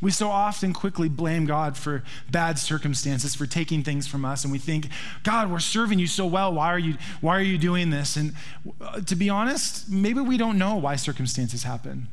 We 0.00 0.10
so 0.10 0.28
often 0.28 0.72
quickly 0.72 1.08
blame 1.08 1.44
God 1.46 1.76
for 1.76 2.02
bad 2.30 2.58
circumstances, 2.58 3.34
for 3.34 3.46
taking 3.46 3.82
things 3.82 4.06
from 4.06 4.24
us, 4.24 4.44
and 4.44 4.52
we 4.52 4.58
think, 4.58 4.88
God, 5.24 5.50
we're 5.50 5.58
serving 5.58 5.98
you 5.98 6.06
so 6.06 6.26
well. 6.26 6.52
Why 6.52 6.68
are 6.68 6.78
you, 6.78 6.96
why 7.20 7.36
are 7.36 7.42
you 7.42 7.58
doing 7.58 7.90
this? 7.90 8.16
And 8.16 8.34
uh, 8.80 9.00
to 9.00 9.14
be 9.14 9.28
honest, 9.28 9.90
maybe 9.90 10.20
we 10.20 10.36
don't 10.36 10.58
know 10.58 10.76
why 10.76 10.96
circumstances 10.96 11.64
happen. 11.64 12.08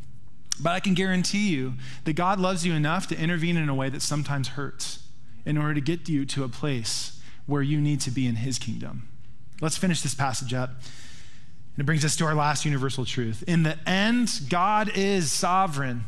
But 0.60 0.72
I 0.72 0.80
can 0.80 0.96
guarantee 0.96 1.50
you 1.50 1.74
that 2.06 2.14
God 2.14 2.40
loves 2.40 2.66
you 2.66 2.74
enough 2.74 3.08
to 3.08 3.18
intervene 3.18 3.58
in 3.58 3.70
a 3.70 3.76
way 3.76 3.90
that 3.90 4.02
sometimes 4.02 4.50
hurts 4.50 5.00
in 5.46 5.58
order 5.58 5.76
to 5.76 5.82
get 5.82 6.10
you 6.10 6.26
to 6.26 6.44
a 6.44 6.50
place 6.50 7.22
where 7.46 7.62
you 7.62 7.80
need 7.80 8.02
to 8.02 8.12
be 8.12 8.28
in 8.28 8.36
His 8.38 8.60
kingdom. 8.60 9.08
Let's 9.62 9.78
finish 9.78 10.02
this 10.02 10.16
passage 10.16 10.54
up. 10.54 10.72
And 11.78 11.84
it 11.84 11.86
brings 11.86 12.04
us 12.04 12.16
to 12.16 12.26
our 12.26 12.34
last 12.34 12.66
universal 12.66 13.06
truth. 13.06 13.44
In 13.48 13.62
the 13.62 13.78
end, 13.88 14.42
God 14.50 14.90
is 14.96 15.32
sovereign, 15.32 16.06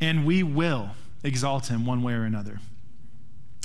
and 0.00 0.24
we 0.24 0.42
will 0.42 0.92
exalt 1.22 1.66
him 1.66 1.84
one 1.84 2.02
way 2.02 2.14
or 2.14 2.24
another. 2.24 2.58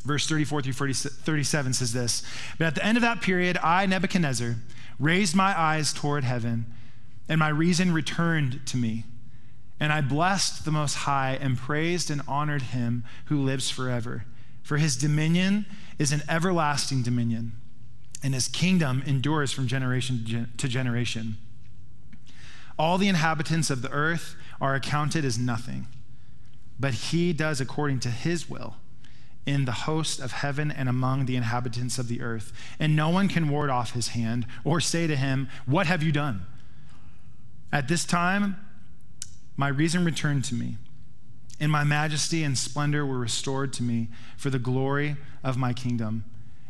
Verse 0.03 0.27
34 0.27 0.63
through 0.63 0.93
37 0.93 1.73
says 1.73 1.93
this 1.93 2.23
But 2.57 2.67
at 2.67 2.75
the 2.75 2.85
end 2.85 2.97
of 2.97 3.01
that 3.03 3.21
period, 3.21 3.57
I, 3.63 3.85
Nebuchadnezzar, 3.85 4.57
raised 4.99 5.33
my 5.33 5.57
eyes 5.57 5.93
toward 5.93 6.25
heaven, 6.25 6.65
and 7.29 7.39
my 7.39 7.47
reason 7.47 7.93
returned 7.93 8.59
to 8.67 8.75
me. 8.75 9.05
And 9.79 9.93
I 9.93 10.01
blessed 10.01 10.65
the 10.65 10.71
Most 10.71 10.95
High 10.95 11.37
and 11.39 11.57
praised 11.57 12.11
and 12.11 12.21
honored 12.27 12.63
him 12.63 13.05
who 13.25 13.41
lives 13.41 13.69
forever. 13.69 14.25
For 14.61 14.75
his 14.75 14.97
dominion 14.97 15.65
is 15.97 16.11
an 16.11 16.21
everlasting 16.27 17.01
dominion 17.01 17.53
and 18.21 18.33
his 18.33 18.47
kingdom 18.47 19.03
endures 19.05 19.51
from 19.51 19.67
generation 19.67 20.49
to 20.57 20.67
generation. 20.67 21.37
All 22.77 22.97
the 22.97 23.07
inhabitants 23.07 23.69
of 23.69 23.81
the 23.81 23.91
earth 23.91 24.35
are 24.61 24.75
accounted 24.75 25.25
as 25.25 25.37
nothing, 25.37 25.87
but 26.79 26.93
he 26.93 27.33
does 27.33 27.59
according 27.59 27.99
to 28.01 28.09
his 28.09 28.49
will 28.49 28.75
in 29.45 29.65
the 29.65 29.71
host 29.71 30.19
of 30.19 30.31
heaven 30.31 30.71
and 30.71 30.87
among 30.87 31.25
the 31.25 31.35
inhabitants 31.35 31.97
of 31.97 32.07
the 32.07 32.21
earth. 32.21 32.53
And 32.79 32.95
no 32.95 33.09
one 33.09 33.27
can 33.27 33.49
ward 33.49 33.69
off 33.69 33.93
his 33.93 34.09
hand 34.09 34.45
or 34.63 34.79
say 34.79 35.07
to 35.07 35.15
him, 35.15 35.49
What 35.65 35.87
have 35.87 36.03
you 36.03 36.11
done? 36.11 36.45
At 37.71 37.87
this 37.87 38.05
time, 38.05 38.57
my 39.57 39.67
reason 39.67 40.05
returned 40.05 40.45
to 40.45 40.55
me, 40.55 40.77
and 41.59 41.71
my 41.71 41.83
majesty 41.83 42.43
and 42.43 42.57
splendor 42.57 43.05
were 43.05 43.19
restored 43.19 43.73
to 43.73 43.83
me 43.83 44.07
for 44.37 44.49
the 44.49 44.59
glory 44.59 45.17
of 45.43 45.57
my 45.57 45.73
kingdom. 45.73 46.23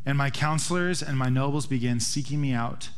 And 0.06 0.18
my 0.18 0.30
counselors 0.30 1.02
and 1.02 1.18
my 1.18 1.30
nobles 1.30 1.66
began 1.66 2.00
seeking 2.00 2.42
me 2.42 2.54
out. 2.54 2.90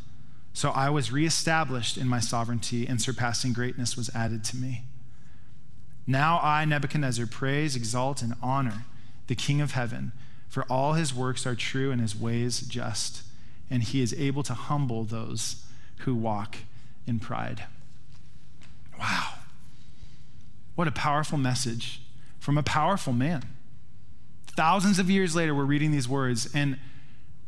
So 0.54 0.72
I 0.72 0.90
was 0.90 1.12
reestablished 1.12 1.98
in 1.98 2.08
my 2.08 2.20
sovereignty, 2.20 2.86
and 2.86 3.02
surpassing 3.02 3.54
greatness 3.54 3.96
was 3.96 4.10
added 4.14 4.44
to 4.46 4.58
me. 4.58 4.84
Now 6.06 6.40
I, 6.42 6.66
Nebuchadnezzar, 6.66 7.26
praise, 7.26 7.76
exalt, 7.76 8.22
and 8.22 8.36
honor 8.42 8.86
the 9.28 9.36
King 9.36 9.62
of 9.62 9.72
heaven, 9.72 10.12
for 10.50 10.64
all 10.64 10.94
his 10.94 11.14
works 11.14 11.46
are 11.46 11.56
true 11.56 11.92
and 11.92 12.02
his 12.02 12.16
ways 12.16 12.62
just, 12.62 13.24
and 13.70 13.82
he 13.82 14.02
is 14.02 14.14
able 14.16 14.44
to 14.44 14.54
humble 14.54 15.06
those 15.06 15.64
who 16.00 16.14
walk 16.14 16.58
in 17.08 17.20
pride. 17.20 17.64
Wow. 19.00 19.36
What 20.76 20.88
a 20.88 20.92
powerful 20.92 21.38
message 21.38 22.02
from 22.40 22.58
a 22.58 22.64
powerful 22.64 23.14
man. 23.14 23.44
Thousands 24.56 25.00
of 25.00 25.10
years 25.10 25.36
later, 25.36 25.56
we're 25.56 25.66
reading 25.66 25.92
these 25.92 26.10
words, 26.10 26.50
and 26.54 26.78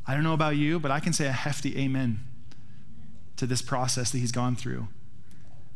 I 0.05 0.13
don't 0.13 0.23
know 0.23 0.33
about 0.33 0.55
you, 0.55 0.79
but 0.79 0.91
I 0.91 0.99
can 0.99 1.13
say 1.13 1.27
a 1.27 1.31
hefty 1.31 1.77
amen 1.77 2.19
to 3.37 3.45
this 3.45 3.61
process 3.61 4.11
that 4.11 4.19
he's 4.19 4.31
gone 4.31 4.55
through. 4.55 4.87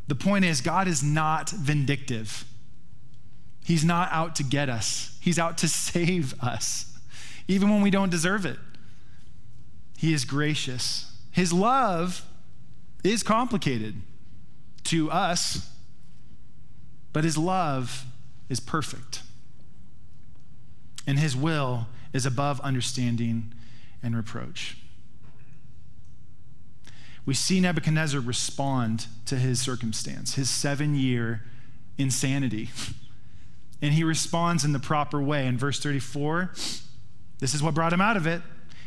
The 0.07 0.15
point 0.15 0.45
is, 0.45 0.61
God 0.61 0.88
is 0.88 1.03
not 1.03 1.49
vindictive. 1.49 2.45
He's 3.65 3.84
not 3.84 4.09
out 4.11 4.36
to 4.38 4.43
get 4.43 4.69
us, 4.69 5.17
He's 5.19 5.38
out 5.38 5.57
to 5.59 5.67
save 5.67 6.41
us, 6.41 6.97
even 7.47 7.69
when 7.69 7.82
we 7.82 7.89
don't 7.89 8.09
deserve 8.09 8.45
it. 8.45 8.57
He 9.97 10.13
is 10.13 10.23
gracious. 10.23 11.11
His 11.32 11.51
love 11.51 12.23
is 13.03 13.23
complicated 13.23 13.95
to 14.86 15.11
us, 15.11 15.69
but 17.11 17.23
His 17.23 17.38
love 17.38 18.05
is 18.47 18.59
perfect. 18.59 19.21
And 21.08 21.18
His 21.18 21.36
will 21.36 21.88
is 22.14 22.26
above 22.26 22.60
understanding 22.60 23.53
and 24.03 24.16
reproach. 24.16 24.78
We 27.28 27.34
see 27.34 27.60
Nebuchadnezzar 27.60 28.22
respond 28.22 29.08
to 29.26 29.36
his 29.36 29.60
circumstance, 29.60 30.36
his 30.36 30.49
seven 30.49 30.95
year 30.95 31.43
insanity. 31.97 32.70
And 33.80 33.93
he 33.93 34.03
responds 34.03 34.66
in 34.66 34.74
the 34.74 34.80
proper 34.80 35.22
way. 35.22 35.45
In 35.45 35.55
verse 35.55 35.80
34, 35.80 36.51
this 37.38 37.53
is 37.53 37.62
what 37.62 37.76
brought 37.76 37.93
him 37.93 38.01
out 38.01 38.18
of 38.18 38.26
it. 38.26 38.41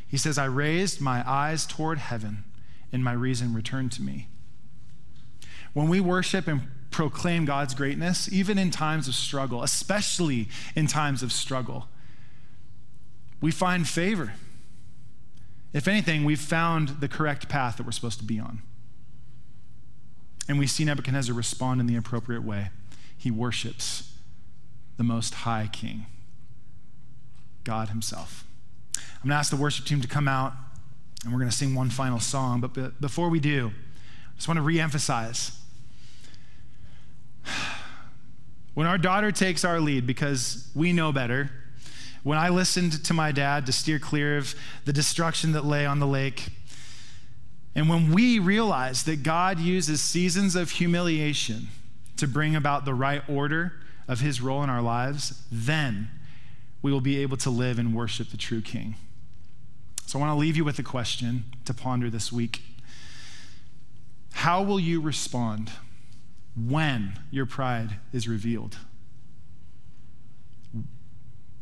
He 0.08 0.16
says, 0.16 0.36
I 0.36 0.46
raised 0.46 1.00
my 1.00 1.22
eyes 1.24 1.64
toward 1.64 1.98
heaven, 1.98 2.42
and 2.90 3.04
my 3.04 3.12
reason 3.12 3.54
returned 3.54 3.92
to 3.92 4.02
me. 4.02 4.26
When 5.74 5.88
we 5.88 6.00
worship 6.00 6.48
and 6.48 6.62
proclaim 6.90 7.44
God's 7.44 7.72
greatness, 7.72 8.32
even 8.32 8.58
in 8.58 8.72
times 8.72 9.06
of 9.06 9.14
struggle, 9.14 9.62
especially 9.62 10.48
in 10.74 10.88
times 10.88 11.22
of 11.22 11.30
struggle, 11.30 11.86
we 13.40 13.50
find 13.50 13.88
favor. 13.88 14.34
If 15.72 15.86
anything, 15.86 16.24
we've 16.24 16.40
found 16.40 17.00
the 17.00 17.08
correct 17.08 17.48
path 17.48 17.76
that 17.76 17.86
we're 17.86 17.92
supposed 17.92 18.18
to 18.18 18.24
be 18.24 18.38
on. 18.38 18.62
And 20.48 20.58
we 20.58 20.66
see 20.66 20.84
Nebuchadnezzar 20.84 21.34
respond 21.34 21.80
in 21.80 21.86
the 21.86 21.96
appropriate 21.96 22.42
way. 22.42 22.70
He 23.16 23.30
worships 23.30 24.12
the 24.96 25.04
Most 25.04 25.34
High 25.34 25.70
King, 25.72 26.06
God 27.62 27.88
Himself. 27.88 28.44
I'm 28.96 29.28
going 29.28 29.30
to 29.30 29.36
ask 29.36 29.50
the 29.50 29.56
worship 29.56 29.84
team 29.84 30.00
to 30.00 30.08
come 30.08 30.26
out, 30.26 30.52
and 31.22 31.32
we're 31.32 31.38
going 31.38 31.50
to 31.50 31.56
sing 31.56 31.74
one 31.74 31.90
final 31.90 32.18
song. 32.18 32.60
But 32.60 33.00
before 33.00 33.28
we 33.28 33.38
do, 33.38 33.70
I 33.70 34.36
just 34.36 34.48
want 34.48 34.58
to 34.58 34.64
reemphasize 34.64 35.54
when 38.74 38.86
our 38.86 38.98
daughter 38.98 39.30
takes 39.30 39.64
our 39.64 39.78
lead 39.78 40.06
because 40.06 40.68
we 40.74 40.92
know 40.92 41.12
better 41.12 41.50
when 42.22 42.38
I 42.38 42.48
listened 42.48 43.04
to 43.04 43.14
my 43.14 43.32
dad 43.32 43.66
to 43.66 43.72
steer 43.72 43.98
clear 43.98 44.36
of 44.36 44.54
the 44.84 44.92
destruction 44.92 45.52
that 45.52 45.64
lay 45.64 45.86
on 45.86 45.98
the 45.98 46.06
lake, 46.06 46.48
and 47.74 47.88
when 47.88 48.12
we 48.12 48.38
realize 48.38 49.04
that 49.04 49.22
God 49.22 49.58
uses 49.58 50.00
seasons 50.00 50.56
of 50.56 50.72
humiliation 50.72 51.68
to 52.16 52.26
bring 52.26 52.54
about 52.56 52.84
the 52.84 52.94
right 52.94 53.22
order 53.28 53.74
of 54.08 54.20
his 54.20 54.40
role 54.40 54.62
in 54.62 54.68
our 54.68 54.82
lives, 54.82 55.42
then 55.50 56.10
we 56.82 56.92
will 56.92 57.00
be 57.00 57.18
able 57.22 57.36
to 57.38 57.50
live 57.50 57.78
and 57.78 57.94
worship 57.94 58.30
the 58.30 58.36
true 58.36 58.60
King. 58.60 58.96
So 60.06 60.18
I 60.18 60.22
want 60.22 60.36
to 60.36 60.40
leave 60.40 60.56
you 60.56 60.64
with 60.64 60.78
a 60.78 60.82
question 60.82 61.44
to 61.64 61.72
ponder 61.72 62.10
this 62.10 62.32
week. 62.32 62.62
How 64.32 64.62
will 64.62 64.80
you 64.80 65.00
respond 65.00 65.70
when 66.56 67.20
your 67.30 67.46
pride 67.46 67.96
is 68.12 68.26
revealed? 68.26 68.76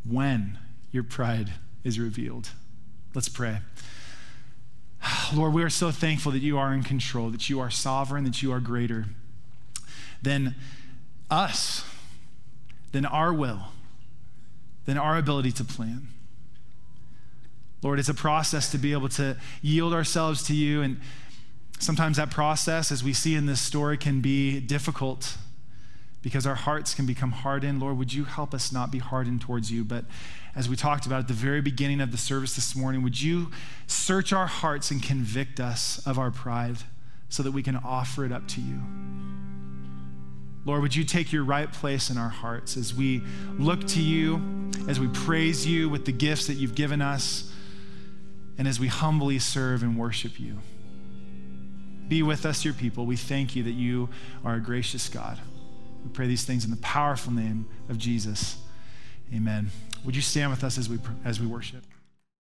When 0.09 0.59
your 0.91 1.03
pride 1.03 1.53
is 1.85 1.99
revealed. 1.99 2.51
Let's 3.15 3.29
pray. 3.29 3.59
Lord, 5.35 5.53
we 5.53 5.63
are 5.63 5.71
so 5.71 5.91
thankful 5.91 6.33
that 6.33 6.43
you 6.43 6.59
are 6.59 6.73
in 6.73 6.83
control, 6.83 7.31
that 7.31 7.49
you 7.49 7.61
are 7.61 7.71
sovereign, 7.71 8.25
that 8.25 8.43
you 8.43 8.53
are 8.53 8.61
greater 8.61 9.07
than 10.23 10.55
us, 11.31 11.85
than 12.93 13.05
our 13.05 13.33
will, 13.33 13.67
than 14.87 14.99
our 14.99 15.17
ability 15.17 15.53
to 15.53 15.65
plan. 15.65 16.09
Lord, 17.83 17.99
it's 17.99 18.09
a 18.09 18.15
process 18.15 18.71
to 18.73 18.79
be 18.79 18.93
able 18.93 19.09
to 19.11 19.37
yield 19.63 19.93
ourselves 19.93 20.43
to 20.45 20.55
you. 20.55 20.83
And 20.83 21.01
sometimes 21.79 22.17
that 22.17 22.31
process, 22.31 22.91
as 22.91 23.05
we 23.05 23.13
see 23.13 23.37
in 23.37 23.47
this 23.47 23.61
story, 23.61 23.97
can 23.97 24.21
be 24.21 24.59
difficult 24.59 25.37
because 26.23 26.47
our 26.47 26.55
hearts 26.55 26.95
can 26.95 27.07
become 27.07 27.31
hardened. 27.31 27.81
Lord, 27.81 27.99
would 27.99 28.13
you 28.13 28.25
help 28.25 28.53
us 28.53 28.73
not 28.73 28.91
be 28.91 28.99
hardened 28.99 29.41
towards 29.41 29.71
you? 29.71 29.85
But 29.85 30.05
as 30.55 30.69
we 30.69 30.77
talked 30.77 31.07
about 31.07 31.21
at 31.21 31.29
the 31.29 31.35
very 31.35 31.61
beginning 31.61 32.01
of 32.01 32.11
the 32.11 32.19
service 32.19 32.55
this 32.55 32.75
morning, 32.75 33.03
would 33.03 33.21
you 33.21 33.51
search 33.87 34.33
our 34.33 34.47
hearts 34.47 34.91
and 34.91 35.03
convict 35.03 35.61
us 35.61 36.05
of 36.07 36.19
our 36.19 36.31
pride 36.31 36.79
so 37.29 37.43
that 37.43 37.53
we 37.53 37.63
can 37.63 37.77
offer 37.77 38.25
it 38.25 38.33
up 38.33 38.49
to 38.49 38.61
you? 38.61 38.81
Lord, 40.65 40.83
would 40.83 40.97
you 40.97 41.05
take 41.05 41.33
your 41.33 41.45
right 41.45 41.73
place 41.73 42.11
in 42.11 42.19
our 42.19 42.29
hearts 42.29 42.77
as 42.77 42.93
we 42.93 43.23
look 43.57 43.87
to 43.89 44.03
you, 44.03 44.71
as 44.89 44.99
we 45.01 45.07
praise 45.09 45.67
you 45.67 45.89
with 45.89 46.05
the 46.05 46.13
gifts 46.13 46.47
that 46.49 46.55
you've 46.55 46.75
given 46.75 47.01
us, 47.01 47.51
and 48.59 48.67
as 48.67 48.81
we 48.81 48.89
humbly 48.89 49.39
serve 49.39 49.83
and 49.83 49.97
worship 49.97 50.39
you? 50.39 50.59
Be 52.09 52.23
with 52.23 52.45
us, 52.45 52.65
your 52.65 52.75
people. 52.75 53.07
We 53.07 53.17
thank 53.17 53.55
you 53.55 53.63
that 53.63 53.73
you 53.73 54.09
are 54.45 54.57
a 54.57 54.61
gracious 54.61 55.09
God. 55.09 55.39
We 56.09 56.15
pray 56.15 56.27
these 56.27 56.45
things 56.45 56.65
in 56.65 56.71
the 56.71 56.79
powerful 56.79 57.35
name 57.35 57.67
of 57.91 57.99
Jesus. 57.99 58.57
Amen. 59.35 59.71
Would 60.07 60.17
you 60.17 60.23
stand 60.23 60.51
with 60.51 60.65
us 60.65 60.79
as 60.79 60.89
we, 60.89 60.99
as 61.23 61.39
we 61.39 61.47
worship? 61.47 61.85